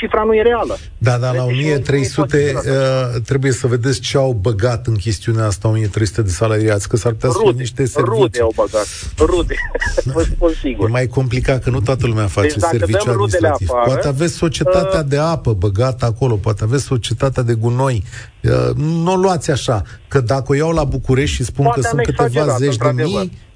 cifra 0.00 0.22
nu 0.22 0.34
e 0.34 0.42
reală. 0.42 0.78
Da, 0.98 1.18
dar 1.18 1.34
la 1.34 1.44
1300 1.44 2.52
uh, 2.54 3.22
trebuie 3.22 3.52
să 3.52 3.66
vedeți 3.66 4.00
ce 4.00 4.16
au 4.16 4.32
băgat 4.32 4.86
în 4.86 4.94
chestiunea 4.94 5.46
asta 5.46 5.68
1300 5.68 6.22
de 6.22 6.30
salariați, 6.30 6.88
că 6.88 6.96
s-ar 6.96 7.12
putea 7.12 7.30
să 7.30 7.38
fie 7.42 7.50
niște 7.50 7.86
servicii. 7.86 8.20
Rude 8.20 8.40
au 8.40 8.52
băgat, 8.56 8.86
rude, 9.18 9.54
vă 10.14 10.22
spun 10.22 10.52
sigur. 10.62 10.88
E 10.88 10.90
mai 10.90 11.06
complicat, 11.06 11.62
că 11.62 11.70
nu 11.70 11.80
toată 11.80 12.06
lumea 12.06 12.26
face 12.26 12.48
deci, 12.48 12.68
serviciu 12.70 13.10
administrativ. 13.10 13.68
Afară, 13.70 13.90
poate 13.90 14.08
aveți 14.08 14.34
societatea 14.34 15.00
uh, 15.00 15.06
de 15.08 15.18
apă 15.18 15.52
băgată 15.52 16.04
acolo, 16.04 16.34
poate 16.34 16.64
aveți 16.64 16.84
societatea 16.84 17.42
de 17.42 17.54
gunoi. 17.54 18.04
Uh, 18.42 18.74
nu 18.76 19.12
o 19.12 19.16
luați 19.16 19.50
așa, 19.50 19.82
că 20.08 20.20
dacă 20.20 20.44
o 20.48 20.54
iau 20.54 20.70
la 20.70 20.84
București 20.84 21.36
și 21.36 21.44
spun 21.44 21.70
că 21.74 21.80
sunt 21.80 22.02
câteva 22.02 22.56
zeci 22.58 22.76
de 22.76 22.90
mii, 22.94 23.14
Uh, 23.24 23.49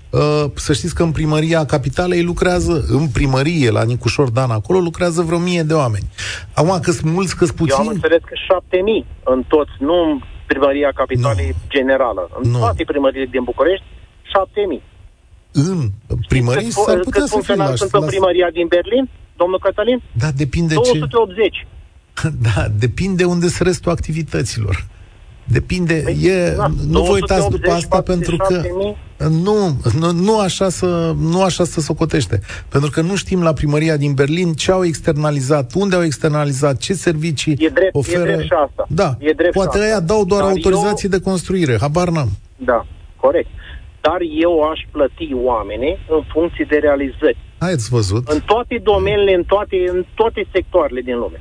să 0.55 0.73
știți 0.73 0.95
că 0.95 1.03
în 1.03 1.11
primăria 1.13 1.65
capitalei 1.65 2.23
lucrează, 2.23 2.85
în 2.89 3.09
primărie, 3.09 3.71
la 3.71 3.83
Nicușor 3.85 4.29
Dan, 4.31 4.51
acolo 4.51 4.79
lucrează 4.79 5.23
vreo 5.23 5.39
mie 5.39 5.63
de 5.63 5.75
oameni. 5.75 6.07
Acum 6.55 6.79
că 6.81 6.91
sunt 6.91 7.13
mulți, 7.13 7.37
că 7.37 7.45
puțini... 7.45 7.69
Eu 7.71 7.77
am 7.79 7.87
înțeles 7.87 8.21
că 8.21 8.35
șapte 8.49 8.77
mii 8.85 9.07
în 9.25 9.43
toți, 9.49 9.71
nu 9.79 10.21
primăria 10.47 10.91
capitalei 10.95 11.47
Nu. 11.47 11.55
generală. 11.69 12.31
În 12.43 12.51
Nu. 12.51 12.59
toate 12.59 12.85
primările 12.87 13.27
din 13.31 13.43
București, 13.45 13.85
7.000. 14.79 14.83
În 15.53 15.79
primării 16.29 16.65
Cât- 16.65 16.73
s-ar 16.87 16.99
putea 16.99 17.11
cât 17.11 17.21
să 17.23 17.27
fie 17.27 17.35
funcționari 17.37 17.71
la, 17.71 17.77
sunt 17.77 17.93
în 17.93 18.01
la... 18.01 18.07
primăria 18.07 18.49
din 18.53 18.67
Berlin, 18.67 19.09
domnul 19.37 19.59
Cătălin? 19.59 20.03
Da, 20.13 20.29
depinde 20.37 20.75
ce... 20.75 20.99
280. 20.99 21.67
Da, 22.47 22.67
depinde 22.79 23.25
unde 23.25 23.47
sunt 23.49 23.67
restul 23.69 23.91
activităților. 23.93 24.87
Depinde, 25.45 26.01
Păi, 26.05 26.19
e, 26.23 26.55
da, 26.57 26.67
nu 26.89 27.03
vă 27.03 27.13
uitați 27.13 27.49
după 27.49 27.67
280, 27.67 27.71
asta 27.73 28.01
pentru 28.03 28.37
că 28.37 28.61
47.000. 28.63 29.29
nu, 29.29 29.77
nu, 29.99 30.11
nu 30.13 30.39
așa 30.39 30.69
să 30.69 31.15
nu 31.19 31.43
așa 31.43 31.65
să 31.65 31.81
socotește. 31.81 32.41
Pentru 32.69 32.91
că 32.91 33.01
nu 33.01 33.17
știm 33.17 33.43
la 33.43 33.53
primăria 33.53 33.97
din 33.97 34.15
Berlin 34.15 34.53
ce 34.53 34.71
au 34.71 34.85
externalizat, 34.85 35.73
unde 35.75 35.97
au 35.97 36.05
externalizat, 36.05 36.77
ce 36.77 36.93
servicii 36.93 37.53
E 37.53 37.69
drept- 37.69 37.95
e 37.95 37.99
oferă. 37.99 38.23
drept 38.25 38.43
și 38.43 38.53
asta. 38.67 38.87
Da, 38.89 39.17
E 39.19 39.33
drept 39.33 39.43
și 39.53 39.59
poate 39.61 39.79
asta. 39.79 39.91
aia 39.91 40.01
dau 40.01 40.25
doar 40.25 40.41
Dar 40.41 40.51
autorizații 40.51 41.09
de 41.09 41.21
construire, 41.21 41.77
habar 41.81 42.09
n-am. 42.09 42.29
Da, 42.57 42.87
corect. 43.17 43.49
Dar 44.01 44.19
eu 44.41 44.63
aș 44.63 44.81
plăti 44.91 45.31
oamenii 45.45 45.99
în 46.11 46.23
funcție 46.33 46.67
de 46.69 46.77
realizări. 46.77 47.37
Ați 47.59 47.89
văzut? 47.89 48.29
În 48.29 48.41
toate 48.47 48.81
domeniile, 48.83 49.35
în 49.35 49.45
toate, 49.45 49.77
în 49.89 50.05
toate 50.15 50.47
sectoarele 50.53 51.01
din 51.01 51.17
lume. 51.19 51.41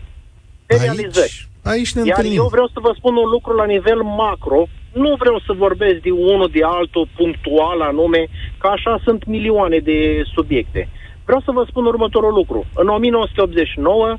De 0.66 0.76
realizări. 0.76 1.48
Aici, 1.64 1.76
aici 1.76 1.94
ne 1.94 2.02
Iar 2.06 2.18
întâlnim. 2.18 2.40
eu 2.40 2.48
vreau 2.48 2.68
să 2.68 2.80
vă 2.82 2.92
spun 2.98 3.16
un 3.16 3.30
lucru 3.30 3.54
la 3.56 3.66
nivel 3.66 4.02
macro, 4.02 4.68
nu 4.94 5.16
vreau 5.18 5.40
să 5.46 5.54
vorbesc 5.54 6.02
de 6.02 6.12
unul, 6.12 6.50
de 6.52 6.64
altul, 6.64 7.08
punctual 7.16 7.82
anume, 7.82 8.28
că 8.58 8.68
așa 8.68 9.00
sunt 9.04 9.26
milioane 9.26 9.78
de 9.78 10.24
subiecte. 10.34 10.90
Vreau 11.26 11.42
să 11.42 11.52
vă 11.52 11.66
spun 11.70 11.86
următorul 11.86 12.34
lucru. 12.34 12.66
În 12.76 12.88
1989, 12.88 14.16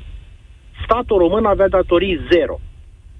statul 0.83 1.17
român 1.17 1.45
avea 1.45 1.67
datorii 1.67 2.19
zero. 2.31 2.59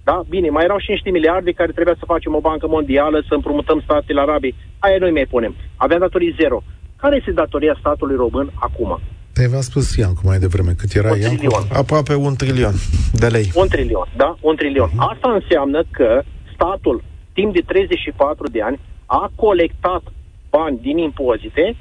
Da? 0.03 0.21
Bine, 0.29 0.49
mai 0.49 0.63
erau 0.63 0.77
și 0.77 0.91
niște 0.91 1.09
miliarde 1.09 1.51
care 1.51 1.71
trebuia 1.71 1.95
să 1.99 2.05
facem 2.05 2.35
o 2.35 2.39
bancă 2.39 2.67
mondială, 2.67 3.23
să 3.27 3.33
împrumutăm 3.33 3.81
statele 3.83 4.21
arabii. 4.21 4.55
Aia 4.79 4.97
noi 4.99 5.11
mai 5.11 5.25
punem. 5.29 5.55
Avea 5.75 5.99
datorii 5.99 6.35
zero. 6.39 6.63
Care 6.97 7.15
este 7.15 7.31
datoria 7.31 7.75
statului 7.79 8.15
român 8.15 8.51
acum? 8.55 8.99
Te 9.37 9.47
v-a 9.47 9.61
spus 9.61 9.95
Iancu 9.95 10.21
mai 10.23 10.39
devreme 10.39 10.71
cât 10.79 10.91
era 10.93 11.11
Un 11.11 11.19
Iancu. 11.19 11.35
trilion. 11.35 11.63
Aproape 11.73 12.13
un 12.27 12.35
trilion 12.35 12.73
de 13.13 13.27
lei. 13.27 13.51
Un 13.55 13.67
trilion, 13.67 14.07
da? 14.15 14.37
Un 14.41 14.55
trilion. 14.55 14.89
Asta 15.11 15.31
înseamnă 15.39 15.83
că 15.91 16.21
statul, 16.53 17.03
timp 17.33 17.53
de 17.53 17.59
34 17.65 18.47
de 18.49 18.61
ani, 18.61 18.79
a 19.05 19.31
colectat 19.35 20.03
bani 20.49 20.79
din 20.81 20.97
impozite 20.97 21.75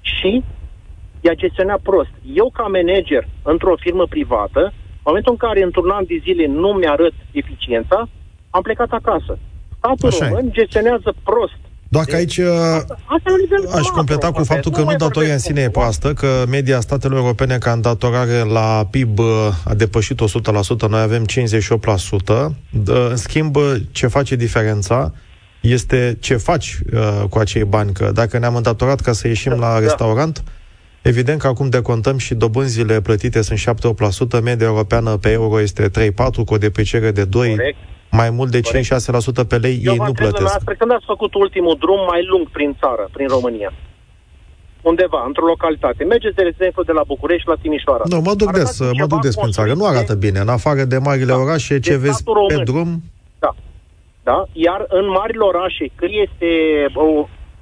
și 0.00 0.42
i-a 1.20 1.34
gestionat 1.34 1.80
prost. 1.80 2.10
Eu, 2.34 2.50
ca 2.56 2.62
manager 2.62 3.28
într-o 3.42 3.74
firmă 3.84 4.04
privată, 4.06 4.60
în 5.04 5.08
momentul 5.10 5.32
în 5.32 5.38
care 5.46 5.62
într-un 5.62 5.90
an 5.90 6.04
de 6.06 6.18
zile 6.22 6.46
nu 6.46 6.68
mi-arăt 6.68 7.12
eficiența, 7.32 8.08
am 8.50 8.62
plecat 8.62 8.90
acasă. 8.90 9.38
Statul 9.78 10.08
Așa 10.08 10.24
e. 10.24 10.28
român 10.28 10.48
gestionează 10.52 11.14
prost. 11.24 11.60
Doar 11.92 12.04
că 12.04 12.14
aici 12.14 12.36
uh, 12.38 12.46
Asta 12.46 12.94
e 13.26 13.30
la 13.30 13.36
nivel 13.40 13.66
aș 13.68 13.72
macro, 13.74 13.92
completa 13.94 14.26
cu 14.26 14.32
vorbesc. 14.32 14.50
faptul 14.52 14.72
că 14.72 14.78
nu 14.78 14.84
mai 14.84 14.96
datoria 14.96 15.32
în 15.32 15.38
vorbesc 15.38 15.44
sine 15.46 15.60
e 15.60 15.64
cu- 15.64 15.70
proastă, 15.70 16.12
că 16.12 16.44
media 16.48 16.80
statelor 16.80 17.18
europene 17.18 17.58
ca 17.58 17.72
îndatorare 17.72 18.38
la 18.42 18.88
PIB 18.90 19.18
uh, 19.18 19.26
a 19.64 19.74
depășit 19.74 20.20
100%, 20.86 20.88
noi 20.88 21.00
avem 21.00 21.24
58%. 21.24 22.54
D- 22.82 23.08
În 23.10 23.16
schimb, 23.16 23.56
uh, 23.56 23.74
ce 23.90 24.06
face 24.06 24.36
diferența 24.36 25.14
este 25.60 26.16
ce 26.20 26.36
faci 26.36 26.78
uh, 26.92 27.22
cu 27.28 27.38
acei 27.38 27.64
bani, 27.64 27.92
că 27.92 28.10
dacă 28.14 28.38
ne-am 28.38 28.56
îndatorat 28.56 29.00
ca 29.00 29.12
să 29.12 29.26
ieșim 29.28 29.52
la 29.52 29.72
Da. 29.72 29.78
restaurant, 29.78 30.42
Evident 31.02 31.40
că 31.40 31.46
acum 31.46 31.68
decontăm 31.68 32.18
și 32.18 32.34
dobânzile 32.34 33.00
plătite 33.00 33.42
sunt 33.42 33.58
7-8%, 34.38 34.42
media 34.42 34.66
europeană 34.66 35.16
pe 35.16 35.30
euro 35.30 35.60
este 35.60 35.88
3-4, 35.88 36.44
cu 36.44 36.54
o 36.54 36.58
depreciere 36.58 37.10
de 37.10 37.24
2, 37.24 37.48
Corect. 37.50 37.76
Mai 38.20 38.30
mult 38.30 38.50
de 38.50 38.60
Corect. 38.60 38.84
5-6% 39.44 39.48
pe 39.48 39.56
lei, 39.64 39.76
Eu 39.88 39.92
ei 39.92 39.98
vă 39.98 40.02
nu 40.04 40.12
întreb 40.12 40.14
plătesc. 40.14 40.34
dumneavoastră, 40.34 40.74
când 40.78 40.90
ați 40.96 41.04
făcut 41.12 41.32
ultimul 41.34 41.76
drum 41.84 42.00
mai 42.12 42.22
lung 42.30 42.44
prin 42.56 42.70
țară, 42.80 43.04
prin 43.12 43.28
România? 43.36 43.72
Undeva, 44.90 45.20
într-o 45.26 45.46
localitate. 45.46 46.04
Mergeți, 46.04 46.34
de 46.34 46.44
exemplu, 46.52 46.82
de 46.82 46.92
la 46.92 47.02
București 47.12 47.48
la 47.48 47.54
Timișoara. 47.62 48.02
Nu, 48.12 48.20
mă 48.20 48.34
duc 48.34 48.50
des, 48.52 48.80
Arătați 48.80 48.82
mă 48.82 48.92
ceva 48.92 49.06
duc 49.12 49.20
des 49.26 49.34
prin 49.36 49.50
țară. 49.56 49.68
Nu 49.68 49.74
construit 49.74 49.96
arată 49.98 50.14
bine. 50.26 50.38
În 50.46 50.48
afară 50.58 50.82
de 50.84 50.98
marile 51.08 51.32
Da. 51.34 51.38
orașe, 51.44 51.74
De 51.74 51.80
ce 51.86 51.96
vezi 52.04 52.14
statul 52.22 52.44
pe 52.48 52.54
român. 52.54 52.64
drum, 52.70 52.90
Da. 53.44 53.50
Da? 54.28 54.38
Iar 54.66 54.80
în 54.98 55.06
marile 55.18 55.44
orașe, 55.52 55.84
când 55.98 56.12
este, 56.26 56.48
o, 57.04 57.06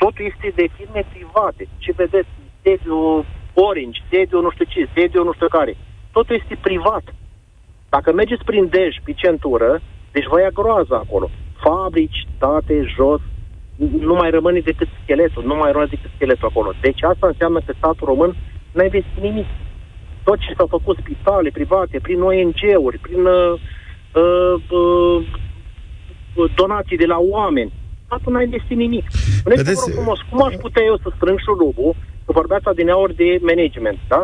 totul 0.03 0.24
este 0.30 0.46
de 0.61 0.66
firme 0.76 1.03
private. 1.12 1.62
Ce 1.84 1.90
vedeți? 2.03 2.28
Sediu 2.62 3.24
Orange, 3.66 4.01
sediu 4.11 4.40
nu 4.40 4.51
știu 4.55 4.66
ce, 4.72 4.80
sediu 4.94 5.22
nu 5.24 5.32
știu 5.32 5.48
care. 5.59 5.72
Totul 6.16 6.34
este 6.40 6.57
privat. 6.68 7.05
Dacă 7.94 8.12
mergeți 8.12 8.44
prin 8.51 8.64
Dej, 8.74 8.92
pe 9.05 9.12
centură, 9.22 9.70
deci 10.13 10.27
vă 10.27 10.41
ia 10.41 10.49
groază 10.49 10.95
acolo. 10.95 11.31
Fabrici, 11.65 12.27
state, 12.37 12.83
jos, 12.97 13.21
nu 14.01 14.15
mai 14.15 14.31
rămâne 14.31 14.61
decât 14.61 14.89
scheletul, 15.03 15.43
nu 15.45 15.55
mai 15.55 15.71
rămâne 15.73 15.91
decât 15.91 16.11
scheletul 16.15 16.49
acolo. 16.49 16.73
Deci 16.81 17.03
asta 17.03 17.27
înseamnă 17.27 17.61
că 17.67 17.73
statul 17.77 18.07
român 18.07 18.37
n-a 18.73 18.85
investit 18.85 19.23
nimic. 19.23 19.47
Tot 20.25 20.39
ce 20.39 20.55
s-a 20.57 20.67
făcut 20.69 20.97
spitale 20.99 21.51
private, 21.51 21.99
prin 22.03 22.21
ONG-uri, 22.21 22.99
prin 22.99 23.25
uh, 23.25 23.53
uh, 24.15 24.55
uh, 24.81 26.51
donații 26.55 26.97
de 26.97 27.07
la 27.07 27.19
oameni, 27.19 27.73
statul 28.07 28.33
n-a 28.33 28.43
investit 28.43 28.77
nimic. 28.77 29.05
Spuneți-vă, 29.11 29.63
Vedeți- 29.63 29.75
vă 29.75 29.87
rog 29.87 29.95
frumos, 29.95 30.21
cum 30.31 30.43
aș 30.43 30.55
putea 30.55 30.83
eu 30.85 30.97
să 30.97 31.13
strâng 31.17 31.39
șurubul, 31.39 31.95
că 32.25 32.33
vorbeați 32.33 32.67
adineauri 32.69 33.15
de 33.15 33.39
management, 33.43 33.99
da? 34.09 34.23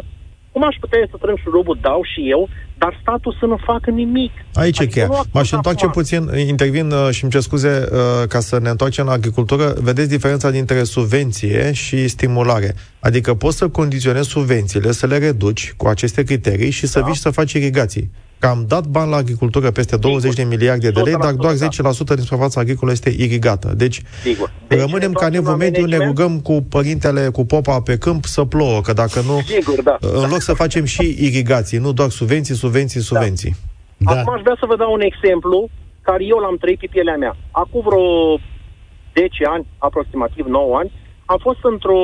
Cum 0.57 0.65
aș 0.65 0.77
putea 0.81 0.99
eu 0.99 1.07
să 1.11 1.15
strâng 1.19 1.39
șurubul, 1.39 1.79
dau 1.81 2.01
și 2.15 2.31
eu, 2.31 2.49
dar 2.79 2.99
statul 3.03 3.37
să 3.41 3.47
nu 3.47 3.59
facă 3.65 3.91
nimic. 3.91 4.31
aici 4.55 4.79
e 4.79 4.83
Adică 4.83 4.95
cheia. 4.95 5.07
nu 5.07 5.13
acum, 5.15 5.31
M-aș 5.33 5.51
întoarce 5.53 5.85
acum. 5.87 6.03
puțin, 6.03 6.31
intervin 6.49 6.91
uh, 6.91 7.09
și 7.11 7.23
îmi 7.23 7.33
cer 7.33 7.41
scuze 7.41 7.89
uh, 7.93 7.99
ca 8.29 8.41
să 8.41 8.59
ne 8.59 8.69
întoarcem 8.69 9.07
la 9.07 9.13
agricultură. 9.13 9.75
Vedeți 9.81 10.09
diferența 10.09 10.51
dintre 10.51 10.83
subvenție 10.83 11.73
și 11.73 12.09
stimulare. 12.09 12.75
Adică 13.01 13.35
poți 13.35 13.57
să 13.57 13.69
condiționezi 13.69 14.29
subvențiile, 14.29 14.93
să 14.93 15.07
le 15.07 15.19
reduci 15.19 15.75
cu 15.77 15.87
aceste 15.89 16.23
criterii 16.23 16.71
și 16.71 16.87
să 16.87 16.99
Da. 16.99 17.05
vii 17.05 17.15
și 17.15 17.21
să 17.21 17.31
faci 17.31 17.53
irigații. 17.53 18.11
Că 18.39 18.47
am 18.47 18.65
dat 18.69 18.87
bani 18.87 19.11
la 19.11 19.17
agricultură 19.17 19.71
peste 19.71 19.97
20 19.97 20.35
de 20.35 20.43
miliarde 20.43 20.91
de 20.91 21.01
lei, 21.01 21.17
dar 21.21 21.33
100%, 21.33 21.37
doar 21.37 21.55
da. 21.55 21.67
10% 21.67 22.15
din 22.15 22.25
suprafața 22.25 22.61
agricolă 22.61 22.91
este 22.93 23.11
irigată. 23.19 23.75
Deci, 23.77 24.03
Sigur. 24.23 24.53
Deci, 24.69 24.79
rămânem 24.79 25.11
ne 25.11 25.15
ca 25.15 25.27
întoarcem 25.27 25.41
nevul 25.43 25.51
la 25.51 25.65
mediu, 25.65 25.85
ne 25.85 25.97
management? 25.97 26.19
rugăm 26.19 26.41
cu 26.41 26.63
părintele, 26.69 27.29
cu 27.29 27.45
popa 27.45 27.81
pe 27.81 27.99
câmp 27.99 28.25
să 28.25 28.45
plouă, 28.45 28.81
că 28.81 28.93
dacă 28.93 29.21
nu, 29.21 29.41
Sigur, 29.41 29.83
da. 29.83 29.97
în 30.01 30.29
loc 30.31 30.41
să 30.41 30.53
facem 30.53 30.85
și 30.85 31.17
irigații, 31.19 31.79
nu 31.79 31.93
doar 31.93 32.11
subvenții, 32.11 32.55
subvenții, 32.55 33.01
subvenții. 33.01 33.55
Da. 33.97 34.11
Acum 34.11 34.33
aș 34.33 34.41
vrea 34.41 34.57
să 34.61 34.67
vă 34.67 34.77
dau 34.77 34.93
un 34.93 35.01
exemplu 35.01 35.69
care 36.03 36.25
eu 36.25 36.39
l-am 36.39 36.57
trăit 36.57 36.79
pe 36.79 36.89
pielea 36.91 37.17
mea. 37.17 37.37
Acum 37.51 37.81
vreo 37.89 38.05
10 39.15 39.45
ani, 39.55 39.67
aproximativ 39.79 40.47
9 40.47 40.77
ani, 40.77 40.93
am 41.25 41.39
fost 41.47 41.59
într-o 41.63 42.01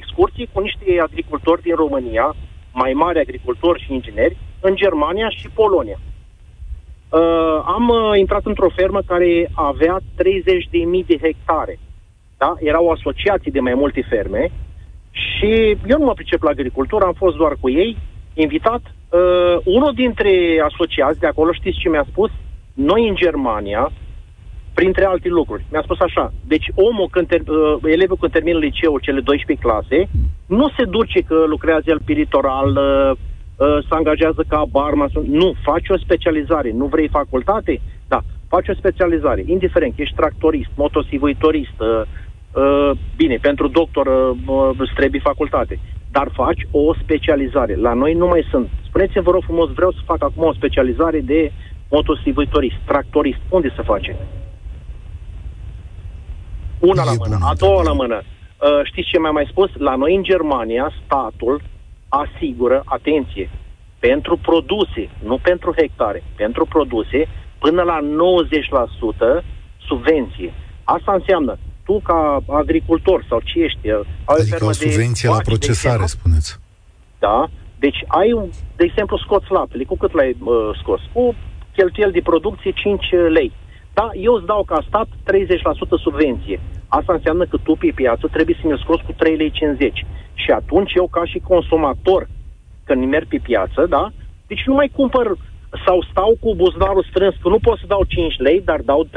excursie 0.00 0.46
cu 0.52 0.60
niște 0.60 0.84
agricultori 1.08 1.62
din 1.62 1.74
România, 1.74 2.36
mai 2.72 2.92
mari 2.92 3.18
agricultori 3.20 3.82
și 3.82 3.92
ingineri, 3.92 4.36
în 4.60 4.74
Germania 4.74 5.28
și 5.28 5.48
Polonia. 5.48 5.98
Uh, 7.10 7.62
am 7.64 7.88
uh, 7.88 8.18
intrat 8.18 8.44
într-o 8.44 8.70
fermă 8.76 9.00
care 9.06 9.50
avea 9.54 9.98
30.000 10.00 11.06
de 11.06 11.18
hectare. 11.22 11.78
Da? 12.38 12.54
Era 12.58 12.82
o 12.82 12.90
asociație 12.90 13.50
de 13.54 13.60
mai 13.60 13.74
multe 13.74 14.06
ferme 14.08 14.50
și 15.10 15.76
eu 15.86 15.98
nu 15.98 16.04
mă 16.04 16.12
pricep 16.12 16.42
la 16.42 16.50
agricultură, 16.50 17.04
am 17.04 17.12
fost 17.12 17.36
doar 17.36 17.56
cu 17.60 17.70
ei, 17.70 17.96
invitat. 18.34 18.80
Uh, 18.82 19.56
unul 19.64 19.92
dintre 19.94 20.30
asociați 20.64 21.18
de 21.18 21.26
acolo, 21.26 21.52
știți 21.52 21.78
ce 21.78 21.88
mi-a 21.88 22.06
spus? 22.10 22.30
Noi 22.74 23.08
în 23.08 23.14
Germania, 23.14 23.92
printre 24.74 25.04
alte 25.04 25.28
lucruri, 25.28 25.64
mi-a 25.70 25.82
spus 25.82 26.00
așa, 26.00 26.32
deci 26.46 26.66
omul, 26.74 27.08
când 27.10 27.26
ter, 27.26 27.40
uh, 27.40 27.76
elevul 27.84 28.16
când 28.20 28.32
termină 28.32 28.58
liceul, 28.58 29.00
cele 29.00 29.20
12 29.20 29.66
clase, 29.66 30.08
nu 30.46 30.68
se 30.76 30.84
duce 30.84 31.20
că 31.20 31.44
lucrează 31.46 31.84
el 31.86 32.00
pe 32.04 32.12
litoral, 32.12 32.70
uh, 32.76 33.10
uh, 33.10 33.18
se 33.60 33.94
angajează 33.94 34.44
ca 34.48 34.64
barman, 34.70 35.08
nu, 35.26 35.54
faci 35.62 35.88
o 35.88 35.98
specializare, 35.98 36.70
nu 36.72 36.86
vrei 36.86 37.08
facultate? 37.08 37.80
Da, 38.08 38.20
faci 38.48 38.68
o 38.68 38.74
specializare, 38.74 39.42
indiferent 39.46 39.94
că 39.94 40.02
ești 40.02 40.14
tractorist, 40.14 40.70
motosivuitorist, 40.74 41.80
uh, 41.80 42.02
uh, 42.62 42.90
bine, 43.16 43.36
pentru 43.40 43.68
doctor 43.68 44.06
uh, 44.06 44.36
uh, 44.46 44.70
îți 44.78 44.92
trebuie 44.94 45.20
facultate, 45.20 45.78
dar 46.10 46.28
faci 46.32 46.66
o 46.70 46.94
specializare. 46.94 47.74
La 47.74 47.92
noi 47.92 48.14
nu 48.14 48.26
mai 48.26 48.46
sunt. 48.50 48.68
Spuneți-mi, 48.86 49.24
vă 49.24 49.30
rog 49.30 49.42
frumos, 49.42 49.70
vreau 49.72 49.90
să 49.90 49.98
fac 50.04 50.22
acum 50.22 50.44
o 50.44 50.52
specializare 50.52 51.20
de 51.20 51.52
motosivuitorist, 51.90 52.76
tractorist. 52.84 53.40
Unde 53.48 53.72
se 53.76 53.82
face? 53.82 54.16
Una 56.78 57.02
E 57.02 57.04
la 57.04 57.12
bună 57.16 57.36
mână, 57.38 57.46
a 57.50 57.54
doua 57.54 57.82
la 57.82 57.92
mână. 57.92 58.22
Uh, 58.22 58.80
știți 58.82 59.08
ce 59.08 59.18
mi-a 59.18 59.30
mai 59.30 59.46
spus? 59.50 59.70
La 59.78 59.94
noi 59.94 60.14
în 60.14 60.22
Germania, 60.22 60.92
statul 61.04 61.62
asigură, 62.10 62.82
atenție, 62.84 63.50
pentru 63.98 64.36
produse, 64.36 65.10
nu 65.22 65.38
pentru 65.42 65.72
hectare, 65.76 66.22
pentru 66.36 66.64
produse, 66.66 67.28
până 67.58 67.82
la 67.82 67.98
90% 69.40 69.44
subvenție. 69.88 70.52
Asta 70.84 71.12
înseamnă, 71.12 71.58
tu 71.84 72.00
ca 72.00 72.38
agricultor 72.48 73.24
sau 73.28 73.40
ce 73.44 73.58
ești, 73.58 73.90
uh, 73.90 74.00
ai 74.24 74.36
o 74.38 74.40
Adică 74.40 74.56
fermă 74.56 74.66
o 74.66 74.78
de 74.78 74.90
subvenție 74.90 75.28
la 75.28 75.34
vaci, 75.34 75.44
de 75.44 75.50
procesare, 75.50 76.02
exemplu, 76.02 76.18
spuneți. 76.18 76.58
da? 77.18 77.48
Deci 77.78 78.00
ai, 78.06 78.32
un, 78.32 78.48
de 78.76 78.84
exemplu, 78.84 79.16
scoți 79.18 79.50
laptele. 79.50 79.84
Cu 79.84 79.96
cât 79.96 80.12
l-ai 80.12 80.36
uh, 80.40 80.70
scos? 80.80 81.00
Cu 81.12 81.34
cheltuieli 81.76 82.12
de 82.12 82.20
producție 82.30 82.70
5 82.70 83.04
lei. 83.32 83.52
Da, 83.92 84.10
eu 84.14 84.32
îți 84.34 84.46
dau 84.46 84.62
ca 84.64 84.84
stat 84.88 85.06
30% 85.06 85.08
subvenție. 86.02 86.60
Asta 86.98 87.12
înseamnă 87.12 87.44
că 87.44 87.56
tu 87.62 87.72
pe 87.74 87.90
piață 87.94 88.24
trebuie 88.32 88.56
să 88.60 88.66
mi 88.66 88.82
scoți 88.82 89.04
cu 89.04 89.12
3,50 89.12 89.16
lei. 89.28 90.06
Și 90.42 90.50
atunci 90.50 90.92
eu 90.94 91.06
ca 91.06 91.24
și 91.24 91.38
consumator, 91.38 92.28
când 92.84 93.04
merg 93.04 93.26
pe 93.28 93.38
piață, 93.42 93.86
da, 93.88 94.04
deci 94.46 94.64
nu 94.66 94.74
mai 94.74 94.90
cumpăr 94.96 95.26
sau 95.86 96.06
stau 96.10 96.36
cu 96.40 96.54
buzunarul 96.54 97.06
strâns, 97.10 97.34
că 97.42 97.48
nu 97.48 97.58
pot 97.58 97.78
să 97.78 97.84
dau 97.86 98.02
5 98.04 98.34
lei, 98.38 98.60
dar 98.64 98.80
dau 98.80 99.04
3,50 99.04 99.10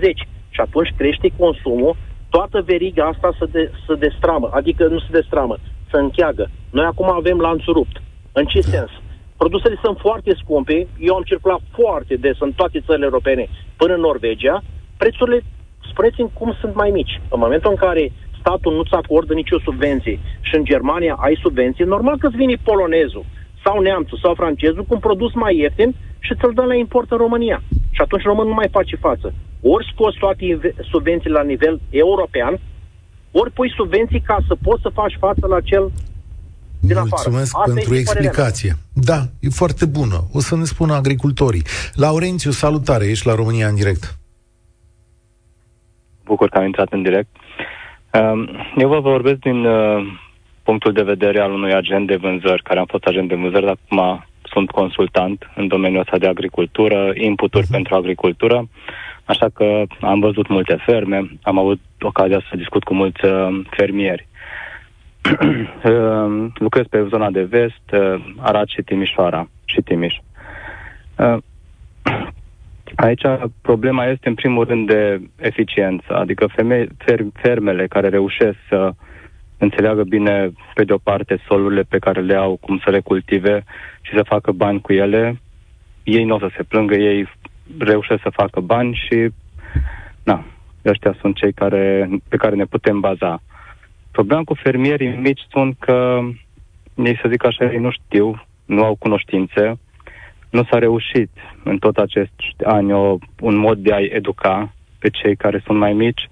lei. 0.00 0.16
Și 0.54 0.60
atunci 0.60 0.94
crește 0.96 1.28
consumul, 1.38 1.96
toată 2.30 2.62
veriga 2.66 3.04
asta 3.04 3.30
se, 3.38 3.44
de, 3.44 3.70
se 3.86 3.94
destramă, 3.94 4.50
adică 4.52 4.86
nu 4.86 4.98
se 4.98 5.10
destramă, 5.10 5.56
se 5.90 5.96
încheagă. 5.98 6.50
Noi 6.70 6.84
acum 6.84 7.10
avem 7.10 7.38
lanțul 7.38 7.72
rupt. 7.72 8.02
În 8.32 8.44
ce 8.44 8.60
da. 8.60 8.68
sens? 8.68 8.90
Produsele 9.36 9.78
sunt 9.82 9.98
foarte 9.98 10.32
scumpe, 10.42 10.86
eu 10.98 11.14
am 11.14 11.22
circulat 11.22 11.60
foarte 11.78 12.14
des 12.14 12.36
în 12.40 12.52
toate 12.52 12.82
țările 12.86 13.04
europene 13.04 13.48
până 13.76 13.94
în 13.94 14.00
Norvegia, 14.00 14.62
prețurile, 14.96 15.42
spuneți-mi 15.90 16.30
cum 16.38 16.56
sunt 16.60 16.74
mai 16.74 16.90
mici. 16.90 17.20
În 17.34 17.38
momentul 17.44 17.70
în 17.70 17.76
care 17.86 18.12
statul 18.40 18.72
nu-ți 18.74 18.98
acordă 19.00 19.32
nicio 19.34 19.58
subvenție 19.66 20.18
și 20.40 20.54
în 20.56 20.64
Germania 20.64 21.14
ai 21.18 21.38
subvenție, 21.42 21.84
normal 21.84 22.16
că 22.18 22.26
îți 22.26 22.36
vine 22.36 22.56
polonezul 22.62 23.24
sau 23.64 23.80
neamțul 23.80 24.18
sau 24.22 24.34
francezul 24.34 24.84
cu 24.84 24.94
un 24.94 25.00
produs 25.00 25.32
mai 25.34 25.56
ieftin 25.56 25.94
și 26.18 26.34
ți-l 26.34 26.52
dă 26.54 26.62
la 26.62 26.74
import 26.74 27.10
în 27.10 27.16
România. 27.16 27.62
Și 27.90 28.00
atunci 28.00 28.22
românul 28.22 28.48
nu 28.48 28.54
mai 28.54 28.68
face 28.70 28.96
față. 28.96 29.34
Ori 29.60 29.90
scoți 29.92 30.18
toate 30.18 30.44
subvenții 30.90 31.30
la 31.30 31.42
nivel 31.42 31.80
european, 31.90 32.60
ori 33.32 33.50
pui 33.52 33.72
subvenții 33.76 34.20
ca 34.20 34.38
să 34.48 34.54
poți 34.62 34.82
să 34.82 34.90
faci 35.00 35.16
față 35.20 35.46
la 35.46 35.60
cel 35.60 35.90
din 36.80 36.96
Mulțumesc 36.98 37.56
afară. 37.56 37.72
pentru 37.72 37.94
explicație. 37.94 38.76
Da, 38.92 39.26
e 39.40 39.48
foarte 39.48 39.84
bună. 39.86 40.28
O 40.32 40.40
să 40.40 40.56
ne 40.56 40.64
spună 40.64 40.94
agricultorii. 40.94 41.64
Laurențiu, 41.94 42.50
salutare, 42.50 43.06
ești 43.06 43.26
la 43.26 43.34
România 43.34 43.68
în 43.68 43.74
direct. 43.74 44.18
Bucur 46.28 46.48
că 46.48 46.58
am 46.58 46.64
intrat 46.64 46.92
în 46.92 47.02
direct. 47.02 47.28
Um, 48.12 48.48
eu 48.76 48.88
vă 48.88 49.00
vorbesc 49.00 49.38
din 49.38 49.64
uh, 49.64 50.06
punctul 50.62 50.92
de 50.92 51.02
vedere 51.02 51.40
al 51.40 51.52
unui 51.52 51.74
agent 51.74 52.06
de 52.06 52.16
vânzări, 52.16 52.62
care 52.62 52.78
am 52.78 52.86
fost 52.86 53.04
agent 53.04 53.28
de 53.28 53.34
vânzări, 53.34 53.64
dar 53.64 53.76
acum 53.84 54.26
sunt 54.42 54.70
consultant 54.70 55.50
în 55.54 55.68
domeniul 55.68 56.00
ăsta 56.00 56.18
de 56.18 56.26
agricultură, 56.26 57.10
inputuri 57.14 57.66
uh-huh. 57.66 57.76
pentru 57.76 57.94
agricultură, 57.94 58.68
așa 59.24 59.48
că 59.54 59.82
am 60.00 60.20
văzut 60.20 60.48
multe 60.48 60.78
ferme, 60.84 61.30
am 61.42 61.58
avut 61.58 61.80
ocazia 62.00 62.40
să 62.50 62.56
discut 62.56 62.84
cu 62.84 62.94
mulți 62.94 63.24
uh, 63.24 63.60
fermieri. 63.70 64.26
Uh, 65.84 66.46
lucrez 66.54 66.86
pe 66.90 67.06
zona 67.08 67.30
de 67.30 67.42
vest, 67.42 67.86
uh, 67.92 68.24
Arad 68.40 68.68
și 68.68 68.82
Timișoara 68.82 69.48
și 69.64 69.80
Timiș. 69.80 70.14
Uh, 72.88 72.94
aici 72.96 73.22
problema 73.60 74.06
este 74.06 74.28
în 74.28 74.34
primul 74.34 74.64
rând 74.64 74.86
de 74.86 75.20
eficiență, 75.36 76.16
adică 76.16 76.46
femei, 76.46 76.88
fermele 77.32 77.86
care 77.86 78.08
reușesc 78.08 78.56
să 78.68 78.92
înțeleagă 79.58 80.02
bine, 80.02 80.52
pe 80.74 80.84
de 80.84 80.92
o 80.92 80.98
parte, 80.98 81.42
solurile 81.46 81.82
pe 81.82 81.98
care 81.98 82.20
le 82.20 82.34
au, 82.34 82.56
cum 82.56 82.80
să 82.84 82.90
le 82.90 83.00
cultive 83.00 83.64
și 84.00 84.12
să 84.14 84.22
facă 84.22 84.52
bani 84.52 84.80
cu 84.80 84.92
ele, 84.92 85.40
ei 86.02 86.24
nu 86.24 86.34
o 86.34 86.38
să 86.38 86.50
se 86.56 86.62
plângă, 86.62 86.94
ei 86.94 87.28
reușesc 87.78 88.22
să 88.22 88.30
facă 88.30 88.60
bani 88.60 88.94
și, 89.06 89.28
na, 90.22 90.44
ăștia 90.84 91.16
sunt 91.20 91.36
cei 91.36 91.52
care, 91.52 92.08
pe 92.28 92.36
care 92.36 92.54
ne 92.54 92.64
putem 92.64 93.00
baza. 93.00 93.42
Problema 94.10 94.42
cu 94.44 94.54
fermierii 94.54 95.16
mici 95.16 95.46
sunt 95.50 95.76
că 95.78 96.20
ei, 96.94 97.18
să 97.22 97.28
zic 97.28 97.44
așa, 97.44 97.64
ei 97.64 97.78
nu 97.78 97.90
știu, 97.90 98.42
nu 98.64 98.84
au 98.84 98.94
cunoștințe, 98.94 99.78
nu 100.50 100.64
s-a 100.70 100.78
reușit 100.78 101.30
în 101.64 101.78
tot 101.78 101.96
acest 101.96 102.32
ani 102.64 102.92
o, 102.92 103.18
un 103.40 103.56
mod 103.56 103.78
de 103.78 103.92
a-i 103.92 104.10
educa 104.12 104.72
pe 104.98 105.08
cei 105.10 105.36
care 105.36 105.62
sunt 105.66 105.78
mai 105.78 105.92
mici 105.92 106.28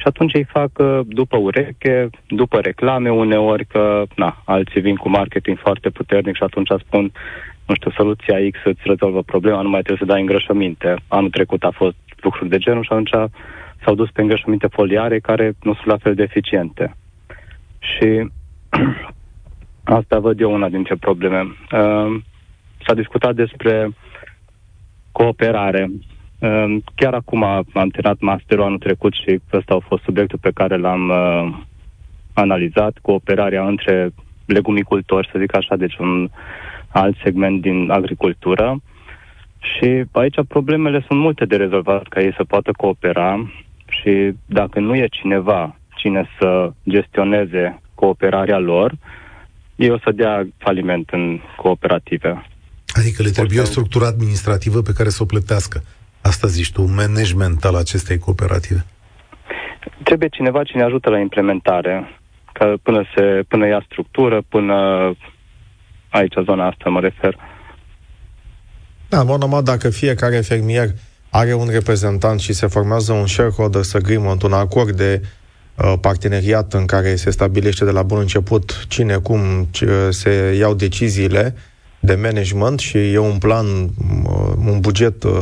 și 0.00 0.06
atunci 0.06 0.34
îi 0.34 0.44
fac 0.44 0.70
uh, 0.78 1.00
după 1.06 1.36
ureche, 1.36 2.10
după 2.28 2.60
reclame 2.60 3.10
uneori, 3.10 3.64
că 3.64 4.02
na, 4.14 4.42
alții 4.44 4.80
vin 4.80 4.96
cu 4.96 5.08
marketing 5.08 5.58
foarte 5.58 5.90
puternic 5.90 6.36
și 6.36 6.42
atunci 6.42 6.68
spun, 6.86 7.12
nu 7.66 7.74
știu, 7.74 7.90
soluția 7.90 8.36
X 8.50 8.58
îți 8.64 8.80
rezolvă 8.84 9.22
problema, 9.22 9.62
nu 9.62 9.68
mai 9.68 9.82
trebuie 9.82 10.06
să 10.06 10.12
dai 10.12 10.20
îngrășăminte. 10.20 10.94
Anul 11.08 11.30
trecut 11.30 11.62
a 11.62 11.70
fost 11.70 11.96
lucruri 12.20 12.48
de 12.48 12.58
genul 12.58 12.82
și 12.82 12.92
atunci 12.92 13.30
s-au 13.84 13.94
dus 13.94 14.10
pe 14.10 14.20
îngrășăminte 14.20 14.66
foliare 14.66 15.18
care 15.18 15.52
nu 15.62 15.74
sunt 15.74 15.86
la 15.86 15.96
fel 15.96 16.14
de 16.14 16.22
eficiente. 16.22 16.96
Și 17.78 18.30
asta 19.98 20.18
văd 20.18 20.40
eu 20.40 20.52
una 20.52 20.68
dintre 20.68 20.94
probleme. 20.94 21.40
Uh, 21.72 22.20
s-a 22.88 22.94
discutat 22.94 23.34
despre 23.34 23.90
cooperare. 25.12 25.90
Uh, 26.38 26.76
chiar 26.94 27.14
acum 27.14 27.42
am 27.42 27.88
terminat 27.92 28.20
masterul 28.20 28.64
anul 28.64 28.78
trecut 28.78 29.12
și 29.12 29.40
ăsta 29.52 29.74
a 29.74 29.86
fost 29.88 30.02
subiectul 30.02 30.38
pe 30.42 30.50
care 30.54 30.76
l-am 30.76 31.08
uh, 31.08 31.58
analizat, 32.32 32.98
cooperarea 33.02 33.66
între 33.66 34.10
legumicultori, 34.46 35.28
să 35.32 35.38
zic 35.38 35.56
așa, 35.56 35.76
deci 35.76 35.96
un 35.96 36.28
alt 36.88 37.16
segment 37.22 37.60
din 37.60 37.90
agricultură. 37.90 38.80
Și 39.58 40.04
aici 40.12 40.38
problemele 40.48 41.04
sunt 41.06 41.18
multe 41.20 41.44
de 41.44 41.56
rezolvat 41.56 42.02
ca 42.02 42.20
ei 42.20 42.34
să 42.36 42.44
poată 42.44 42.70
coopera 42.76 43.50
și 43.88 44.32
dacă 44.46 44.80
nu 44.80 44.94
e 44.94 45.06
cineva 45.06 45.76
cine 45.96 46.28
să 46.38 46.72
gestioneze 46.88 47.80
cooperarea 47.94 48.58
lor, 48.58 48.92
ei 49.76 49.90
o 49.90 49.98
să 49.98 50.10
dea 50.10 50.46
faliment 50.56 51.10
în 51.10 51.40
cooperative. 51.56 52.42
Adică 52.98 53.22
le 53.22 53.30
trebuie 53.30 53.60
o 53.60 53.64
structură 53.64 54.06
administrativă 54.06 54.82
pe 54.82 54.92
care 54.92 55.08
să 55.08 55.22
o 55.22 55.26
plătească. 55.26 55.82
Asta 56.20 56.46
zici 56.46 56.72
tu, 56.72 56.82
management 56.82 57.64
al 57.64 57.74
acestei 57.74 58.18
cooperative. 58.18 58.84
Trebuie 60.02 60.28
cineva 60.28 60.62
cine 60.62 60.82
ajută 60.82 61.10
la 61.10 61.18
implementare, 61.18 62.20
ca 62.52 62.74
până, 62.82 63.04
se, 63.14 63.42
până 63.48 63.66
ia 63.66 63.86
structură, 63.90 64.42
până 64.48 64.74
aici, 66.08 66.34
zona 66.44 66.66
asta 66.66 66.90
mă 66.90 67.00
refer. 67.00 67.36
Da, 69.08 69.22
normal, 69.22 69.62
dacă 69.62 69.90
fiecare 69.90 70.40
fermier 70.40 70.88
are 71.30 71.54
un 71.54 71.68
reprezentant 71.70 72.40
și 72.40 72.52
se 72.52 72.66
formează 72.66 73.12
un 73.12 73.26
shareholder 73.26 73.82
agreement, 73.92 74.42
un 74.42 74.52
acord 74.52 74.90
de 74.96 75.22
uh, 75.74 75.94
parteneriat 76.00 76.72
în 76.72 76.86
care 76.86 77.14
se 77.14 77.30
stabilește 77.30 77.84
de 77.84 77.90
la 77.90 78.02
bun 78.02 78.18
început 78.18 78.84
cine, 78.88 79.16
cum 79.16 79.68
se 80.10 80.54
iau 80.58 80.74
deciziile, 80.74 81.54
de 82.00 82.14
management 82.14 82.78
și 82.78 83.12
e 83.12 83.18
un 83.18 83.38
plan, 83.38 83.66
uh, 83.66 84.52
un 84.66 84.80
buget 84.80 85.22
uh, 85.22 85.32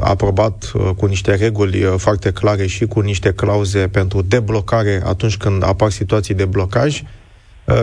aprobat 0.00 0.72
uh, 0.74 0.90
cu 0.96 1.06
niște 1.06 1.34
reguli 1.34 1.82
foarte 1.96 2.32
clare 2.32 2.66
și 2.66 2.86
cu 2.86 3.00
niște 3.00 3.32
clauze 3.32 3.88
pentru 3.88 4.22
deblocare 4.22 5.02
atunci 5.04 5.36
când 5.36 5.64
apar 5.64 5.90
situații 5.90 6.34
de 6.34 6.44
blocaj, 6.44 7.02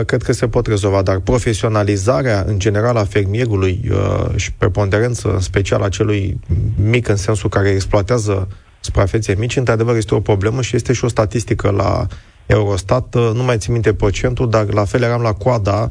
cred 0.06 0.22
că 0.22 0.32
se 0.32 0.48
pot 0.48 0.66
rezolva, 0.66 1.02
dar 1.02 1.18
profesionalizarea 1.18 2.44
în 2.46 2.58
general 2.58 2.96
a 2.96 3.04
fermierului 3.04 3.90
și 4.36 4.52
preponderență 4.52 5.32
în 5.32 5.40
special 5.40 5.82
a 5.82 5.88
celui 5.88 6.40
mic 6.82 7.08
în 7.08 7.16
sensul 7.16 7.48
care 7.48 7.68
exploatează 7.68 8.48
suprafețe 8.80 9.34
mici, 9.38 9.56
într-adevăr 9.56 9.96
este 9.96 10.14
o 10.14 10.20
problemă 10.20 10.62
și 10.62 10.76
este 10.76 10.92
și 10.92 11.04
o 11.04 11.08
statistică 11.08 11.70
la 11.70 12.06
Eurostat, 12.46 13.14
nu 13.14 13.42
mai 13.42 13.58
țin 13.58 13.72
minte 13.72 13.94
procentul, 13.94 14.50
dar 14.50 14.72
la 14.72 14.84
fel 14.84 15.02
eram 15.02 15.22
la 15.22 15.32
coada 15.32 15.88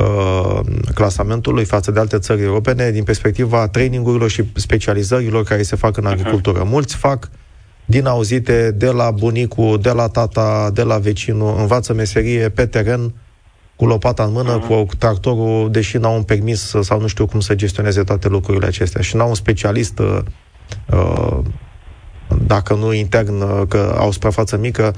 uh, 0.00 0.60
clasamentului 0.94 1.64
față 1.64 1.90
de 1.90 2.00
alte 2.00 2.18
țări 2.18 2.42
europene 2.42 2.90
din 2.90 3.04
perspectiva 3.04 3.68
trainingurilor 3.68 4.30
și 4.30 4.44
specializărilor 4.54 5.44
care 5.44 5.62
se 5.62 5.76
fac 5.76 5.96
în 5.96 6.06
agricultură. 6.06 6.60
Uh-huh. 6.60 6.68
Mulți 6.68 6.96
fac 6.96 7.30
din 7.84 8.06
auzite 8.06 8.70
de 8.70 8.90
la 8.90 9.10
bunicul, 9.10 9.80
de 9.80 9.90
la 9.90 10.08
tata, 10.08 10.70
de 10.72 10.82
la 10.82 10.98
vecinul, 10.98 11.56
învață 11.58 11.92
meserie 11.92 12.48
pe 12.48 12.66
teren, 12.66 13.14
cu 13.76 13.86
lopata 13.86 14.24
în 14.24 14.32
mână, 14.32 14.58
uh-huh. 14.58 14.66
cu 14.66 14.86
tractorul, 14.98 15.70
deși 15.70 15.96
n-au 15.96 16.16
un 16.16 16.22
permis 16.22 16.74
sau 16.80 17.00
nu 17.00 17.06
știu 17.06 17.26
cum 17.26 17.40
să 17.40 17.54
gestioneze 17.54 18.02
toate 18.02 18.28
lucrurile 18.28 18.66
acestea 18.66 19.02
și 19.02 19.16
n-au 19.16 19.28
un 19.28 19.34
specialist, 19.34 19.98
uh, 19.98 21.38
dacă 22.46 22.74
nu 22.74 22.92
intern, 22.92 23.66
că 23.68 23.96
au 23.98 24.10
suprafață 24.10 24.56
mică, 24.56 24.94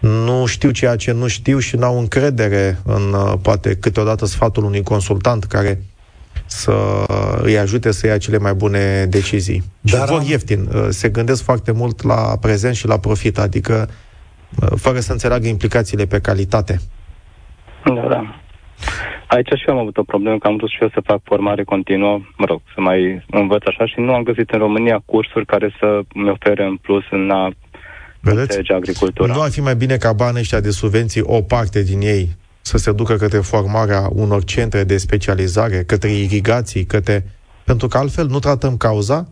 nu 0.00 0.46
știu 0.46 0.70
ceea 0.70 0.96
ce 0.96 1.12
nu 1.12 1.26
știu 1.26 1.58
și 1.58 1.76
n-au 1.76 1.98
încredere 1.98 2.78
în, 2.84 3.12
uh, 3.12 3.32
poate, 3.42 3.76
câteodată 3.76 4.26
sfatul 4.26 4.64
unui 4.64 4.82
consultant 4.82 5.44
care 5.44 5.78
să 6.46 7.04
îi 7.42 7.58
ajute 7.58 7.90
să 7.90 8.06
ia 8.06 8.18
cele 8.18 8.38
mai 8.38 8.54
bune 8.54 9.04
decizii. 9.04 9.62
Dar 9.80 10.06
și 10.06 10.12
vor 10.12 10.22
ieftin. 10.22 10.60
Uh, 10.60 10.86
se 10.88 11.08
gândesc 11.08 11.44
foarte 11.44 11.72
mult 11.72 12.02
la 12.02 12.36
prezent 12.40 12.74
și 12.74 12.86
la 12.86 12.98
profit, 12.98 13.38
adică 13.38 13.88
uh, 14.62 14.68
fără 14.76 15.00
să 15.00 15.12
înțeleagă 15.12 15.46
implicațiile 15.46 16.06
pe 16.06 16.20
calitate. 16.20 16.80
Da, 17.84 18.06
da. 18.08 18.40
Aici 19.26 19.48
și 19.48 19.64
eu 19.66 19.74
am 19.74 19.80
avut 19.80 19.96
o 19.96 20.02
problemă, 20.02 20.38
că 20.38 20.46
am 20.46 20.56
vrut 20.56 20.70
și 20.70 20.78
eu 20.80 20.88
să 20.88 21.00
fac 21.04 21.20
formare 21.24 21.64
continuă, 21.64 22.20
mă 22.36 22.44
rog, 22.48 22.60
să 22.74 22.80
mai 22.80 23.24
învăț 23.30 23.62
așa 23.66 23.86
și 23.86 24.00
nu 24.00 24.14
am 24.14 24.22
găsit 24.22 24.50
în 24.50 24.58
România 24.58 25.02
cursuri 25.04 25.46
care 25.46 25.74
să 25.78 26.00
mi 26.14 26.30
ofere 26.30 26.64
în 26.64 26.76
plus 26.76 27.04
în 27.10 27.30
a 27.30 27.50
Vedeți? 28.20 28.72
agricultura. 28.72 29.34
Nu 29.34 29.40
ar 29.40 29.50
fi 29.50 29.60
mai 29.60 29.76
bine 29.76 29.96
ca 29.96 30.12
banii 30.12 30.40
ăștia 30.40 30.60
de 30.60 30.70
subvenții, 30.70 31.20
o 31.20 31.42
parte 31.42 31.82
din 31.82 32.00
ei, 32.00 32.36
să 32.60 32.78
se 32.78 32.92
ducă 32.92 33.16
către 33.16 33.38
formarea 33.38 34.08
unor 34.12 34.44
centre 34.44 34.84
de 34.84 34.96
specializare, 34.96 35.82
către 35.82 36.12
irigații, 36.12 36.84
către... 36.84 37.30
Pentru 37.64 37.88
că 37.88 37.98
altfel 37.98 38.26
nu 38.26 38.38
tratăm 38.38 38.76
cauza, 38.76 39.28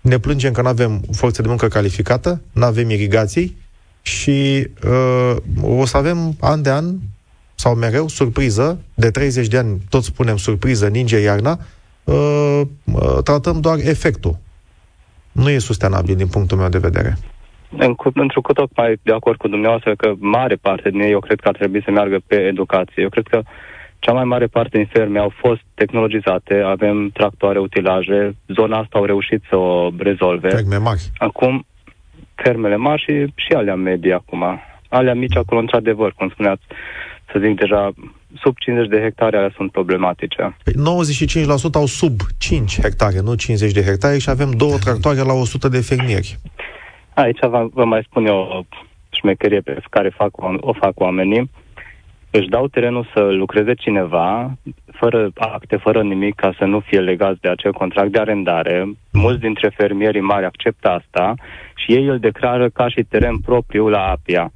ne 0.00 0.18
plângem 0.18 0.52
că 0.52 0.62
nu 0.62 0.68
avem 0.68 1.02
forță 1.12 1.42
de 1.42 1.48
muncă 1.48 1.68
calificată, 1.68 2.40
nu 2.52 2.64
avem 2.64 2.90
irigații 2.90 3.56
și 4.02 4.68
uh, 4.84 5.36
o 5.62 5.86
să 5.86 5.96
avem 5.96 6.36
an 6.40 6.62
de 6.62 6.70
an 6.70 6.94
sau 7.54 7.74
mereu 7.74 8.08
surpriză, 8.08 8.78
de 8.94 9.10
30 9.10 9.46
de 9.46 9.58
ani 9.58 9.80
tot 9.88 10.04
spunem 10.04 10.36
surpriză, 10.36 10.86
ninge 10.88 11.18
iarna, 11.18 11.60
uh, 12.04 12.60
uh, 12.84 13.18
tratăm 13.24 13.60
doar 13.60 13.78
efectul. 13.78 14.38
Nu 15.32 15.50
e 15.50 15.58
sustenabil 15.58 16.16
din 16.16 16.26
punctul 16.26 16.58
meu 16.58 16.68
de 16.68 16.78
vedere. 16.78 17.18
Într-o 18.14 18.40
cu 18.40 18.52
tocmai 18.52 18.98
de 19.02 19.12
acord 19.12 19.38
cu 19.38 19.48
dumneavoastră 19.48 19.94
că 19.94 20.12
mare 20.18 20.54
parte 20.54 20.90
din 20.90 21.00
ei 21.00 21.10
eu 21.10 21.20
cred 21.20 21.40
că 21.40 21.48
ar 21.48 21.56
trebui 21.56 21.82
să 21.84 21.90
meargă 21.90 22.18
pe 22.26 22.36
educație. 22.36 23.02
Eu 23.02 23.08
cred 23.08 23.26
că 23.26 23.42
cea 23.98 24.12
mai 24.12 24.24
mare 24.24 24.46
parte 24.46 24.76
din 24.76 24.88
ferme 24.92 25.18
au 25.18 25.32
fost 25.36 25.60
tehnologizate, 25.74 26.54
avem 26.54 27.08
tractoare, 27.08 27.58
utilaje, 27.58 28.36
zona 28.48 28.78
asta 28.78 28.98
au 28.98 29.04
reușit 29.04 29.42
să 29.48 29.56
o 29.56 29.90
rezolve. 29.98 30.48
Ferme 30.48 30.76
mari. 30.76 31.10
Acum, 31.18 31.66
fermele 32.34 32.76
mari 32.76 33.02
și, 33.02 33.32
și 33.34 33.52
alea 33.52 33.74
medii 33.74 34.12
acum. 34.12 34.60
Alea 34.88 35.14
mici 35.14 35.36
acolo, 35.36 35.60
într-adevăr, 35.60 36.12
cum 36.12 36.28
spuneați, 36.28 36.62
să 37.32 37.38
zic 37.44 37.60
deja, 37.60 37.92
sub 38.42 38.56
50 38.58 38.88
de 38.88 39.00
hectare 39.00 39.36
alea 39.36 39.52
sunt 39.56 39.72
problematice. 39.72 40.56
95% 40.64 40.72
păi, 40.74 41.70
au 41.72 41.86
sub 41.86 42.20
5 42.38 42.80
hectare, 42.80 43.20
nu 43.20 43.34
50 43.34 43.72
de 43.72 43.82
hectare 43.82 44.18
și 44.18 44.30
avem 44.30 44.50
două 44.50 44.76
tractoare 44.78 45.20
la 45.20 45.32
100 45.32 45.68
de 45.68 45.80
fermieri. 45.80 46.38
Aici 47.18 47.38
vă, 47.40 47.68
vă 47.72 47.84
mai 47.84 48.02
spun 48.02 48.26
eu 48.26 48.36
o 48.36 48.60
șmecherie 49.10 49.60
pe 49.60 49.80
care 49.90 50.08
fac, 50.08 50.30
o 50.60 50.72
fac 50.72 51.00
oamenii. 51.00 51.50
Își 52.30 52.48
dau 52.48 52.66
terenul 52.66 53.08
să 53.14 53.20
lucreze 53.20 53.74
cineva, 53.74 54.52
fără 54.92 55.30
acte, 55.34 55.76
fără 55.76 56.02
nimic, 56.02 56.34
ca 56.34 56.52
să 56.58 56.64
nu 56.64 56.80
fie 56.80 57.00
legați 57.00 57.40
de 57.40 57.48
acel 57.48 57.72
contract 57.72 58.12
de 58.12 58.18
arendare. 58.18 58.86
Mulți 59.12 59.40
dintre 59.40 59.68
fermierii 59.68 60.20
mari 60.20 60.44
acceptă 60.44 60.88
asta 60.88 61.34
și 61.76 61.92
ei 61.92 62.06
îl 62.06 62.18
declară 62.18 62.68
ca 62.68 62.88
și 62.88 63.02
teren 63.02 63.36
propriu 63.36 63.88
la 63.88 64.02
APIA. 64.10 64.52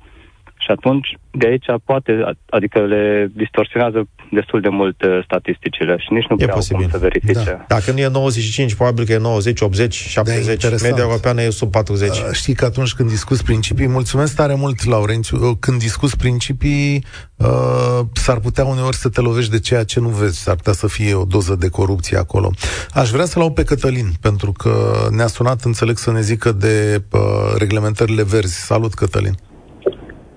Și 0.58 0.70
atunci, 0.70 1.16
de 1.30 1.46
aici 1.46 1.66
poate, 1.84 2.24
adică 2.48 2.80
le 2.80 3.30
distorsionează 3.32 4.08
destul 4.34 4.60
de 4.60 4.68
mult 4.68 5.02
uh, 5.02 5.24
statisticile 5.24 5.96
și 5.98 6.12
nici 6.12 6.26
nu 6.28 6.36
e 6.38 6.44
prea 6.44 6.54
posibil. 6.54 6.82
cum 6.82 6.90
să 6.90 6.98
verifice. 6.98 7.44
Da. 7.44 7.64
Dacă 7.68 7.92
nu 7.92 7.98
e 7.98 8.08
95, 8.08 8.74
probabil 8.74 9.04
că 9.04 9.12
e 9.12 9.18
90, 9.18 9.60
80, 9.60 9.94
70. 9.94 10.62
Da, 10.62 10.68
Media 10.68 11.02
europeană 11.02 11.42
e 11.42 11.50
sub 11.50 11.70
40. 11.70 12.08
Uh, 12.08 12.16
știi 12.32 12.54
că 12.54 12.64
atunci 12.64 12.94
când 12.94 13.08
discuți 13.08 13.44
principii, 13.44 13.88
mulțumesc 13.88 14.36
tare 14.36 14.54
mult, 14.54 14.84
Laurențiu, 14.84 15.48
uh, 15.48 15.56
când 15.60 15.78
discuți 15.78 16.16
principii, 16.16 17.04
uh, 17.36 18.00
s-ar 18.12 18.38
putea 18.38 18.64
uneori 18.64 18.96
să 18.96 19.08
te 19.08 19.20
lovești 19.20 19.50
de 19.50 19.60
ceea 19.60 19.84
ce 19.84 20.00
nu 20.00 20.08
vezi, 20.08 20.42
s-ar 20.42 20.56
putea 20.56 20.72
să 20.72 20.86
fie 20.88 21.14
o 21.14 21.24
doză 21.24 21.54
de 21.54 21.68
corupție 21.68 22.16
acolo. 22.16 22.50
Aș 22.90 23.10
vrea 23.10 23.24
să-l 23.24 23.42
au 23.42 23.52
pe 23.52 23.64
Cătălin, 23.64 24.06
pentru 24.20 24.52
că 24.52 24.72
ne-a 25.10 25.26
sunat, 25.26 25.62
înțeleg, 25.62 25.96
să 25.96 26.12
ne 26.12 26.20
zică 26.20 26.52
de 26.52 27.02
uh, 27.12 27.20
reglementările 27.58 28.22
verzi. 28.22 28.64
Salut, 28.64 28.94
Cătălin! 28.94 29.34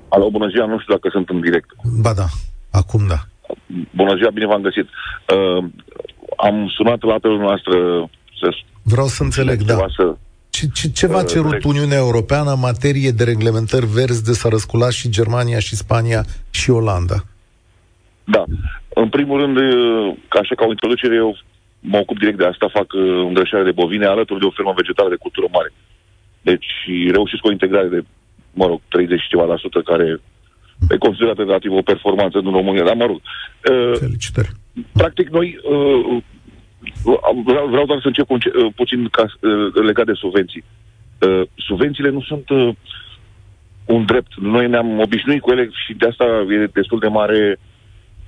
Alo, 0.09 0.29
bună 0.29 0.47
ziua, 0.47 0.65
nu 0.65 0.79
știu 0.79 0.93
dacă 0.93 1.09
sunt 1.11 1.29
în 1.29 1.41
direct. 1.41 1.69
Ba 2.01 2.13
da, 2.13 2.25
acum 2.71 3.07
da. 3.07 3.19
Bună 3.91 4.15
ziua, 4.15 4.29
bine 4.29 4.45
v-am 4.45 4.61
găsit. 4.61 4.87
Uh, 5.35 5.63
am 6.37 6.71
sunat 6.75 7.03
la 7.03 7.13
apelul 7.13 7.39
noastră 7.39 7.73
să... 8.39 8.47
Vreau 8.83 9.05
să 9.05 9.23
înțeleg, 9.23 9.61
da. 9.61 9.75
Să, 9.95 10.15
ce, 10.49 10.65
ce, 10.73 10.91
ce 10.91 11.07
v-a 11.07 11.21
uh, 11.21 11.27
cerut 11.27 11.53
uh, 11.53 11.63
Uniunea 11.63 11.97
Europeană 11.97 12.51
în 12.51 12.59
materie 12.59 13.11
de 13.11 13.23
reglementări 13.23 13.85
verzi 13.85 14.23
de 14.23 14.31
s-a 14.31 14.49
răsculat 14.49 14.91
și 14.91 15.09
Germania 15.09 15.59
și 15.59 15.75
Spania 15.75 16.23
și 16.49 16.69
Olanda? 16.69 17.15
Da. 18.23 18.43
În 18.93 19.09
primul 19.09 19.39
rând, 19.41 19.57
uh, 19.57 20.15
ca 20.27 20.39
așa 20.39 20.55
ca 20.55 20.65
o 20.65 20.69
introducere, 20.69 21.15
eu 21.15 21.37
mă 21.79 21.97
ocup 21.97 22.17
direct 22.19 22.37
de 22.37 22.45
asta, 22.45 22.69
fac 22.73 22.93
uh, 22.93 23.01
îngrășare 23.27 23.63
de 23.63 23.71
bovine 23.81 24.05
alături 24.05 24.39
de 24.39 24.45
o 24.45 24.55
fermă 24.57 24.73
vegetală 24.75 25.09
de 25.09 25.23
cultură 25.25 25.47
mare. 25.51 25.73
Deci 26.41 26.69
reușesc 27.11 27.45
o 27.45 27.51
integrare 27.51 27.87
de 27.87 28.01
mă 28.55 28.65
rog, 28.65 28.79
30 28.89 29.19
și 29.21 29.27
ceva 29.27 29.45
la 29.45 29.57
sută, 29.57 29.79
care 29.81 30.19
e 30.89 30.97
considerată 30.97 31.41
relativ 31.41 31.71
o 31.71 31.81
performanță 31.81 32.37
în 32.37 32.51
România, 32.51 32.83
dar 32.83 32.95
mă 32.95 33.05
rog. 33.05 33.21
Uh, 33.71 33.97
Felicitări. 33.99 34.51
Practic, 34.93 35.29
noi 35.29 35.59
uh, 35.63 36.23
vreau, 37.45 37.67
vreau 37.69 37.85
doar 37.85 37.99
să 38.01 38.07
încep 38.07 38.29
un, 38.29 38.39
uh, 38.45 38.73
puțin 38.75 39.07
ca, 39.07 39.23
uh, 39.23 39.83
legat 39.85 40.05
de 40.05 40.13
subvenții. 40.13 40.63
Uh, 41.19 41.41
subvențiile 41.55 42.09
nu 42.09 42.21
sunt 42.21 42.49
uh, 42.49 42.75
un 43.85 44.05
drept. 44.05 44.35
Noi 44.35 44.67
ne-am 44.67 44.99
obișnuit 44.99 45.41
cu 45.41 45.51
ele 45.51 45.69
și 45.85 45.93
de 45.93 46.07
asta 46.07 46.45
e 46.49 46.69
destul 46.73 46.99
de 46.99 47.07
mare 47.07 47.59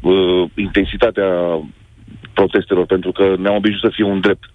uh, 0.02 0.50
intensitatea 0.56 1.60
protestelor, 2.34 2.86
pentru 2.86 3.12
că 3.12 3.36
ne-am 3.38 3.56
obișnuit 3.56 3.84
să 3.84 3.92
fie 3.96 4.06
un 4.06 4.20
drept 4.20 4.50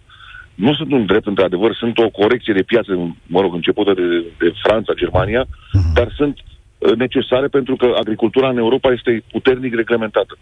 nu 0.54 0.74
sunt 0.74 0.92
un 0.92 1.06
drept, 1.06 1.26
într-adevăr, 1.26 1.74
sunt 1.74 1.98
o 1.98 2.10
corecție 2.10 2.52
de 2.52 2.62
piață, 2.62 3.16
mă 3.26 3.40
rog, 3.40 3.54
începută 3.54 3.92
de, 3.94 4.24
de 4.38 4.52
Franța, 4.62 4.92
Germania, 4.94 5.44
uh-huh. 5.44 5.92
dar 5.94 6.12
sunt 6.16 6.38
uh, 6.38 6.51
necesare 6.96 7.46
pentru 7.46 7.76
că 7.76 7.92
agricultura 7.98 8.48
în 8.48 8.56
Europa 8.56 8.92
este 8.92 9.22
puternic 9.30 9.74
reglementată. 9.74 10.38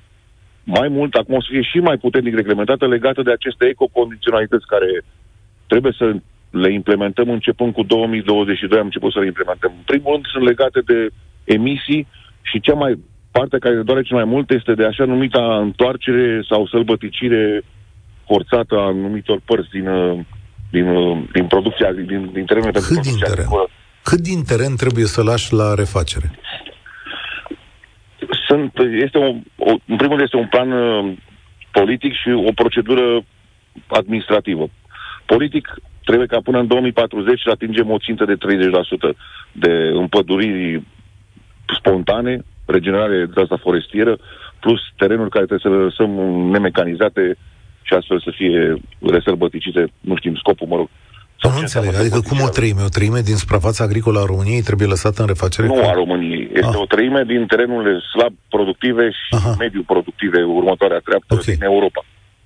Mai 0.64 0.88
mult, 0.88 1.14
acum 1.14 1.34
o 1.34 1.40
să 1.40 1.48
fie 1.50 1.62
și 1.62 1.78
mai 1.78 1.96
puternic 1.96 2.34
reglementată 2.34 2.86
legată 2.86 3.22
de 3.22 3.32
aceste 3.32 3.64
ecocondiționalități 3.66 4.66
care 4.66 5.04
trebuie 5.66 5.94
să 5.96 6.14
le 6.50 6.72
implementăm 6.72 7.30
începând 7.30 7.72
cu 7.72 7.82
2022, 7.82 8.78
am 8.78 8.84
început 8.84 9.12
să 9.12 9.18
le 9.18 9.26
implementăm. 9.26 9.72
În 9.76 9.82
primul 9.86 10.12
rând 10.12 10.26
sunt 10.26 10.44
legate 10.44 10.80
de 10.80 11.08
emisii 11.44 12.06
și 12.42 12.60
cea 12.60 12.74
mai 12.74 12.98
parte 13.30 13.58
care 13.58 13.82
doare 13.82 14.02
cel 14.02 14.16
mai 14.16 14.24
mult 14.24 14.50
este 14.50 14.74
de 14.74 14.84
așa 14.84 15.04
numita 15.04 15.56
întoarcere 15.56 16.42
sau 16.48 16.66
sălbăticire 16.66 17.62
forțată 18.26 18.74
a 18.78 18.86
anumitor 18.86 19.40
părți 19.44 19.70
din, 19.70 19.86
uh, 19.86 20.18
din, 20.70 20.86
uh, 20.88 21.18
din 21.32 21.46
producția, 21.46 21.92
din, 21.92 22.30
din 22.32 22.44
terenul 22.44 22.72
pentru 22.72 22.94
Cât 22.94 23.02
din 23.02 23.18
teren? 23.24 23.46
Cât 24.10 24.20
din 24.20 24.42
teren 24.44 24.76
trebuie 24.76 25.04
să 25.04 25.22
lași 25.22 25.52
la 25.52 25.74
refacere? 25.74 26.30
Sunt, 28.46 28.72
este 29.06 29.18
o, 29.18 29.28
o, 29.56 29.70
în 29.86 29.96
primul 30.00 30.16
rând 30.16 30.20
este 30.20 30.36
un 30.36 30.46
plan 30.46 30.70
uh, 30.72 31.12
politic 31.70 32.12
și 32.12 32.30
o 32.48 32.52
procedură 32.54 33.24
administrativă. 33.88 34.68
Politic, 35.26 35.74
trebuie 36.04 36.26
ca 36.26 36.38
până 36.44 36.58
în 36.58 36.66
2040 36.66 37.40
să 37.40 37.50
atingem 37.50 37.90
o 37.90 37.98
țintă 37.98 38.24
de 38.24 38.36
30% 38.36 38.38
de 39.52 39.72
împăduriri 39.92 40.82
spontane, 41.78 42.44
regenerare 42.64 43.26
de 43.34 43.40
asta 43.40 43.56
forestieră, 43.56 44.18
plus 44.60 44.80
terenuri 44.96 45.30
care 45.30 45.46
trebuie 45.46 45.72
să 45.72 45.76
le 45.76 45.84
lăsăm 45.84 46.10
nemecanizate 46.50 47.36
și 47.82 47.94
astfel 47.94 48.20
să 48.20 48.30
fie 48.34 48.80
resărbăticite, 49.00 49.92
nu 50.00 50.16
știm 50.16 50.34
scopul, 50.34 50.66
mă 50.66 50.76
rog. 50.76 50.88
Nu 51.42 51.58
înțeleg, 51.58 51.94
adică 51.94 52.20
cum 52.20 52.38
o 52.40 52.48
treime? 52.48 52.82
O 52.82 52.88
treime 52.88 53.20
din 53.20 53.36
suprafața 53.36 53.84
agricolă 53.84 54.20
a 54.20 54.24
României 54.24 54.62
trebuie 54.62 54.88
lăsată 54.88 55.20
în 55.20 55.26
refacere? 55.26 55.66
Nu 55.66 55.88
a 55.88 55.92
României. 55.92 56.50
Este 56.52 56.76
ah. 56.76 56.82
o 56.84 56.86
treime 56.94 57.22
din 57.26 57.46
terenurile 57.46 58.00
slab 58.12 58.34
productive 58.48 59.10
și 59.10 59.30
Aha. 59.30 59.54
mediu 59.58 59.82
productive, 59.86 60.42
următoarea 60.42 61.00
treaptă 61.04 61.34
okay. 61.34 61.54
din 61.54 61.62
Europa. 61.62 62.04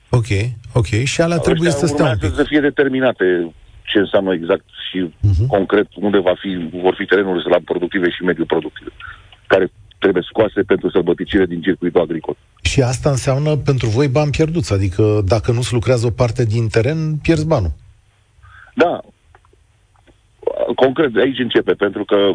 Ok, 0.08 0.30
ok. 0.72 0.90
Și 1.04 1.20
alea 1.20 1.38
trebuie 1.38 1.70
să 1.70 1.86
stea 1.86 2.04
un 2.04 2.18
pic. 2.20 2.34
să 2.34 2.44
fie 2.44 2.60
determinate 2.60 3.24
ce 3.90 3.98
înseamnă 3.98 4.32
exact 4.32 4.64
și 4.88 4.98
uh-huh. 5.08 5.46
concret 5.46 5.88
unde 5.94 6.18
va 6.18 6.34
fi, 6.42 6.50
vor 6.82 6.94
fi 6.98 7.04
terenurile 7.04 7.42
slab 7.42 7.64
productive 7.64 8.10
și 8.10 8.22
mediu 8.22 8.44
productive, 8.44 8.90
care 9.46 9.66
trebuie 9.98 10.22
scoase 10.30 10.60
pentru 10.62 10.90
sălbăticire 10.90 11.46
din 11.46 11.60
circuitul 11.60 12.00
agricol. 12.00 12.36
Și 12.62 12.82
asta 12.82 13.10
înseamnă 13.10 13.56
pentru 13.56 13.88
voi 13.88 14.08
bani 14.08 14.30
pierduți, 14.30 14.72
adică 14.72 15.22
dacă 15.24 15.52
nu 15.52 15.62
se 15.62 15.70
lucrează 15.72 16.06
o 16.06 16.10
parte 16.10 16.44
din 16.44 16.68
teren, 16.68 17.16
pierzi 17.22 17.46
banul. 17.46 17.72
Da. 18.74 19.00
Concret, 20.74 21.16
aici 21.16 21.38
începe, 21.38 21.72
pentru 21.72 22.04
că 22.04 22.32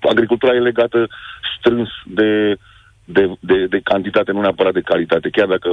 agricultura 0.00 0.54
e 0.54 0.58
legată 0.58 1.08
strâns 1.58 1.88
de, 2.06 2.56
de, 3.04 3.30
de, 3.40 3.66
de 3.66 3.80
cantitate, 3.80 4.32
nu 4.32 4.40
neapărat 4.40 4.72
de 4.72 4.80
calitate, 4.80 5.28
chiar 5.30 5.46
dacă 5.46 5.68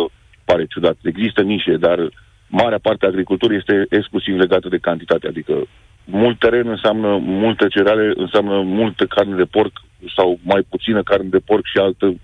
pare 0.46 0.66
ciudat. 0.66 0.98
Există 1.04 1.42
nișe, 1.42 1.78
dar 1.78 2.10
marea 2.48 2.80
parte 2.82 3.06
a 3.06 3.08
agriculturii 3.08 3.58
este 3.58 3.86
exclusiv 3.90 4.36
legată 4.36 4.70
de 4.70 4.78
cantitate, 4.78 5.28
adică 5.28 5.54
mult 6.06 6.40
teren 6.40 6.68
înseamnă 6.68 7.18
multe 7.18 7.68
cereale, 7.68 8.14
înseamnă 8.16 8.62
multă 8.62 9.06
carne 9.06 9.36
de 9.36 9.44
porc 9.46 9.72
sau 10.16 10.40
mai 10.44 10.62
puțină 10.70 11.04
carne 11.04 11.28
de 11.30 11.40
porc 11.46 11.66
și 11.66 11.78
altă 11.78 12.16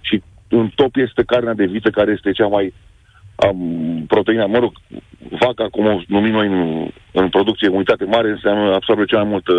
și 0.00 0.22
în 0.48 0.70
top 0.74 0.96
este 0.96 1.22
carnea 1.22 1.54
de 1.54 1.64
vită 1.64 1.90
care 1.90 2.10
este 2.10 2.32
cea 2.32 2.46
mai 2.46 2.74
um, 3.46 4.04
proteina, 4.06 4.46
mă 4.46 4.58
rog, 4.58 4.72
vaca, 5.40 5.68
cum 5.70 5.86
o 5.86 6.00
numim 6.06 6.32
noi 6.32 6.46
în, 6.46 6.88
în 7.12 7.28
producție, 7.28 7.68
unitate 7.68 8.04
mare, 8.04 8.30
înseamnă 8.30 8.74
absorbe 8.74 9.04
cea 9.04 9.22
mai 9.22 9.30
multă 9.30 9.52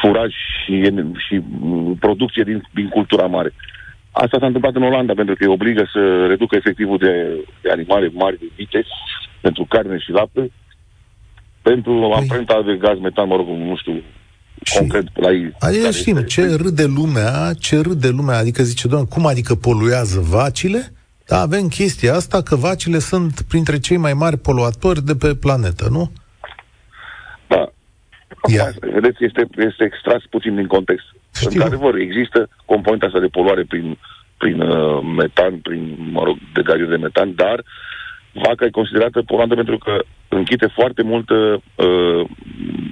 furaj 0.00 0.30
și, 0.64 0.92
și 1.26 1.40
producție 1.98 2.42
din, 2.42 2.62
din 2.74 2.88
cultura 2.88 3.26
mare. 3.26 3.52
Asta 4.10 4.36
s-a 4.38 4.46
întâmplat 4.46 4.74
în 4.74 4.82
Olanda 4.82 5.12
pentru 5.14 5.34
că 5.34 5.44
îi 5.44 5.52
obligă 5.52 5.88
să 5.92 6.26
reducă 6.26 6.56
efectivul 6.56 6.98
de, 6.98 7.12
de 7.62 7.70
animale 7.70 8.10
mari, 8.12 8.38
de 8.38 8.46
vite, 8.56 8.84
pentru 9.40 9.66
carne 9.68 9.98
și 9.98 10.10
lapte, 10.10 10.50
pentru 11.62 11.92
păi... 11.92 12.12
amprenta 12.18 12.62
de 12.66 12.76
gaz 12.76 12.98
metan, 12.98 13.28
mă 13.28 13.36
rog, 13.36 13.48
nu 13.48 13.76
știu, 13.76 14.02
și 14.64 14.78
concret 14.78 15.06
la 15.14 15.30
ei. 15.30 15.52
Adică 15.58 15.90
știm, 15.90 16.16
este... 16.16 16.28
ce 16.28 16.54
râde 16.54 16.84
lumea, 16.84 17.52
ce 17.60 17.80
râde 17.80 18.08
lumea, 18.08 18.38
adică 18.38 18.62
zice, 18.62 18.88
doamne, 18.88 19.06
cum 19.10 19.26
adică 19.26 19.54
poluează 19.54 20.20
vacile? 20.20 20.92
Da, 21.28 21.40
avem 21.40 21.68
chestia 21.68 22.14
asta 22.14 22.42
că 22.42 22.54
vacile 22.56 22.98
sunt 22.98 23.42
printre 23.48 23.78
cei 23.78 23.96
mai 23.96 24.12
mari 24.12 24.38
poluatori 24.38 25.02
de 25.02 25.14
pe 25.16 25.34
planetă, 25.34 25.86
nu? 25.90 26.12
Da. 27.46 27.64
Ia. 28.54 28.66
Vedeți, 28.80 29.24
este, 29.24 29.48
este 29.56 29.84
extras 29.84 30.22
puțin 30.30 30.54
din 30.54 30.66
context. 30.66 31.06
Știu. 31.34 31.48
Într-adevăr, 31.50 31.94
există 31.94 32.48
componenta 32.64 33.06
asta 33.06 33.20
de 33.20 33.26
poluare 33.26 33.64
prin, 33.68 33.98
prin 34.38 34.60
uh, 34.60 35.02
metan, 35.16 35.54
prin, 35.58 35.96
mă 36.12 36.22
rog, 36.24 36.36
degajul 36.52 36.88
de 36.88 36.96
metan, 36.96 37.34
dar 37.34 37.64
vaca 38.32 38.64
e 38.64 38.80
considerată 38.80 39.22
poluantă 39.22 39.54
pentru 39.54 39.78
că 39.78 40.04
închide 40.28 40.66
foarte 40.66 41.02
multă 41.02 41.34
uh, 41.34 42.28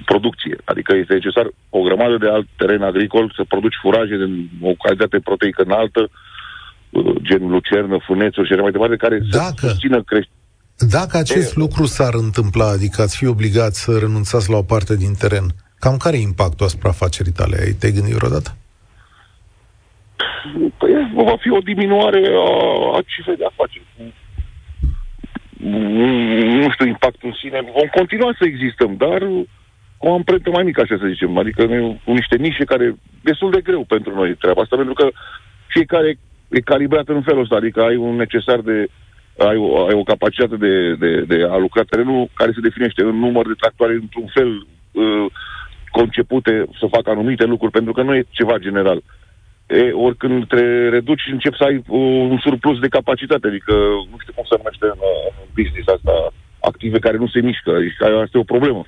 producție. 0.05 0.57
Adică 0.63 0.95
este 0.95 1.13
necesar 1.13 1.47
o 1.69 1.81
grămadă 1.81 2.17
de 2.17 2.29
alt 2.29 2.47
teren 2.55 2.81
agricol 2.81 3.33
să 3.35 3.43
produci 3.47 3.79
furaje 3.81 4.15
de 4.17 4.27
o 4.61 4.73
calitate 4.73 5.19
proteică 5.19 5.61
înaltă, 5.61 6.01
uh, 6.01 6.09
gen 7.21 7.47
lucernă, 7.47 7.97
funețuri 8.05 8.47
și 8.47 8.53
așa 8.53 8.61
mai 8.61 8.71
departe, 8.71 8.95
care 8.95 9.19
Dacă- 9.31 9.53
să 9.57 9.67
susțină 9.67 10.03
creșterea. 10.03 10.39
Dacă 10.89 11.17
acest 11.17 11.55
lucru 11.55 11.85
s-ar 11.85 12.13
întâmpla, 12.13 12.67
adică 12.69 13.01
ați 13.01 13.17
fi 13.17 13.25
obligat 13.27 13.73
să 13.73 13.97
renunțați 13.99 14.49
la 14.49 14.57
o 14.57 14.61
parte 14.61 14.95
din 14.95 15.13
teren, 15.19 15.45
cam 15.79 15.97
care 15.97 16.17
e 16.17 16.21
impactul 16.21 16.65
asupra 16.65 16.89
afacerii 16.89 17.31
tale? 17.31 17.57
Ai 17.59 17.71
te-ai 17.71 17.91
gândit 17.91 18.13
vreodată? 18.13 18.55
Păi 20.77 20.91
va 21.15 21.35
fi 21.39 21.49
o 21.51 21.59
diminuare 21.59 22.21
a, 22.27 22.49
a 22.97 22.99
cifrei 23.05 23.35
de 23.35 23.45
afaceri. 23.45 23.85
Nu- 25.57 26.61
Nu 26.61 26.71
știu 26.71 26.85
impactul 26.87 27.29
în 27.29 27.35
sine. 27.41 27.59
Vom 27.61 27.87
continua 27.99 28.31
să 28.39 28.45
existăm, 28.45 28.95
dar 28.97 29.19
cu 29.97 30.07
o 30.07 30.13
amprentă 30.13 30.49
mai 30.49 30.63
mică, 30.63 30.81
așa 30.81 30.95
să 30.99 31.07
zicem. 31.13 31.37
Adică 31.37 31.65
noi, 31.65 32.01
cu 32.05 32.11
niște 32.11 32.35
nișe 32.35 32.63
care 32.63 32.95
destul 33.21 33.51
de 33.51 33.61
greu 33.61 33.83
pentru 33.83 34.15
noi 34.15 34.35
treaba 34.35 34.61
asta, 34.61 34.75
pentru 34.75 34.93
că 34.93 35.09
fiecare 35.67 36.17
e 36.49 36.59
calibrat 36.59 37.07
în 37.07 37.21
felul 37.21 37.41
ăsta. 37.41 37.55
Adică 37.55 37.81
ai 37.81 37.95
un 37.95 38.15
necesar 38.15 38.59
de 38.59 38.87
ai 39.37 39.55
o, 39.57 39.85
ai 39.85 39.93
o 39.93 40.03
capacitate 40.03 40.55
de, 40.55 40.93
de, 40.93 41.21
de 41.21 41.43
a 41.43 41.57
lucra 41.57 41.83
terenul 41.83 42.29
care 42.33 42.51
se 42.51 42.59
definește 42.67 43.01
în 43.01 43.19
număr 43.19 43.47
de 43.47 43.53
tractoare 43.59 43.93
într-un 43.93 44.27
fel 44.33 44.67
uh, 44.91 45.25
concepute 45.91 46.65
să 46.79 46.85
facă 46.95 47.09
anumite 47.09 47.45
lucruri, 47.45 47.71
pentru 47.71 47.93
că 47.93 48.01
nu 48.01 48.15
e 48.15 48.25
ceva 48.29 48.57
general. 48.57 49.01
E, 49.67 49.91
oricând 49.91 50.47
te 50.47 50.89
reduci, 50.89 51.31
începi 51.31 51.57
să 51.57 51.63
ai 51.63 51.75
uh, 51.75 51.83
un 52.31 52.37
surplus 52.37 52.79
de 52.79 52.87
capacitate, 52.87 53.47
adică 53.47 53.73
nu 54.11 54.17
știu 54.21 54.33
cum 54.35 54.45
se 54.49 54.55
numește 54.57 54.85
în, 54.85 54.99
uh, 55.11 55.33
în 55.41 55.47
business 55.55 55.87
asta, 55.87 56.33
active 56.59 56.99
care 56.99 57.17
nu 57.17 57.27
se 57.27 57.41
mișcă, 57.41 57.71
adică 57.75 58.05
asta 58.05 58.37
e 58.37 58.45
o 58.45 58.53
problemă. 58.55 58.85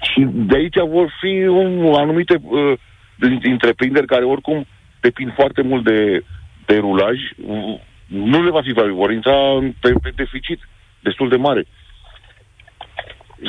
Și 0.00 0.20
de 0.50 0.56
aici 0.56 0.78
vor 0.96 1.12
fi 1.20 1.32
un, 1.46 1.94
anumite 1.94 2.34
uh, 2.42 2.72
din- 3.16 3.40
întreprinderi 3.42 4.06
care 4.06 4.24
oricum 4.24 4.66
depind 5.00 5.32
foarte 5.34 5.62
mult 5.62 5.84
de, 5.84 6.24
de 6.66 6.76
rulaj, 6.76 7.16
uh, 7.46 7.80
nu 8.06 8.42
le 8.44 8.50
va 8.50 8.62
fi 8.62 8.72
valabil, 8.72 8.94
vor 8.96 9.12
intra 9.12 9.36
în- 9.60 9.74
pe, 9.80 9.92
pe 10.02 10.12
deficit 10.16 10.58
destul 11.02 11.28
de 11.28 11.36
mare. 11.36 11.66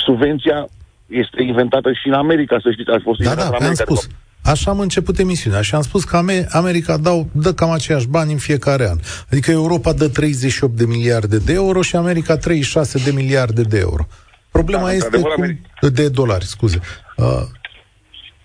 Subvenția 0.05 0.67
este 1.07 1.43
inventată 1.43 1.91
și 1.93 2.07
în 2.07 2.13
America, 2.13 2.57
să 2.63 2.71
știți, 2.71 2.89
a 2.89 2.99
fost 3.03 3.19
Da, 3.19 3.23
inventată 3.29 3.49
da, 3.49 3.55
în 3.57 3.61
am 3.63 3.67
America. 3.67 3.83
de 3.83 3.91
spus. 3.99 4.07
Așa 4.43 4.71
am 4.71 4.79
început 4.79 5.19
emisiunea 5.19 5.61
și 5.61 5.75
am 5.75 5.81
spus 5.81 6.03
că 6.03 6.17
Ame- 6.17 6.45
America 6.49 6.97
dau, 6.97 7.29
dă 7.31 7.53
cam 7.53 7.71
aceiași 7.71 8.07
bani 8.07 8.31
în 8.31 8.37
fiecare 8.37 8.87
an. 8.89 8.97
Adică 9.31 9.51
Europa 9.51 9.93
dă 9.93 10.07
38 10.09 10.75
de 10.77 10.85
miliarde 10.85 11.37
de 11.37 11.53
euro 11.53 11.81
și 11.81 11.95
America 11.95 12.37
36 12.37 13.01
de 13.03 13.11
miliarde 13.11 13.61
de 13.61 13.77
euro. 13.79 14.07
Problema 14.51 14.83
Da, 14.83 14.93
este 14.93 15.05
într-adevăr, 15.05 15.33
cum, 15.33 15.43
America- 15.43 15.89
de 15.93 16.09
dolari, 16.09 16.45
scuze. 16.45 16.79
Uh, 17.17 17.25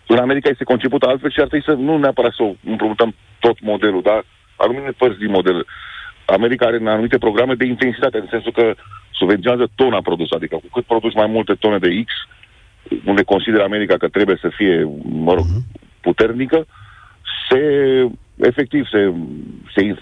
în 0.07 0.18
America 0.18 0.48
este 0.48 0.64
concepută 0.64 1.07
altfel 1.07 1.30
și 1.30 1.40
ar 1.40 1.46
trebui 1.46 1.66
să 1.66 1.72
nu 1.72 1.98
neapărat 1.98 2.32
să 2.32 2.42
împrumutăm 2.64 3.14
tot 3.38 3.61
modelul, 3.61 4.02
dar 4.02 4.24
anumite 4.57 4.94
părți 4.98 5.18
din 5.18 5.30
model. 5.30 5.66
America 6.24 6.66
are 6.66 6.80
anumite 6.84 7.18
programe 7.18 7.54
de 7.54 7.64
intensitate, 7.64 8.18
în 8.18 8.26
sensul 8.30 8.52
că 8.52 8.74
subvenționează 9.11 9.70
tona 9.74 10.00
produsă, 10.02 10.34
adică 10.34 10.57
cu 10.57 10.68
cât 10.72 10.84
produci 10.84 11.14
mai 11.14 11.26
multe 11.26 11.54
tone 11.54 11.78
de 11.78 12.04
X, 12.04 12.12
unde 13.04 13.22
consideră 13.22 13.62
America 13.62 13.96
că 13.96 14.09
trebuie 14.09 14.38
să 14.40 14.48
fie, 14.48 14.88
mă 15.02 15.34
rog, 15.34 15.46
puternică, 16.00 16.66
se, 17.51 17.59
efectiv, 18.36 18.84
se, 18.90 19.14
se, 19.74 19.97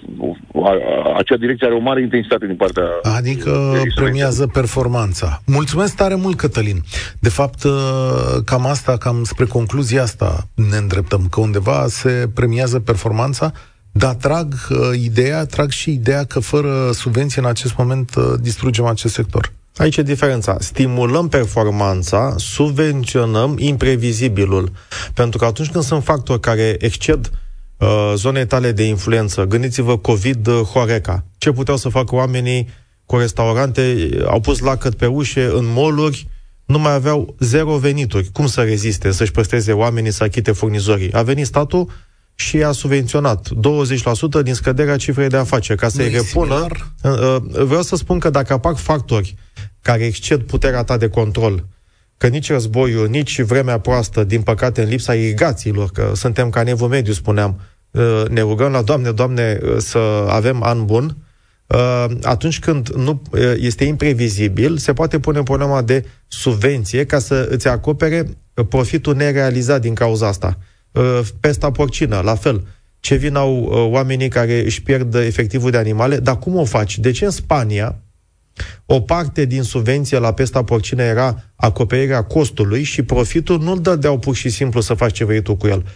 a, 0.54 0.70
a, 0.70 1.14
acea 1.16 1.36
direcție 1.36 1.66
are 1.66 1.76
o 1.76 1.80
mare 1.80 2.02
intensitate 2.02 2.46
din 2.46 2.56
partea... 2.56 2.82
Adică 3.02 3.70
de- 3.72 3.90
premiază 3.94 4.46
performanța. 4.46 5.40
Mulțumesc 5.46 5.96
tare 5.96 6.14
mult, 6.14 6.36
Cătălin. 6.36 6.82
De 7.20 7.28
fapt, 7.28 7.64
uh, 7.64 7.72
cam 8.44 8.66
asta, 8.66 8.96
cam 8.96 9.24
spre 9.24 9.44
concluzia 9.44 10.02
asta 10.02 10.48
ne 10.70 10.76
îndreptăm, 10.76 11.26
că 11.30 11.40
undeva 11.40 11.84
se 11.88 12.30
premiază 12.34 12.80
performanța, 12.80 13.52
dar 13.92 14.14
trag 14.14 14.54
uh, 14.70 14.76
ideea, 15.02 15.46
trag 15.46 15.70
și 15.70 15.92
ideea 15.92 16.24
că 16.24 16.40
fără 16.40 16.90
subvenție 16.92 17.42
în 17.42 17.48
acest 17.48 17.76
moment 17.76 18.14
uh, 18.16 18.24
distrugem 18.40 18.84
acest 18.84 19.14
sector. 19.14 19.52
Aici 19.76 19.96
e 19.96 20.02
diferența. 20.02 20.56
Stimulăm 20.60 21.28
performanța, 21.28 22.34
subvenționăm 22.38 23.56
imprevizibilul. 23.58 24.72
Pentru 25.14 25.38
că 25.38 25.44
atunci 25.44 25.70
când 25.70 25.84
sunt 25.84 26.04
factori 26.04 26.40
care 26.40 26.76
exced 26.78 27.30
uh, 27.78 28.12
zonele 28.14 28.44
tale 28.44 28.72
de 28.72 28.82
influență, 28.82 29.44
gândiți-vă 29.44 29.98
COVID 29.98 30.46
uh, 30.46 30.60
Horeca. 30.60 31.24
Ce 31.38 31.50
puteau 31.52 31.76
să 31.76 31.88
facă 31.88 32.14
oamenii 32.14 32.68
cu 33.06 33.16
restaurante, 33.16 34.08
au 34.26 34.40
pus 34.40 34.58
lacăt 34.58 34.94
pe 34.94 35.06
ușe, 35.06 35.44
în 35.44 35.64
moluri, 35.66 36.28
nu 36.64 36.78
mai 36.78 36.94
aveau 36.94 37.34
zero 37.38 37.76
venituri. 37.76 38.30
Cum 38.32 38.46
să 38.46 38.62
reziste, 38.62 39.10
să-și 39.10 39.30
păstreze 39.30 39.72
oamenii, 39.72 40.10
să 40.10 40.22
achite 40.22 40.52
furnizorii? 40.52 41.12
A 41.12 41.22
venit 41.22 41.46
statul 41.46 41.90
și 42.34 42.62
a 42.62 42.72
subvenționat 42.72 43.48
20% 43.48 44.42
din 44.42 44.54
scăderea 44.54 44.96
cifrei 44.96 45.28
de 45.28 45.36
afaceri, 45.36 45.78
ca 45.78 45.88
să-i 45.88 46.04
Nu 46.10 46.16
e 46.16 46.16
repună. 46.20 46.54
similar? 46.54 46.92
Uh, 47.02 47.64
Vreau 47.66 47.82
să 47.82 47.96
spun 47.96 48.18
că 48.18 48.30
dacă 48.30 48.52
apar 48.52 48.76
factori 48.76 49.34
care 49.82 50.04
exced 50.04 50.42
puterea 50.42 50.82
ta 50.84 50.96
de 50.96 51.08
control, 51.08 51.66
că 52.16 52.26
nici 52.26 52.50
războiul, 52.50 53.08
nici 53.08 53.40
vremea 53.40 53.78
proastă, 53.78 54.24
din 54.24 54.42
păcate, 54.42 54.82
în 54.82 54.88
lipsa 54.88 55.14
irigațiilor, 55.14 55.90
că 55.90 56.12
suntem 56.14 56.50
ca 56.50 56.62
nevul 56.62 56.88
mediu, 56.88 57.12
spuneam, 57.12 57.60
uh, 57.90 58.24
ne 58.28 58.40
rugăm 58.40 58.72
la 58.72 58.82
Doamne, 58.82 59.10
Doamne, 59.10 59.60
uh, 59.62 59.76
să 59.78 59.98
avem 60.28 60.62
an 60.62 60.84
bun, 60.84 61.16
uh, 61.66 62.06
atunci 62.22 62.58
când 62.58 62.88
nu 62.88 63.22
uh, 63.30 63.40
este 63.56 63.84
imprevizibil, 63.84 64.76
se 64.76 64.92
poate 64.92 65.18
pune 65.18 65.42
problema 65.42 65.82
de 65.82 66.04
subvenție 66.28 67.04
ca 67.04 67.18
să 67.18 67.48
îți 67.50 67.68
acopere 67.68 68.26
uh, 68.54 68.66
profitul 68.68 69.14
nerealizat 69.14 69.80
din 69.80 69.94
cauza 69.94 70.26
asta. 70.26 70.58
Uh, 70.94 71.20
Pesta 71.40 71.70
porcină, 71.70 72.20
la 72.20 72.34
fel. 72.34 72.66
Ce 73.00 73.14
vin 73.14 73.34
au 73.34 73.62
uh, 73.62 73.90
oamenii 73.90 74.28
care 74.28 74.64
își 74.64 74.82
pierd 74.82 75.14
efectivul 75.14 75.70
de 75.70 75.76
animale, 75.76 76.18
dar 76.18 76.38
cum 76.38 76.56
o 76.56 76.64
faci? 76.64 76.98
De 76.98 77.10
ce 77.10 77.24
în 77.24 77.30
Spania 77.30 77.98
o 78.86 79.00
parte 79.00 79.44
din 79.44 79.62
subvenție 79.62 80.18
la 80.18 80.32
pesta 80.32 80.64
porcină 80.64 81.02
era 81.02 81.42
acoperirea 81.56 82.22
costului 82.22 82.82
și 82.82 83.02
profitul 83.02 83.60
nu-l 83.60 83.80
dădeau 83.80 84.18
pur 84.18 84.34
și 84.34 84.48
simplu 84.48 84.80
să 84.80 84.94
faci 84.94 85.12
ce 85.12 85.24
vrei 85.24 85.42
tu 85.42 85.56
cu 85.56 85.66
el. 85.66 85.86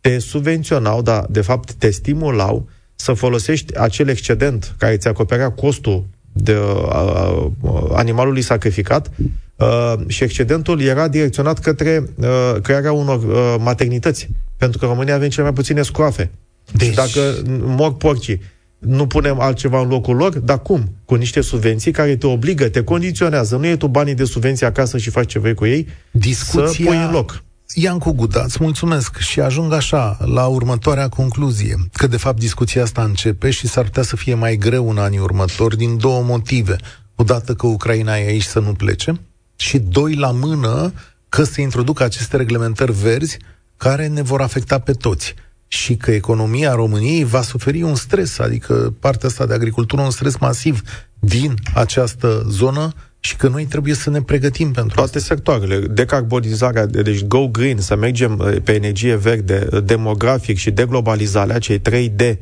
Te 0.00 0.18
subvenționau, 0.18 1.02
dar 1.02 1.26
de 1.28 1.40
fapt 1.40 1.72
te 1.72 1.90
stimulau 1.90 2.68
să 2.94 3.12
folosești 3.12 3.78
acel 3.78 4.08
excedent 4.08 4.74
care 4.78 4.96
ți 4.96 5.08
acoperea 5.08 5.50
costul 5.50 6.04
de 6.32 6.56
uh, 6.56 7.46
animalului 7.92 8.42
sacrificat 8.42 9.10
uh, 9.56 9.94
și 10.06 10.24
excedentul 10.24 10.80
era 10.80 11.08
direcționat 11.08 11.58
către 11.58 12.04
uh, 12.14 12.54
crearea 12.62 12.92
unor 12.92 13.22
uh, 13.22 13.54
maternități. 13.58 14.28
Pentru 14.64 14.78
că 14.78 14.84
în 14.84 14.90
România 14.90 15.14
avem 15.14 15.28
cele 15.28 15.42
mai 15.42 15.52
puține 15.52 15.82
scroafe. 15.82 16.30
Deci- 16.72 16.88
Și 16.88 16.94
dacă 16.94 17.42
mor 17.64 17.96
porcii, 17.96 18.40
nu 18.78 19.06
punem 19.06 19.40
altceva 19.40 19.80
în 19.80 19.88
locul 19.88 20.16
lor, 20.16 20.38
dar 20.38 20.62
cum? 20.62 20.92
Cu 21.04 21.14
niște 21.14 21.40
subvenții 21.40 21.90
care 21.92 22.16
te 22.16 22.26
obligă, 22.26 22.68
te 22.68 22.82
condiționează. 22.84 23.56
Nu 23.56 23.66
e 23.66 23.76
tu 23.76 23.88
banii 23.88 24.14
de 24.14 24.24
subvenție 24.24 24.66
acasă 24.66 24.98
și 24.98 25.10
faci 25.10 25.30
ce 25.30 25.38
vrei 25.38 25.54
cu 25.54 25.66
ei, 25.66 25.88
Discuția... 26.10 26.66
să 26.66 26.82
pui 26.84 26.96
în 26.96 27.10
loc. 27.10 27.42
Iancu 27.74 28.12
Guda, 28.12 28.42
îți 28.42 28.56
mulțumesc 28.60 29.16
și 29.18 29.40
ajung 29.40 29.72
așa 29.72 30.18
la 30.24 30.46
următoarea 30.46 31.08
concluzie, 31.08 31.76
că 31.92 32.06
de 32.06 32.16
fapt 32.16 32.38
discuția 32.38 32.82
asta 32.82 33.02
începe 33.02 33.50
și 33.50 33.68
s-ar 33.68 33.84
putea 33.84 34.02
să 34.02 34.16
fie 34.16 34.34
mai 34.34 34.56
greu 34.56 34.90
în 34.90 34.98
anii 34.98 35.18
următori 35.18 35.76
din 35.76 35.98
două 35.98 36.22
motive. 36.22 36.76
Odată 37.14 37.54
că 37.54 37.66
Ucraina 37.66 38.16
e 38.16 38.26
aici 38.26 38.42
să 38.44 38.58
nu 38.58 38.72
plece 38.72 39.20
și 39.56 39.78
doi 39.78 40.14
la 40.14 40.30
mână 40.30 40.92
că 41.28 41.44
se 41.44 41.60
introduc 41.60 42.00
aceste 42.00 42.36
reglementări 42.36 42.92
verzi 42.92 43.36
care 43.76 44.06
ne 44.06 44.22
vor 44.22 44.40
afecta 44.40 44.78
pe 44.78 44.92
toți. 44.92 45.34
Și 45.68 45.96
că 45.96 46.10
economia 46.10 46.74
României 46.74 47.24
va 47.24 47.42
suferi 47.42 47.82
un 47.82 47.94
stres, 47.94 48.38
adică 48.38 48.94
partea 49.00 49.28
asta 49.28 49.46
de 49.46 49.54
agricultură, 49.54 50.02
un 50.02 50.10
stres 50.10 50.36
masiv 50.36 50.82
din 51.18 51.54
această 51.74 52.46
zonă 52.48 52.92
și 53.20 53.36
că 53.36 53.48
noi 53.48 53.64
trebuie 53.64 53.94
să 53.94 54.10
ne 54.10 54.22
pregătim 54.22 54.72
pentru 54.72 54.96
Toate 54.96 55.18
sectoarele, 55.18 55.78
decarbonizarea, 55.78 56.86
deci 56.86 57.24
go 57.24 57.48
green, 57.48 57.78
să 57.78 57.96
mergem 57.96 58.38
uh, 58.38 58.56
pe 58.64 58.74
energie 58.74 59.14
verde, 59.14 59.66
uh, 59.70 59.84
demografic 59.84 60.56
și 60.56 60.70
deglobalizarea, 60.70 61.58
cei 61.58 61.80
3D, 61.80 62.36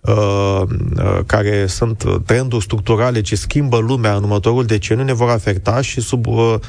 uh, 0.00 0.62
uh, 0.66 1.18
care 1.26 1.66
sunt 1.66 2.02
uh, 2.02 2.16
trenduri 2.26 2.64
structurale 2.64 3.20
ce 3.20 3.36
schimbă 3.36 3.78
lumea 3.78 4.14
în 4.16 4.22
următorul 4.22 4.64
deceniu, 4.64 5.04
ne 5.04 5.12
vor 5.12 5.30
afecta 5.30 5.80
și 5.80 6.00
sub 6.00 6.26
uh, 6.26 6.34
uh, 6.34 6.60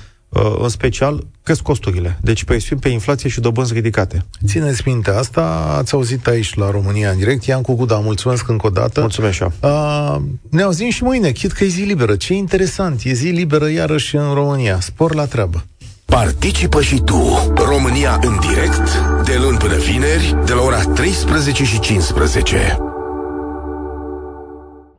în 0.59 0.69
special, 0.69 1.27
cresc 1.43 1.61
costurile. 1.61 2.17
Deci 2.21 2.43
presiuni 2.43 2.81
pe 2.81 2.89
inflație 2.89 3.29
și 3.29 3.39
dobânzi 3.39 3.73
ridicate. 3.73 4.25
Țineți 4.45 4.81
minte 4.85 5.11
asta, 5.11 5.75
ați 5.77 5.93
auzit 5.93 6.27
aici 6.27 6.55
la 6.55 6.71
România 6.71 7.09
în 7.09 7.17
direct. 7.17 7.43
Ian 7.43 7.61
Cuguda, 7.61 7.95
mulțumesc 7.95 8.47
încă 8.47 8.67
o 8.67 8.69
dată. 8.69 8.99
Mulțumesc 8.99 9.33
și 9.33 9.43
uh, 9.43 10.15
Ne 10.49 10.61
auzim 10.61 10.89
și 10.89 11.03
mâine, 11.03 11.31
chit 11.31 11.51
că 11.51 11.63
e 11.63 11.67
zi 11.67 11.81
liberă. 11.81 12.15
Ce 12.15 12.33
interesant, 12.33 13.01
e 13.03 13.13
zi 13.13 13.27
liberă 13.27 13.69
iarăși 13.69 14.15
în 14.15 14.33
România. 14.33 14.79
Spor 14.79 15.15
la 15.15 15.25
treabă. 15.25 15.63
Participă 16.05 16.81
și 16.81 17.01
tu, 17.05 17.53
România 17.55 18.19
în 18.21 18.39
direct, 18.39 18.91
de 19.25 19.37
luni 19.41 19.57
până 19.57 19.75
vineri, 19.75 20.35
de 20.45 20.53
la 20.53 20.61
ora 20.61 20.81
13 20.83 21.63
și 21.63 21.79
15. 21.79 22.92